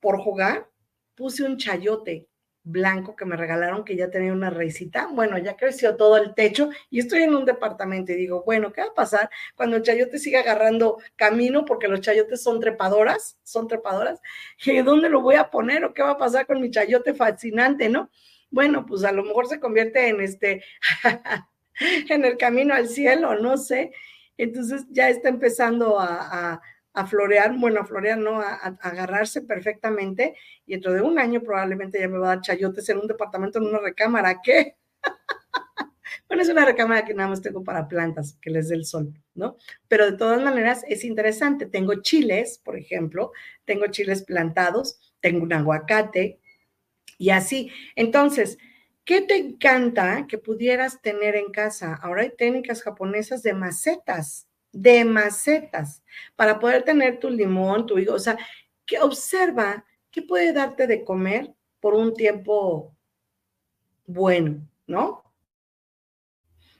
por 0.00 0.18
jugar, 0.18 0.68
puse 1.14 1.42
un 1.42 1.56
chayote 1.56 2.30
blanco 2.62 3.16
que 3.16 3.24
me 3.24 3.36
regalaron, 3.36 3.84
que 3.84 3.96
ya 3.96 4.10
tenía 4.10 4.32
una 4.32 4.50
raicita. 4.50 5.08
Bueno, 5.12 5.38
ya 5.38 5.56
creció 5.56 5.96
todo 5.96 6.16
el 6.16 6.34
techo 6.34 6.70
y 6.90 7.00
estoy 7.00 7.22
en 7.22 7.34
un 7.34 7.44
departamento 7.44 8.12
y 8.12 8.16
digo, 8.16 8.42
bueno, 8.44 8.72
¿qué 8.72 8.82
va 8.82 8.88
a 8.88 8.94
pasar 8.94 9.30
cuando 9.54 9.76
el 9.76 9.82
chayote 9.82 10.18
siga 10.18 10.40
agarrando 10.40 10.98
camino? 11.16 11.64
Porque 11.64 11.88
los 11.88 12.00
chayotes 12.00 12.42
son 12.42 12.60
trepadoras, 12.60 13.38
son 13.42 13.68
trepadoras. 13.68 14.20
¿Y 14.64 14.82
dónde 14.82 15.08
lo 15.08 15.20
voy 15.20 15.36
a 15.36 15.50
poner 15.50 15.84
o 15.84 15.94
qué 15.94 16.02
va 16.02 16.12
a 16.12 16.18
pasar 16.18 16.46
con 16.46 16.60
mi 16.60 16.70
chayote 16.70 17.14
fascinante, 17.14 17.88
no? 17.88 18.10
Bueno, 18.50 18.84
pues 18.84 19.04
a 19.04 19.12
lo 19.12 19.22
mejor 19.22 19.46
se 19.46 19.60
convierte 19.60 20.08
en 20.08 20.20
este 20.20 20.62
en 22.08 22.24
el 22.24 22.36
camino 22.36 22.74
al 22.74 22.88
cielo, 22.88 23.34
no 23.40 23.56
sé. 23.56 23.92
Entonces 24.36 24.86
ya 24.90 25.08
está 25.08 25.28
empezando 25.28 25.98
a, 25.98 26.60
florear, 27.08 27.56
bueno, 27.58 27.80
a 27.80 27.84
florear, 27.84 28.18
¿no? 28.18 28.40
A, 28.40 28.54
agarrarse 28.80 29.42
perfectamente 29.42 30.34
y 30.66 30.72
dentro 30.72 30.92
de 30.92 31.00
un 31.00 31.18
año 31.18 31.42
probablemente 31.42 31.98
ya 31.98 32.08
me 32.08 32.18
va 32.18 32.32
a 32.32 32.36
dar 32.36 32.40
chayotes 32.42 32.88
en 32.88 32.98
un 32.98 33.06
departamento, 33.06 33.58
en 33.58 33.66
una 33.66 33.78
recámara, 33.78 34.40
¿qué? 34.42 34.76
bueno, 36.28 36.42
es 36.42 36.48
una 36.48 36.64
recámara 36.64 37.04
que 37.04 37.14
nada 37.14 37.28
más 37.28 37.42
tengo 37.42 37.64
para 37.64 37.88
plantas, 37.88 38.38
que 38.40 38.50
les 38.50 38.68
dé 38.68 38.76
el 38.76 38.84
sol, 38.84 39.12
¿no? 39.34 39.56
Pero 39.88 40.10
de 40.10 40.16
todas 40.16 40.42
maneras 40.42 40.84
es 40.88 41.04
interesante. 41.04 41.66
Tengo 41.66 42.02
chiles, 42.02 42.58
por 42.58 42.78
ejemplo, 42.78 43.32
tengo 43.64 43.86
chiles 43.88 44.22
plantados, 44.22 45.14
tengo 45.20 45.42
un 45.42 45.52
aguacate 45.52 46.40
y 47.18 47.30
así. 47.30 47.70
Entonces, 47.94 48.58
¿Qué 49.04 49.22
te 49.22 49.36
encanta 49.36 50.26
que 50.28 50.38
pudieras 50.38 51.00
tener 51.00 51.34
en 51.34 51.50
casa? 51.50 51.98
Ahora 52.02 52.22
hay 52.22 52.30
técnicas 52.36 52.82
japonesas 52.82 53.42
de 53.42 53.54
macetas, 53.54 54.46
de 54.72 55.04
macetas, 55.04 56.02
para 56.36 56.58
poder 56.58 56.84
tener 56.84 57.18
tu 57.18 57.30
limón, 57.30 57.86
tu 57.86 57.98
higo. 57.98 58.14
O 58.14 58.18
sea, 58.18 58.38
que 58.86 59.00
observa 59.00 59.84
qué 60.10 60.22
puede 60.22 60.52
darte 60.52 60.86
de 60.86 61.04
comer 61.04 61.52
por 61.80 61.94
un 61.94 62.14
tiempo 62.14 62.94
bueno, 64.06 64.68
¿no? 64.86 65.24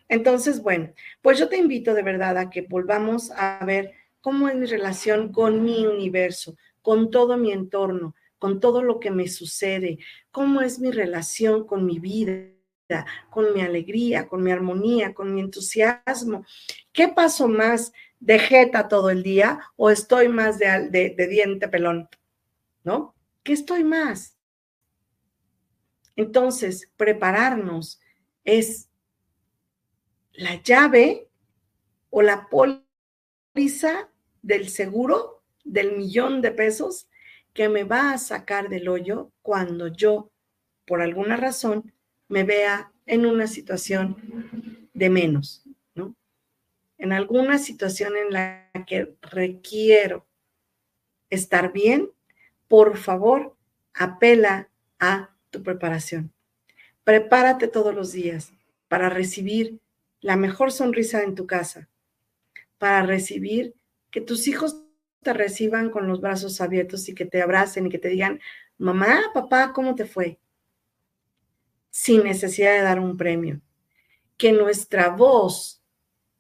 Entonces, 0.08 0.60
bueno, 0.60 0.92
pues 1.22 1.38
yo 1.38 1.48
te 1.48 1.56
invito 1.56 1.94
de 1.94 2.02
verdad 2.02 2.36
a 2.36 2.50
que 2.50 2.62
volvamos 2.62 3.30
a 3.30 3.64
ver 3.64 3.92
cómo 4.20 4.48
es 4.48 4.56
mi 4.56 4.66
relación 4.66 5.32
con 5.32 5.62
mi 5.62 5.86
universo, 5.86 6.56
con 6.82 7.10
todo 7.10 7.36
mi 7.36 7.52
entorno, 7.52 8.14
con 8.40 8.58
todo 8.58 8.82
lo 8.82 8.98
que 8.98 9.10
me 9.10 9.28
sucede, 9.28 9.98
cómo 10.32 10.62
es 10.62 10.78
mi 10.80 10.90
relación 10.90 11.66
con 11.66 11.84
mi 11.84 11.98
vida, 11.98 12.56
con 13.28 13.52
mi 13.52 13.60
alegría, 13.60 14.26
con 14.26 14.42
mi 14.42 14.50
armonía, 14.50 15.12
con 15.12 15.34
mi 15.34 15.40
entusiasmo. 15.40 16.46
¿Qué 16.90 17.08
paso 17.08 17.48
más 17.48 17.92
de 18.18 18.38
jeta 18.38 18.88
todo 18.88 19.10
el 19.10 19.22
día 19.22 19.60
o 19.76 19.90
estoy 19.90 20.28
más 20.28 20.58
de, 20.58 21.14
diente 21.28 21.68
pelón? 21.68 22.08
¿No? 22.82 23.14
¿Qué 23.42 23.52
estoy 23.52 23.84
más? 23.84 24.38
Entonces, 26.16 26.90
prepararnos 26.96 28.00
es 28.44 28.88
la 30.32 30.62
llave 30.62 31.28
o 32.08 32.22
la 32.22 32.48
póliza 32.48 34.08
del 34.40 34.70
seguro 34.70 35.42
del 35.62 35.98
millón 35.98 36.40
de 36.40 36.52
pesos 36.52 37.06
que 37.52 37.68
me 37.68 37.84
va 37.84 38.12
a 38.12 38.18
sacar 38.18 38.68
del 38.68 38.88
hoyo 38.88 39.32
cuando 39.42 39.88
yo, 39.88 40.30
por 40.86 41.02
alguna 41.02 41.36
razón, 41.36 41.92
me 42.28 42.44
vea 42.44 42.92
en 43.06 43.26
una 43.26 43.46
situación 43.46 44.88
de 44.94 45.10
menos, 45.10 45.64
¿no? 45.94 46.14
En 46.98 47.12
alguna 47.12 47.58
situación 47.58 48.16
en 48.16 48.32
la 48.32 48.70
que 48.86 49.16
requiero 49.22 50.26
estar 51.28 51.72
bien, 51.72 52.10
por 52.68 52.96
favor, 52.96 53.56
apela 53.94 54.68
a 54.98 55.34
tu 55.50 55.62
preparación. 55.62 56.32
Prepárate 57.04 57.66
todos 57.66 57.94
los 57.94 58.12
días 58.12 58.52
para 58.88 59.08
recibir 59.08 59.80
la 60.20 60.36
mejor 60.36 60.70
sonrisa 60.70 61.22
en 61.22 61.34
tu 61.34 61.46
casa, 61.46 61.88
para 62.78 63.02
recibir 63.02 63.74
que 64.10 64.20
tus 64.20 64.46
hijos 64.46 64.84
te 65.22 65.32
reciban 65.32 65.90
con 65.90 66.08
los 66.08 66.20
brazos 66.20 66.60
abiertos 66.60 67.08
y 67.08 67.14
que 67.14 67.26
te 67.26 67.42
abracen 67.42 67.86
y 67.86 67.90
que 67.90 67.98
te 67.98 68.08
digan, 68.08 68.40
mamá, 68.78 69.30
papá, 69.34 69.72
¿cómo 69.72 69.94
te 69.94 70.06
fue? 70.06 70.38
Sin 71.90 72.24
necesidad 72.24 72.72
de 72.72 72.82
dar 72.82 73.00
un 73.00 73.16
premio. 73.16 73.60
Que 74.36 74.52
nuestra 74.52 75.10
voz 75.10 75.82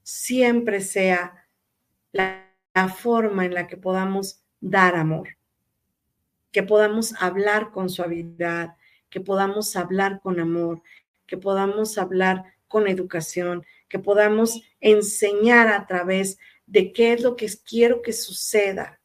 siempre 0.02 0.80
sea 0.80 1.46
la, 2.12 2.46
forma 2.96 3.44
en 3.44 3.52
la 3.52 3.66
que 3.66 3.76
podamos 3.76 4.42
dar 4.60 4.94
amor, 4.94 5.36
que 6.50 6.62
podamos 6.62 7.14
hablar 7.20 7.72
con 7.72 7.90
suavidad, 7.90 8.76
que 9.10 9.20
podamos 9.20 9.76
hablar 9.76 10.20
con 10.22 10.40
amor, 10.40 10.82
que 11.26 11.36
podamos 11.36 11.98
hablar 11.98 12.44
con 12.68 12.88
educación, 12.88 13.66
que 13.88 13.98
podamos 13.98 14.62
enseñar 14.80 15.68
a 15.68 15.86
través 15.86 16.38
de 16.70 16.92
qué 16.92 17.12
es 17.12 17.22
lo 17.22 17.34
que 17.34 17.48
quiero 17.64 18.00
que 18.00 18.12
suceda. 18.12 19.00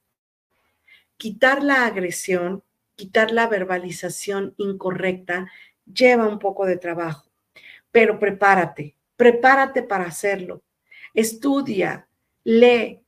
Quitar 1.18 1.64
la 1.64 1.88
agresión, 1.88 2.64
quitar 2.96 3.32
la 3.32 3.48
verbalización 3.48 4.54
incorrecta 4.58 5.52
lleva 5.92 6.28
un 6.28 6.38
poco 6.38 6.66
de 6.66 6.78
trabajo, 6.78 7.32
pero 7.92 8.20
prepárate, 8.20 8.96
prepárate 9.16 9.82
para 9.82 10.06
hacerlo. 10.06 10.64
Estudia, 11.14 12.08
lee. 12.44 13.02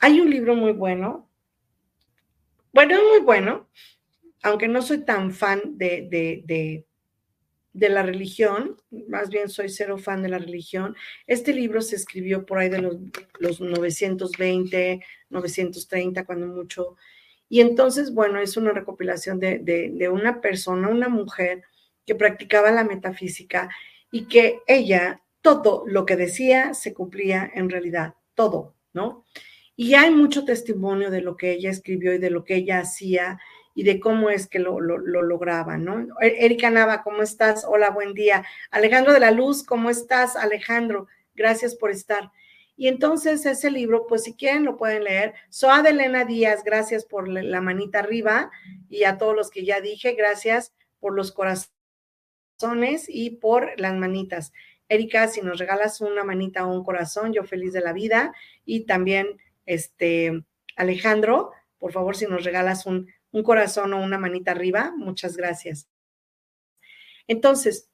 Hay 0.00 0.20
un 0.20 0.28
libro 0.28 0.54
muy 0.54 0.72
bueno. 0.72 1.30
Bueno, 2.74 2.96
es 2.96 3.02
muy 3.08 3.20
bueno, 3.20 3.68
aunque 4.42 4.68
no 4.68 4.82
soy 4.82 4.98
tan 5.04 5.32
fan 5.32 5.78
de, 5.78 6.08
de 6.10 6.42
de 6.44 6.84
la 7.74 8.02
religión, 8.02 8.76
más 9.08 9.28
bien 9.28 9.48
soy 9.48 9.68
cero 9.68 9.98
fan 9.98 10.22
de 10.22 10.28
la 10.28 10.38
religión. 10.38 10.96
Este 11.26 11.52
libro 11.52 11.82
se 11.82 11.96
escribió 11.96 12.46
por 12.46 12.58
ahí 12.58 12.68
de 12.68 12.80
los, 12.80 12.96
los 13.40 13.60
920, 13.60 15.00
930, 15.28 16.24
cuando 16.24 16.46
mucho. 16.46 16.96
Y 17.48 17.60
entonces, 17.60 18.14
bueno, 18.14 18.38
es 18.38 18.56
una 18.56 18.72
recopilación 18.72 19.40
de, 19.40 19.58
de, 19.58 20.08
una 20.08 20.40
persona, 20.40 20.88
una 20.88 21.08
mujer 21.08 21.62
que 22.06 22.14
practicaba 22.14 22.70
la 22.70 22.84
metafísica 22.84 23.68
y 24.10 24.26
que 24.26 24.60
ella, 24.66 25.22
todo 25.42 25.84
lo 25.86 26.06
que 26.06 26.16
decía 26.16 26.74
se 26.74 26.94
cumplía 26.94 27.50
en 27.54 27.68
realidad, 27.68 28.14
todo, 28.34 28.74
¿no? 28.92 29.24
Y 29.76 29.94
hay 29.94 30.10
mucho 30.10 30.44
testimonio 30.44 31.10
de 31.10 31.20
lo 31.20 31.36
que 31.36 31.52
ella 31.52 31.70
escribió 31.70 32.14
y 32.14 32.18
de 32.18 32.30
lo 32.30 32.44
que 32.44 32.54
ella 32.54 32.78
hacía 32.78 33.38
y 33.74 33.82
de 33.82 33.98
cómo 34.00 34.30
es 34.30 34.46
que 34.46 34.60
lo, 34.60 34.80
lo, 34.80 34.98
lograban, 34.98 35.84
¿no? 35.84 36.06
E-, 36.20 36.44
Erika 36.44 36.70
Nava, 36.70 37.02
¿cómo 37.02 37.22
estás? 37.22 37.64
Hola, 37.68 37.90
buen 37.90 38.14
día. 38.14 38.44
Alejandro 38.70 39.12
de 39.12 39.20
la 39.20 39.32
Luz, 39.32 39.64
¿cómo 39.64 39.90
estás? 39.90 40.36
Alejandro, 40.36 41.08
gracias 41.34 41.74
por 41.74 41.90
estar. 41.90 42.30
Y 42.76 42.88
entonces 42.88 43.44
ese 43.46 43.70
libro, 43.70 44.06
pues 44.06 44.24
si 44.24 44.34
quieren 44.34 44.64
lo 44.64 44.76
pueden 44.76 45.04
leer. 45.04 45.34
Soa 45.48 45.82
de 45.82 45.90
Elena 45.90 46.24
Díaz, 46.24 46.64
gracias 46.64 47.04
por 47.04 47.28
la 47.28 47.60
manita 47.60 48.00
arriba 48.00 48.50
y 48.88 49.04
a 49.04 49.18
todos 49.18 49.34
los 49.34 49.50
que 49.50 49.64
ya 49.64 49.80
dije, 49.80 50.14
gracias 50.14 50.72
por 50.98 51.14
los 51.14 51.32
corazones 51.32 51.70
y 53.08 53.30
por 53.30 53.78
las 53.78 53.94
manitas. 53.94 54.52
Erika, 54.88 55.28
si 55.28 55.40
nos 55.40 55.58
regalas 55.58 56.00
una 56.00 56.24
manita 56.24 56.66
o 56.66 56.72
un 56.72 56.84
corazón, 56.84 57.32
yo 57.32 57.44
feliz 57.44 57.72
de 57.72 57.80
la 57.80 57.92
vida. 57.92 58.32
Y 58.64 58.86
también, 58.86 59.38
este, 59.66 60.44
Alejandro, 60.76 61.52
por 61.78 61.92
favor, 61.92 62.16
si 62.16 62.26
nos 62.26 62.44
regalas 62.44 62.86
un, 62.86 63.08
un 63.34 63.42
corazón 63.42 63.92
o 63.92 64.00
una 64.00 64.16
manita 64.16 64.52
arriba, 64.52 64.94
muchas 64.96 65.36
gracias. 65.36 65.88
Entonces, 67.26 67.90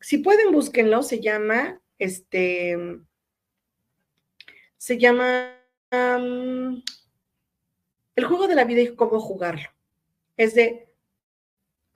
si 0.00 0.18
pueden, 0.18 0.52
búsquenlo, 0.52 1.02
se 1.02 1.18
llama, 1.20 1.80
este, 1.98 2.78
se 4.76 4.98
llama 4.98 5.52
El 5.90 6.84
juego 8.24 8.46
de 8.46 8.54
la 8.54 8.64
vida 8.64 8.82
y 8.82 8.94
cómo 8.94 9.18
jugarlo. 9.18 9.68
Es 10.36 10.54
de, 10.54 10.88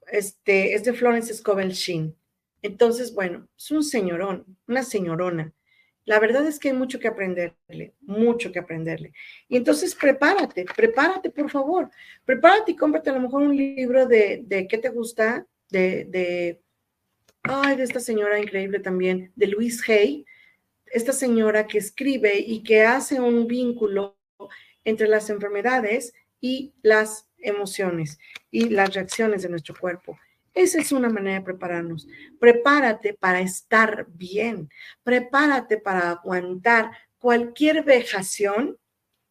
este, 0.09 0.75
es 0.75 0.83
de 0.83 0.93
Florence 0.93 1.33
Scovel 1.35 1.71
Sheen. 1.71 2.17
Entonces, 2.63 3.15
bueno, 3.15 3.47
es 3.57 3.71
un 3.71 3.85
señorón, 3.85 4.59
una 4.67 4.83
señorona. 4.83 5.55
La 6.05 6.19
verdad 6.19 6.47
es 6.47 6.59
que 6.59 6.69
hay 6.69 6.75
mucho 6.75 6.99
que 6.99 7.09
aprenderle, 7.09 7.95
mucho 8.01 8.51
que 8.51 8.59
aprenderle. 8.59 9.13
Y 9.49 9.57
entonces 9.57 9.95
prepárate, 9.95 10.65
prepárate, 10.65 11.31
por 11.31 11.51
favor. 11.51 11.91
Prepárate 12.25 12.73
y 12.73 12.77
cómprate 12.77 13.11
a 13.11 13.15
lo 13.15 13.21
mejor 13.21 13.43
un 13.43 13.57
libro 13.57 14.07
de, 14.07 14.43
de 14.45 14.67
qué 14.67 14.79
te 14.79 14.89
gusta, 14.89 15.47
de, 15.71 16.61
ay, 17.43 17.77
de 17.77 17.83
esta 17.83 18.01
señora 18.01 18.39
increíble 18.39 18.79
también, 18.81 19.33
de 19.37 19.47
Louise 19.47 19.93
Hay, 19.93 20.27
esta 20.87 21.13
señora 21.13 21.67
que 21.67 21.79
escribe 21.79 22.39
y 22.39 22.63
que 22.63 22.83
hace 22.83 23.21
un 23.21 23.47
vínculo 23.47 24.19
entre 24.85 25.09
las 25.09 25.31
enfermedades 25.31 26.13
y 26.41 26.75
las 26.83 27.29
emociones 27.39 28.19
y 28.51 28.69
las 28.69 28.93
reacciones 28.95 29.43
de 29.43 29.49
nuestro 29.49 29.75
cuerpo. 29.79 30.19
Esa 30.55 30.81
es 30.81 30.93
una 30.93 31.09
manera 31.09 31.39
de 31.39 31.45
prepararnos. 31.45 32.07
Prepárate 32.39 33.15
para 33.15 33.41
estar 33.41 34.07
bien. 34.09 34.69
Prepárate 35.03 35.79
para 35.79 36.11
aguantar 36.11 36.91
cualquier 37.19 37.85
vejación 37.85 38.79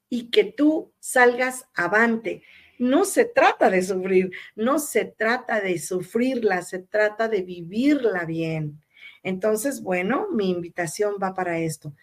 y 0.10 0.30
que 0.30 0.46
tú 0.46 0.94
salgas 1.00 1.66
avante. 1.76 2.44
No 2.80 3.06
se 3.06 3.26
trata 3.26 3.70
de 3.70 3.84
sufrir, 3.84 4.32
no 4.56 4.80
se 4.80 5.06
trata 5.06 5.62
de 5.62 5.78
sufrirla, 5.78 6.64
se 6.64 6.80
trata 6.80 7.28
de 7.28 7.44
vivirla 7.44 8.26
bien. 8.26 8.82
Entonces, 9.24 9.84
bueno, 9.84 10.28
mi 10.32 10.50
invitación 10.50 11.16
va 11.22 11.36
para 11.36 11.60
esto. 11.60 11.94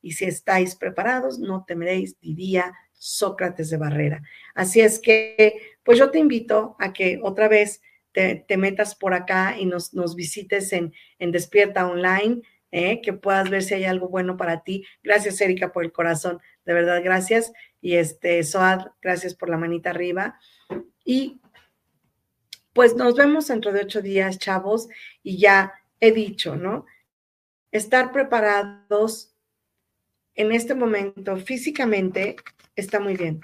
Y 0.00 0.12
si 0.12 0.26
estáis 0.26 0.76
preparados, 0.76 1.40
no 1.40 1.64
temeréis, 1.66 2.18
diría 2.20 2.72
Sócrates 2.92 3.70
de 3.70 3.76
Barrera. 3.76 4.22
Así 4.54 4.80
es 4.80 5.00
que, 5.00 5.76
pues 5.82 5.98
yo 5.98 6.10
te 6.10 6.18
invito 6.18 6.76
a 6.78 6.92
que 6.92 7.18
otra 7.22 7.48
vez 7.48 7.82
te, 8.16 8.56
metas 8.56 8.94
por 8.94 9.12
acá 9.12 9.56
y 9.58 9.66
nos, 9.66 9.92
nos 9.92 10.14
visites 10.14 10.72
en, 10.72 10.94
en 11.18 11.32
Despierta 11.32 11.86
Online, 11.86 12.40
¿eh? 12.70 13.02
que 13.02 13.12
puedas 13.12 13.50
ver 13.50 13.62
si 13.62 13.74
hay 13.74 13.84
algo 13.84 14.08
bueno 14.08 14.38
para 14.38 14.62
ti. 14.62 14.86
Gracias, 15.02 15.38
Erika, 15.42 15.70
por 15.70 15.84
el 15.84 15.92
corazón. 15.92 16.40
De 16.64 16.72
verdad, 16.72 17.02
gracias. 17.04 17.52
Y 17.82 17.96
este, 17.96 18.42
Soad, 18.42 18.86
gracias 19.02 19.34
por 19.34 19.50
la 19.50 19.58
manita 19.58 19.90
arriba. 19.90 20.38
Y 21.04 21.42
pues 22.72 22.96
nos 22.96 23.16
vemos 23.16 23.48
dentro 23.48 23.70
de 23.72 23.82
ocho 23.82 24.00
días, 24.00 24.38
chavos, 24.38 24.88
y 25.22 25.38
ya 25.38 25.74
he 26.00 26.10
dicho, 26.10 26.56
¿no? 26.56 26.86
Estar 27.70 28.12
preparados 28.12 29.34
en 30.34 30.52
este 30.52 30.74
momento 30.74 31.36
físicamente 31.36 32.36
está 32.76 32.98
muy 32.98 33.16
bien, 33.16 33.40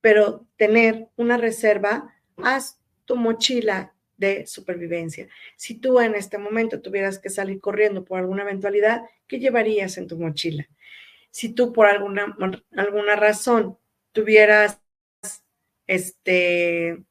pero 0.00 0.46
tener 0.56 1.08
una 1.16 1.36
reserva, 1.36 2.14
haz 2.42 2.79
tu 3.10 3.16
mochila 3.16 3.92
de 4.16 4.46
supervivencia. 4.46 5.28
Si 5.56 5.74
tú 5.74 5.98
en 5.98 6.14
este 6.14 6.38
momento 6.38 6.80
tuvieras 6.80 7.18
que 7.18 7.28
salir 7.28 7.58
corriendo 7.58 8.04
por 8.04 8.20
alguna 8.20 8.42
eventualidad, 8.42 9.02
¿qué 9.26 9.40
llevarías 9.40 9.98
en 9.98 10.06
tu 10.06 10.16
mochila? 10.16 10.68
Si 11.32 11.48
tú 11.48 11.72
por 11.72 11.88
alguna, 11.88 12.36
alguna 12.76 13.16
razón 13.16 13.76
tuvieras, 14.12 14.80
este, 15.88 17.02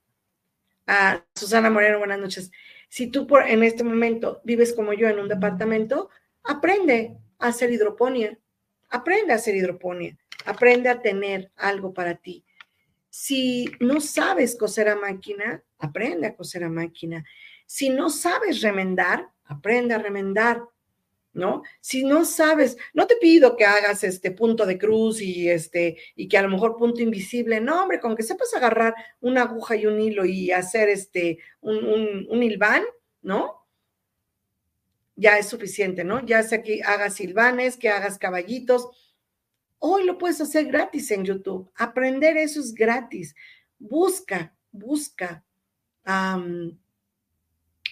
a 0.87 1.25
Susana 1.35 1.69
Moreno, 1.69 1.99
buenas 1.99 2.19
noches. 2.19 2.49
Si 2.87 3.07
tú 3.07 3.27
por, 3.27 3.45
en 3.45 3.61
este 3.63 3.83
momento 3.83 4.39
vives 4.45 4.71
como 4.71 4.93
yo 4.93 5.09
en 5.09 5.19
un 5.19 5.27
departamento, 5.27 6.09
aprende 6.43 7.17
a 7.39 7.47
hacer 7.47 7.73
hidroponía, 7.73 8.39
aprende 8.87 9.33
a 9.33 9.35
hacer 9.35 9.53
hidroponía, 9.53 10.17
aprende 10.45 10.87
a 10.87 11.01
tener 11.01 11.51
algo 11.57 11.93
para 11.93 12.15
ti. 12.15 12.45
Si 13.09 13.69
no 13.79 14.01
sabes 14.01 14.55
coser 14.55 14.89
a 14.89 14.95
máquina, 14.95 15.63
aprende 15.79 16.27
a 16.27 16.35
coser 16.35 16.63
a 16.63 16.69
máquina. 16.69 17.25
Si 17.65 17.89
no 17.89 18.09
sabes 18.09 18.61
remendar, 18.61 19.29
aprende 19.45 19.95
a 19.95 19.97
remendar, 19.97 20.61
¿no? 21.33 21.63
Si 21.81 22.03
no 22.03 22.25
sabes, 22.25 22.77
no 22.93 23.07
te 23.07 23.15
pido 23.15 23.55
que 23.55 23.65
hagas 23.65 24.03
este 24.03 24.31
punto 24.31 24.65
de 24.65 24.77
cruz 24.77 25.21
y 25.21 25.49
este 25.49 25.97
y 26.15 26.27
que 26.27 26.37
a 26.37 26.41
lo 26.41 26.49
mejor 26.49 26.77
punto 26.77 27.01
invisible, 27.01 27.59
no, 27.61 27.83
hombre, 27.83 27.99
con 27.99 28.15
que 28.15 28.23
sepas 28.23 28.53
agarrar 28.53 28.93
una 29.21 29.43
aguja 29.43 29.75
y 29.75 29.85
un 29.85 29.99
hilo 29.99 30.25
y 30.25 30.51
hacer 30.51 30.89
este 30.89 31.39
un, 31.61 31.77
un, 31.85 32.27
¿no? 33.21 33.65
Ya 35.15 35.37
es 35.37 35.49
suficiente, 35.49 36.03
¿no? 36.03 36.25
Ya 36.25 36.43
sea 36.43 36.63
que 36.63 36.81
hagas 36.83 37.15
silvanes, 37.15 37.77
que 37.77 37.89
hagas 37.89 38.17
caballitos, 38.17 38.87
Hoy 39.79 40.05
lo 40.05 40.17
puedes 40.17 40.41
hacer 40.41 40.65
gratis 40.65 41.09
en 41.11 41.23
YouTube. 41.23 41.71
Aprender 41.75 42.37
eso 42.37 42.59
es 42.59 42.73
gratis. 42.73 43.33
Busca, 43.77 44.53
busca, 44.71 45.43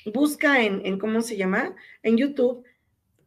busca 0.06 0.62
en, 0.62 1.00
¿cómo 1.00 1.22
se 1.22 1.38
llama? 1.38 1.76
En 2.04 2.18
YouTube, 2.18 2.66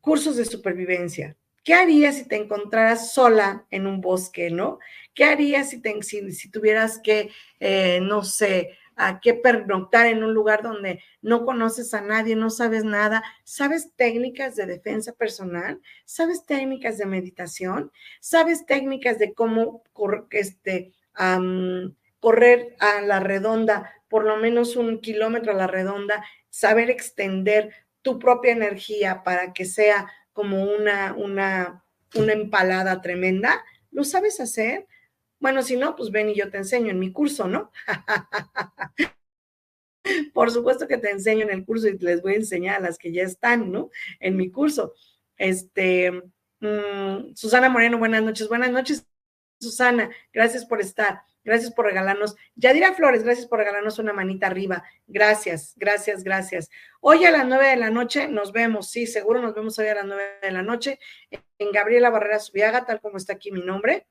cursos 0.00 0.36
de 0.36 0.44
supervivencia. 0.44 1.36
¿Qué 1.64 1.74
harías 1.74 2.16
si 2.16 2.28
te 2.28 2.36
encontraras 2.36 3.12
sola 3.12 3.66
en 3.70 3.86
un 3.86 4.00
bosque, 4.00 4.50
no? 4.50 4.78
¿Qué 5.14 5.24
harías 5.24 5.70
si, 5.70 5.80
te, 5.80 6.02
si, 6.02 6.50
tuvieras 6.50 6.98
que, 7.02 7.30
eh, 7.60 8.00
no 8.02 8.24
sé, 8.24 8.78
a 9.02 9.18
qué 9.20 9.32
pernoctar 9.32 10.06
en 10.06 10.22
un 10.22 10.34
lugar 10.34 10.62
donde 10.62 11.02
no 11.22 11.46
conoces 11.46 11.94
a 11.94 12.02
nadie, 12.02 12.36
no 12.36 12.50
sabes 12.50 12.84
nada, 12.84 13.22
sabes 13.44 13.94
técnicas 13.96 14.56
de 14.56 14.66
defensa 14.66 15.12
personal, 15.12 15.80
sabes 16.04 16.44
técnicas 16.44 16.98
de 16.98 17.06
meditación, 17.06 17.90
sabes 18.20 18.66
técnicas 18.66 19.18
de 19.18 19.32
cómo 19.32 19.82
este, 20.30 20.92
correr 22.20 22.76
a 22.78 23.00
la 23.00 23.20
redonda, 23.20 23.90
por 24.08 24.24
lo 24.24 24.36
menos 24.36 24.76
un 24.76 25.00
kilómetro 25.00 25.52
a 25.52 25.56
la 25.56 25.66
redonda, 25.66 26.22
saber 26.50 26.90
extender 26.90 27.72
tu 28.02 28.18
propia 28.18 28.52
energía 28.52 29.22
para 29.22 29.54
que 29.54 29.64
sea 29.64 30.10
como 30.34 30.64
una, 30.64 31.14
una, 31.14 31.84
una 32.14 32.32
empalada 32.34 33.00
tremenda, 33.00 33.64
¿lo 33.90 34.04
sabes 34.04 34.40
hacer? 34.40 34.86
Bueno, 35.40 35.62
si 35.62 35.76
no, 35.76 35.96
pues 35.96 36.10
ven 36.10 36.28
y 36.28 36.34
yo 36.34 36.50
te 36.50 36.58
enseño 36.58 36.90
en 36.90 36.98
mi 36.98 37.12
curso, 37.12 37.48
¿no? 37.48 37.72
Por 40.34 40.50
supuesto 40.50 40.86
que 40.86 40.98
te 40.98 41.10
enseño 41.10 41.42
en 41.42 41.50
el 41.50 41.64
curso 41.64 41.88
y 41.88 41.98
les 41.98 42.22
voy 42.22 42.34
a 42.34 42.36
enseñar 42.36 42.76
a 42.76 42.80
las 42.80 42.98
que 42.98 43.12
ya 43.12 43.22
están, 43.22 43.72
¿no? 43.72 43.90
En 44.18 44.36
mi 44.36 44.50
curso. 44.50 44.94
Este, 45.36 46.12
mm, 46.60 47.34
Susana 47.34 47.70
Moreno, 47.70 47.98
buenas 47.98 48.22
noches. 48.22 48.48
Buenas 48.48 48.70
noches, 48.70 49.06
Susana. 49.58 50.10
Gracias 50.32 50.66
por 50.66 50.80
estar. 50.80 51.22
Gracias 51.42 51.72
por 51.72 51.86
regalarnos. 51.86 52.36
Yadira 52.54 52.92
Flores, 52.92 53.22
gracias 53.22 53.46
por 53.46 53.60
regalarnos 53.60 53.98
una 53.98 54.12
manita 54.12 54.46
arriba. 54.46 54.84
Gracias, 55.06 55.72
gracias, 55.76 56.22
gracias. 56.22 56.68
Hoy 57.00 57.24
a 57.24 57.30
las 57.30 57.46
nueve 57.46 57.68
de 57.68 57.76
la 57.76 57.88
noche 57.88 58.28
nos 58.28 58.52
vemos. 58.52 58.90
Sí, 58.90 59.06
seguro 59.06 59.40
nos 59.40 59.54
vemos 59.54 59.78
hoy 59.78 59.86
a 59.86 59.94
las 59.94 60.04
nueve 60.04 60.38
de 60.42 60.50
la 60.50 60.62
noche 60.62 60.98
en 61.30 61.72
Gabriela 61.72 62.10
Barrera 62.10 62.38
Subiaga, 62.38 62.84
tal 62.84 63.00
como 63.00 63.16
está 63.16 63.32
aquí 63.32 63.52
mi 63.52 63.62
nombre. 63.62 64.06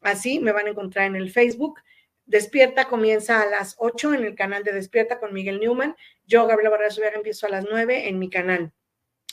Así 0.00 0.40
me 0.40 0.52
van 0.52 0.66
a 0.66 0.70
encontrar 0.70 1.06
en 1.06 1.16
el 1.16 1.30
Facebook. 1.30 1.80
Despierta 2.26 2.86
comienza 2.86 3.42
a 3.42 3.46
las 3.46 3.74
8 3.78 4.14
en 4.14 4.24
el 4.24 4.34
canal 4.34 4.62
de 4.62 4.72
Despierta 4.72 5.18
con 5.18 5.34
Miguel 5.34 5.60
Newman. 5.60 5.96
Yo, 6.26 6.46
Gabriela 6.46 6.70
Barrera 6.70 6.90
Subiaga, 6.90 7.16
empiezo 7.16 7.46
a 7.46 7.50
las 7.50 7.66
9 7.68 8.08
en 8.08 8.18
mi 8.18 8.30
canal. 8.30 8.72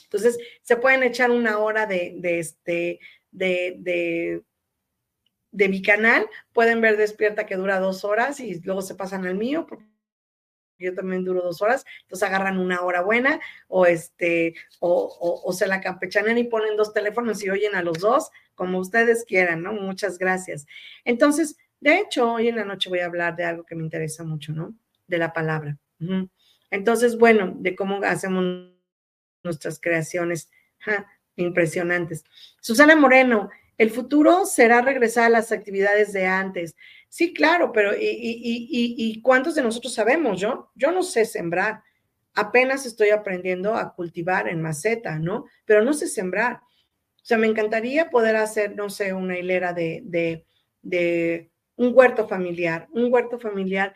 Entonces, 0.04 0.38
se 0.62 0.76
pueden 0.76 1.02
echar 1.02 1.30
una 1.30 1.58
hora 1.58 1.86
de, 1.86 2.18
este, 2.22 2.98
de, 3.30 4.42
de, 5.52 5.68
mi 5.68 5.82
canal. 5.82 6.26
Pueden 6.52 6.80
ver 6.80 6.96
Despierta 6.96 7.46
que 7.46 7.56
dura 7.56 7.78
dos 7.78 8.04
horas 8.04 8.40
y 8.40 8.60
luego 8.62 8.82
se 8.82 8.94
pasan 8.94 9.26
al 9.26 9.36
mío, 9.36 9.66
yo 10.78 10.94
también 10.94 11.24
duro 11.24 11.42
dos 11.42 11.60
horas, 11.62 11.84
entonces 12.02 12.28
agarran 12.28 12.58
una 12.58 12.82
hora 12.82 13.02
buena 13.02 13.40
o 13.68 13.86
este, 13.86 14.54
o, 14.80 15.52
se 15.52 15.66
la 15.66 15.80
campechanean 15.80 16.38
y 16.38 16.44
ponen 16.44 16.76
dos 16.76 16.92
teléfonos 16.92 17.42
y 17.42 17.50
oyen 17.50 17.74
a 17.74 17.82
los 17.82 17.98
dos, 17.98 18.30
como 18.54 18.78
ustedes 18.78 19.24
quieran, 19.24 19.62
¿no? 19.62 19.72
Muchas 19.72 20.18
gracias. 20.18 20.66
Entonces, 21.04 21.56
de 21.80 21.98
hecho, 21.98 22.32
hoy 22.32 22.48
en 22.48 22.56
la 22.56 22.64
noche 22.64 22.88
voy 22.88 23.00
a 23.00 23.06
hablar 23.06 23.36
de 23.36 23.44
algo 23.44 23.64
que 23.64 23.74
me 23.74 23.84
interesa 23.84 24.24
mucho, 24.24 24.52
¿no? 24.52 24.74
De 25.06 25.18
la 25.18 25.32
palabra. 25.32 25.76
Entonces, 26.70 27.16
bueno, 27.18 27.54
de 27.56 27.74
cómo 27.74 28.00
hacemos 28.02 28.72
nuestras 29.42 29.80
creaciones 29.80 30.50
impresionantes. 31.36 32.24
Susana 32.60 32.96
Moreno, 32.96 33.50
el 33.78 33.90
futuro 33.90 34.44
será 34.44 34.82
regresar 34.82 35.26
a 35.26 35.30
las 35.30 35.52
actividades 35.52 36.12
de 36.12 36.26
antes. 36.26 36.74
Sí, 37.08 37.32
claro, 37.32 37.72
pero 37.72 37.94
¿y, 37.96 37.96
y, 38.00 39.22
cuántos 39.22 39.54
de 39.54 39.62
nosotros 39.62 39.94
sabemos? 39.94 40.40
Yo, 40.40 40.70
yo 40.74 40.90
no 40.90 41.02
sé 41.02 41.24
sembrar. 41.24 41.82
Apenas 42.34 42.84
estoy 42.86 43.10
aprendiendo 43.10 43.74
a 43.74 43.94
cultivar 43.94 44.48
en 44.48 44.60
maceta, 44.60 45.18
¿no? 45.18 45.46
Pero 45.64 45.82
no 45.82 45.92
sé 45.94 46.08
sembrar. 46.08 46.56
O 46.56 47.24
sea, 47.24 47.38
me 47.38 47.46
encantaría 47.46 48.10
poder 48.10 48.36
hacer, 48.36 48.74
no 48.76 48.90
sé, 48.90 49.12
una 49.12 49.38
hilera 49.38 49.72
de, 49.72 50.02
de, 50.04 50.44
de 50.82 51.50
un 51.76 51.92
huerto 51.94 52.26
familiar, 52.26 52.88
un 52.92 53.12
huerto 53.12 53.38
familiar 53.38 53.94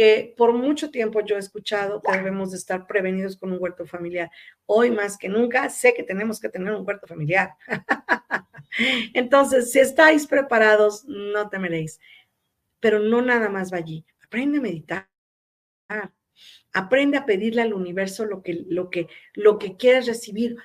que 0.00 0.32
por 0.34 0.54
mucho 0.54 0.90
tiempo 0.90 1.20
yo 1.20 1.36
he 1.36 1.38
escuchado 1.38 2.00
que 2.00 2.16
debemos 2.16 2.52
de 2.52 2.56
estar 2.56 2.86
prevenidos 2.86 3.36
con 3.36 3.52
un 3.52 3.58
huerto 3.60 3.84
familiar. 3.84 4.30
Hoy 4.64 4.90
más 4.90 5.18
que 5.18 5.28
nunca 5.28 5.68
sé 5.68 5.92
que 5.92 6.02
tenemos 6.02 6.40
que 6.40 6.48
tener 6.48 6.72
un 6.72 6.86
huerto 6.86 7.06
familiar. 7.06 7.50
Entonces, 9.12 9.70
si 9.70 9.78
estáis 9.78 10.26
preparados, 10.26 11.04
no 11.04 11.50
temeréis. 11.50 12.00
Pero 12.80 12.98
no 12.98 13.20
nada 13.20 13.50
más 13.50 13.70
va 13.70 13.76
allí. 13.76 14.06
Aprende 14.24 14.56
a 14.56 14.62
meditar. 14.62 15.10
Aprende 16.72 17.18
a 17.18 17.26
pedirle 17.26 17.60
al 17.60 17.74
universo 17.74 18.24
lo 18.24 18.42
que, 18.42 18.64
lo 18.70 18.88
que, 18.88 19.06
lo 19.34 19.58
que 19.58 19.76
quieres 19.76 20.06
recibir. 20.06 20.56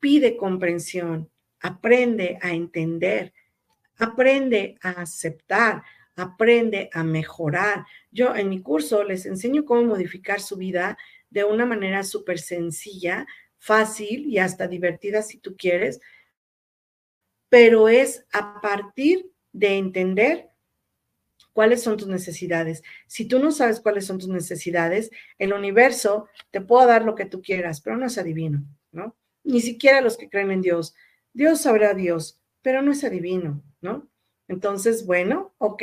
Pide 0.00 0.38
comprensión. 0.38 1.28
Aprende 1.60 2.38
a 2.40 2.52
entender. 2.52 3.34
Aprende 3.98 4.78
a 4.80 5.02
aceptar 5.02 5.82
aprende 6.18 6.90
a 6.92 7.04
mejorar. 7.04 7.86
Yo 8.10 8.34
en 8.34 8.48
mi 8.48 8.60
curso 8.60 9.04
les 9.04 9.24
enseño 9.24 9.64
cómo 9.64 9.84
modificar 9.84 10.40
su 10.40 10.56
vida 10.56 10.98
de 11.30 11.44
una 11.44 11.64
manera 11.64 12.02
súper 12.02 12.38
sencilla, 12.40 13.26
fácil 13.58 14.26
y 14.26 14.38
hasta 14.38 14.66
divertida 14.66 15.22
si 15.22 15.38
tú 15.38 15.56
quieres, 15.56 16.00
pero 17.48 17.88
es 17.88 18.26
a 18.32 18.60
partir 18.60 19.30
de 19.52 19.76
entender 19.76 20.50
cuáles 21.52 21.82
son 21.82 21.96
tus 21.96 22.08
necesidades. 22.08 22.82
Si 23.06 23.26
tú 23.26 23.38
no 23.38 23.52
sabes 23.52 23.80
cuáles 23.80 24.06
son 24.06 24.18
tus 24.18 24.28
necesidades, 24.28 25.10
el 25.38 25.52
universo 25.52 26.28
te 26.50 26.60
puede 26.60 26.88
dar 26.88 27.04
lo 27.04 27.14
que 27.14 27.26
tú 27.26 27.42
quieras, 27.42 27.80
pero 27.80 27.96
no 27.96 28.06
es 28.06 28.18
adivino, 28.18 28.64
¿no? 28.92 29.16
Ni 29.44 29.60
siquiera 29.60 30.00
los 30.00 30.16
que 30.16 30.28
creen 30.28 30.50
en 30.50 30.62
Dios. 30.62 30.94
Dios 31.32 31.60
sabrá 31.60 31.94
Dios, 31.94 32.40
pero 32.62 32.82
no 32.82 32.92
es 32.92 33.04
adivino, 33.04 33.62
¿no? 33.80 34.07
Entonces, 34.48 35.06
bueno, 35.06 35.54
ok, 35.58 35.82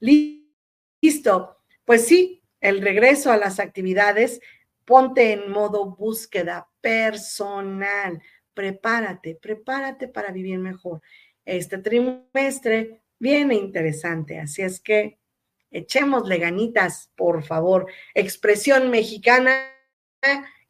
listo. 0.00 1.56
Pues 1.84 2.06
sí, 2.06 2.42
el 2.60 2.80
regreso 2.82 3.32
a 3.32 3.36
las 3.36 3.58
actividades, 3.60 4.40
ponte 4.84 5.32
en 5.32 5.50
modo 5.50 5.96
búsqueda 5.96 6.68
personal. 6.80 8.20
Prepárate, 8.54 9.36
prepárate 9.40 10.08
para 10.08 10.32
vivir 10.32 10.58
mejor. 10.58 11.00
Este 11.44 11.78
trimestre 11.78 13.02
viene 13.18 13.54
interesante, 13.54 14.38
así 14.38 14.62
es 14.62 14.80
que 14.80 15.18
echémosle 15.70 16.38
ganitas, 16.38 17.10
por 17.16 17.42
favor. 17.42 17.86
Expresión 18.14 18.90
mexicana 18.90 19.68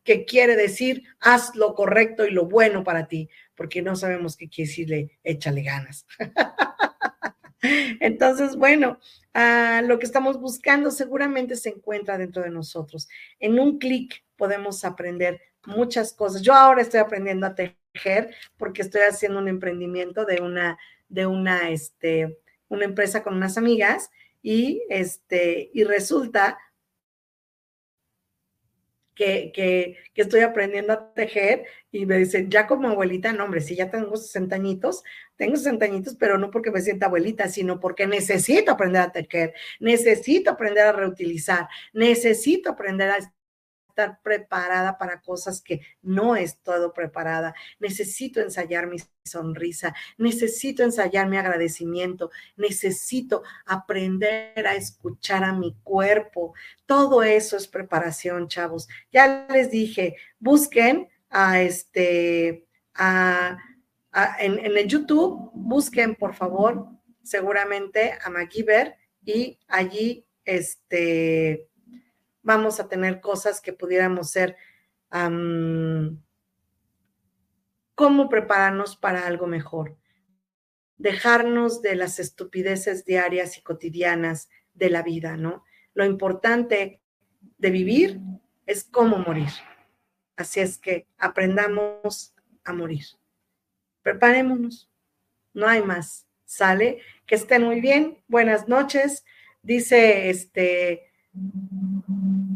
que 0.05 0.25
quiere 0.25 0.57
decir 0.57 1.03
haz 1.21 1.55
lo 1.55 1.75
correcto 1.75 2.27
y 2.27 2.31
lo 2.31 2.47
bueno 2.47 2.85
para 2.85 3.07
ti, 3.07 3.29
porque 3.55 3.83
no 3.83 3.97
sabemos 3.97 4.37
qué 4.37 4.49
quiere 4.49 4.69
decirle 4.69 5.19
échale 5.23 5.63
ganas. 5.63 6.07
Entonces, 8.01 8.57
bueno, 8.57 8.99
ah, 9.35 9.83
lo 9.87 9.99
que 9.99 10.07
estamos 10.07 10.41
buscando 10.41 10.91
seguramente 10.91 11.57
se 11.57 11.71
encuentra 11.71 12.19
dentro 12.19 12.43
de 12.43 12.51
nosotros. 12.51 13.09
En 13.39 13.59
un 13.59 13.79
clic 13.79 14.25
podemos 14.37 14.85
aprender 14.85 15.41
muchas 15.65 16.13
cosas. 16.13 16.43
Yo 16.43 16.55
ahora 16.55 16.83
estoy 16.83 17.01
aprendiendo 17.01 17.47
a 17.47 17.55
tejer 17.55 18.35
porque 18.57 18.83
estoy 18.83 19.03
haciendo 19.03 19.39
un 19.39 19.49
emprendimiento 19.49 20.25
de 20.25 20.41
una, 20.41 20.79
de 21.09 21.27
una, 21.27 21.71
este, 21.71 22.39
una 22.69 22.85
empresa 22.85 23.23
con 23.23 23.35
unas 23.35 23.57
amigas 23.57 24.11
y, 24.43 24.83
este, 24.89 25.71
y 25.73 25.85
resulta 25.85 26.59
que, 29.15 29.97
estoy 30.15 30.41
aprendiendo 30.41 30.93
a 30.93 31.13
tejer 31.15 31.65
y 31.91 32.07
me 32.07 32.19
dicen, 32.19 32.51
ya 32.51 32.67
como 32.67 32.89
abuelita, 32.89 33.33
no, 33.33 33.45
hombre, 33.45 33.61
sí, 33.61 33.77
ya 33.77 33.91
tengo 33.91 34.17
60 34.17 34.55
añitos, 34.55 35.03
tengo 35.37 35.57
60 35.57 35.85
añitos, 35.85 36.17
pero 36.17 36.39
no 36.39 36.51
porque 36.51 36.71
me 36.71 36.81
sienta 36.81 37.07
abuelita, 37.07 37.49
sino 37.49 37.81
porque 37.81 38.07
necesito 38.07 38.73
aprender 38.73 39.03
a 39.03 39.13
tejer, 39.13 39.55
necesito 39.81 40.51
aprender 40.51 40.87
a 40.87 40.93
reutilizar, 40.93 41.69
necesito 41.93 42.71
aprender 42.71 43.11
a 43.11 43.19
estar 43.93 44.21
preparada 44.23 44.97
para 44.97 45.21
cosas 45.21 45.61
que 45.61 45.83
no 46.01 46.35
es 46.35 46.59
todo 46.59 46.93
preparada. 46.93 47.55
Necesito 47.79 48.41
ensayar 48.41 48.87
mi 48.87 48.97
sonrisa, 49.25 49.95
necesito 50.17 50.83
ensayar 50.83 51.29
mi 51.29 51.37
agradecimiento, 51.37 52.31
necesito 52.57 53.43
aprender 53.67 54.67
a 54.67 54.75
escuchar 54.75 55.45
a 55.45 55.53
mi 55.53 55.77
cuerpo. 55.83 56.55
Todo 56.87 57.23
eso 57.23 57.57
es 57.57 57.69
preparación, 57.69 58.49
chavos. 58.49 58.89
Ya 59.13 59.47
les 59.51 59.71
dije, 59.71 60.17
busquen 60.39 61.09
a 61.29 61.61
este, 61.61 62.67
a, 62.95 63.59
en, 64.39 64.59
en, 64.59 64.77
el 64.77 64.89
YouTube, 64.89 65.51
busquen 65.55 66.15
por 66.15 66.35
favor, 66.35 66.89
seguramente 67.23 68.19
a 68.23 68.31
MacGyver 68.31 68.97
y 69.25 69.59
allí, 69.69 70.27
este, 70.45 71.69
vamos 72.43 72.81
a 72.81 72.89
tener 72.89 73.21
cosas 73.21 73.61
que 73.61 73.73
pudiéramos 73.73 74.31
ser, 74.31 74.57
cómo 77.95 78.29
prepararnos 78.29 78.97
para 78.97 79.27
algo 79.27 79.47
mejor, 79.47 79.97
dejarnos 80.97 81.83
de 81.83 81.97
las 81.97 82.19
estupideces 82.19 83.05
diarias 83.05 83.59
y 83.59 83.63
cotidianas 83.63 84.49
de 84.75 84.91
la 84.91 85.03
vida, 85.03 85.37
¿no? 85.37 85.65
Lo 85.95 86.05
importante 86.05 87.01
de 87.59 87.71
vivir 87.71 88.21
es 88.67 88.85
cómo 88.85 89.19
morir. 89.19 89.51
Así 90.37 90.61
es 90.61 90.79
que 90.79 91.07
aprendamos 91.19 92.35
a 92.65 92.73
morir. 92.73 93.05
Preparémonos. 94.03 94.91
No 95.53 95.69
hay 95.69 95.83
más. 95.83 96.27
Sale. 96.45 97.01
Que 97.27 97.35
estén 97.35 97.63
muy 97.63 97.81
bien. 97.81 98.23
Buenas 98.29 98.69
noches. 98.69 99.25
Dice 99.63 100.31
este 100.31 101.13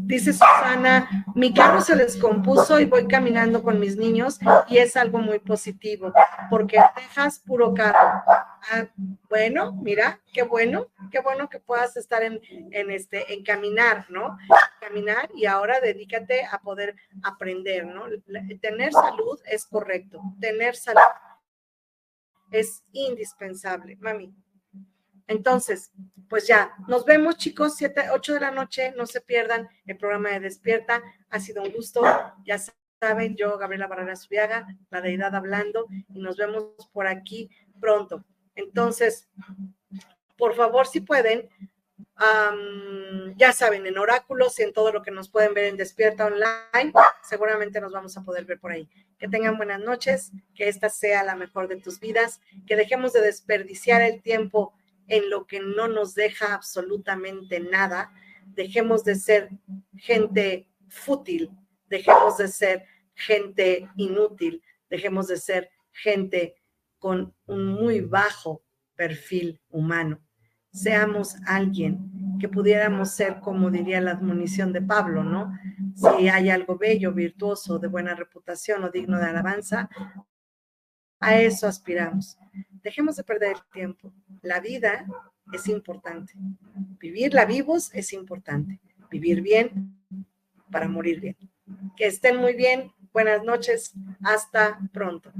Dice 0.07 0.31
Susana, 0.31 1.25
mi 1.35 1.53
carro 1.53 1.81
se 1.81 1.93
descompuso 1.97 2.79
y 2.79 2.85
voy 2.85 3.07
caminando 3.07 3.61
con 3.61 3.77
mis 3.77 3.97
niños 3.97 4.39
y 4.69 4.77
es 4.77 4.95
algo 4.95 5.17
muy 5.17 5.39
positivo, 5.39 6.13
porque 6.49 6.79
dejas 6.95 7.39
puro 7.39 7.73
carro. 7.73 8.23
Ah, 8.71 8.87
bueno, 9.29 9.73
mira, 9.73 10.21
qué 10.31 10.43
bueno, 10.43 10.87
qué 11.11 11.19
bueno 11.19 11.49
que 11.49 11.59
puedas 11.59 11.97
estar 11.97 12.23
en, 12.23 12.39
en, 12.71 12.89
este, 12.89 13.33
en 13.33 13.43
caminar, 13.43 14.05
¿no? 14.07 14.37
Caminar 14.79 15.29
y 15.35 15.45
ahora 15.45 15.81
dedícate 15.81 16.45
a 16.49 16.61
poder 16.61 16.95
aprender, 17.21 17.85
¿no? 17.85 18.05
Tener 18.61 18.93
salud 18.93 19.41
es 19.45 19.65
correcto, 19.65 20.21
tener 20.39 20.77
salud 20.77 21.01
es 22.49 22.81
indispensable, 22.93 23.97
mami. 23.99 24.33
Entonces, 25.27 25.91
pues 26.29 26.47
ya, 26.47 26.73
nos 26.87 27.05
vemos 27.05 27.37
chicos, 27.37 27.75
7, 27.75 28.09
8 28.11 28.33
de 28.33 28.39
la 28.39 28.51
noche, 28.51 28.93
no 28.95 29.05
se 29.05 29.21
pierdan 29.21 29.67
el 29.85 29.97
programa 29.97 30.29
de 30.29 30.39
Despierta, 30.39 31.03
ha 31.29 31.39
sido 31.39 31.63
un 31.63 31.71
gusto, 31.71 32.01
ya 32.45 32.57
saben, 33.01 33.35
yo, 33.35 33.57
Gabriela 33.57 33.87
Barrera 33.87 34.15
Subiaga, 34.15 34.67
la 34.89 35.01
deidad 35.01 35.35
hablando, 35.35 35.87
y 36.13 36.19
nos 36.19 36.37
vemos 36.37 36.73
por 36.93 37.07
aquí 37.07 37.49
pronto. 37.79 38.23
Entonces, 38.55 39.29
por 40.37 40.55
favor, 40.55 40.87
si 40.87 41.01
pueden, 41.01 41.49
ya 43.35 43.51
saben, 43.51 43.85
en 43.85 43.97
oráculos 43.97 44.57
y 44.59 44.63
en 44.63 44.73
todo 44.73 44.91
lo 44.91 45.03
que 45.03 45.11
nos 45.11 45.29
pueden 45.29 45.53
ver 45.53 45.65
en 45.65 45.77
Despierta 45.77 46.25
Online, 46.25 46.93
seguramente 47.21 47.81
nos 47.81 47.91
vamos 47.91 48.17
a 48.17 48.23
poder 48.23 48.45
ver 48.45 48.59
por 48.59 48.71
ahí. 48.71 48.89
Que 49.19 49.27
tengan 49.27 49.57
buenas 49.57 49.79
noches, 49.79 50.31
que 50.55 50.67
esta 50.67 50.89
sea 50.89 51.23
la 51.23 51.35
mejor 51.35 51.67
de 51.67 51.77
tus 51.77 51.99
vidas, 51.99 52.39
que 52.65 52.75
dejemos 52.75 53.13
de 53.13 53.21
desperdiciar 53.21 54.01
el 54.01 54.21
tiempo 54.21 54.73
en 55.07 55.29
lo 55.29 55.45
que 55.47 55.59
no 55.59 55.87
nos 55.87 56.13
deja 56.13 56.53
absolutamente 56.53 57.59
nada, 57.59 58.13
dejemos 58.45 59.03
de 59.03 59.15
ser 59.15 59.49
gente 59.95 60.69
fútil, 60.89 61.51
dejemos 61.87 62.37
de 62.37 62.47
ser 62.47 62.85
gente 63.15 63.89
inútil, 63.95 64.61
dejemos 64.89 65.27
de 65.27 65.37
ser 65.37 65.69
gente 65.91 66.55
con 66.99 67.33
un 67.45 67.67
muy 67.67 68.01
bajo 68.01 68.63
perfil 68.95 69.61
humano. 69.69 70.19
Seamos 70.71 71.35
alguien 71.45 72.37
que 72.39 72.49
pudiéramos 72.49 73.11
ser, 73.11 73.39
como 73.39 73.71
diría 73.71 74.01
la 74.01 74.11
admonición 74.11 74.73
de 74.73 74.81
Pablo, 74.81 75.23
¿no? 75.23 75.57
Si 75.95 76.27
hay 76.27 76.49
algo 76.49 76.77
bello, 76.77 77.13
virtuoso, 77.13 77.79
de 77.79 77.87
buena 77.87 78.13
reputación 78.13 78.83
o 78.83 78.91
digno 78.91 79.17
de 79.17 79.25
alabanza, 79.25 79.89
a 81.19 81.39
eso 81.39 81.67
aspiramos. 81.67 82.37
Dejemos 82.83 83.15
de 83.15 83.23
perder 83.23 83.57
el 83.57 83.71
tiempo. 83.71 84.13
La 84.41 84.59
vida 84.59 85.05
es 85.51 85.67
importante. 85.67 86.33
Vivirla 86.99 87.45
vivos 87.45 87.89
es 87.93 88.13
importante. 88.13 88.79
Vivir 89.09 89.41
bien 89.41 89.95
para 90.71 90.87
morir 90.87 91.19
bien. 91.19 91.37
Que 91.95 92.07
estén 92.07 92.37
muy 92.37 92.53
bien. 92.53 92.91
Buenas 93.13 93.43
noches. 93.43 93.93
Hasta 94.23 94.79
pronto. 94.93 95.31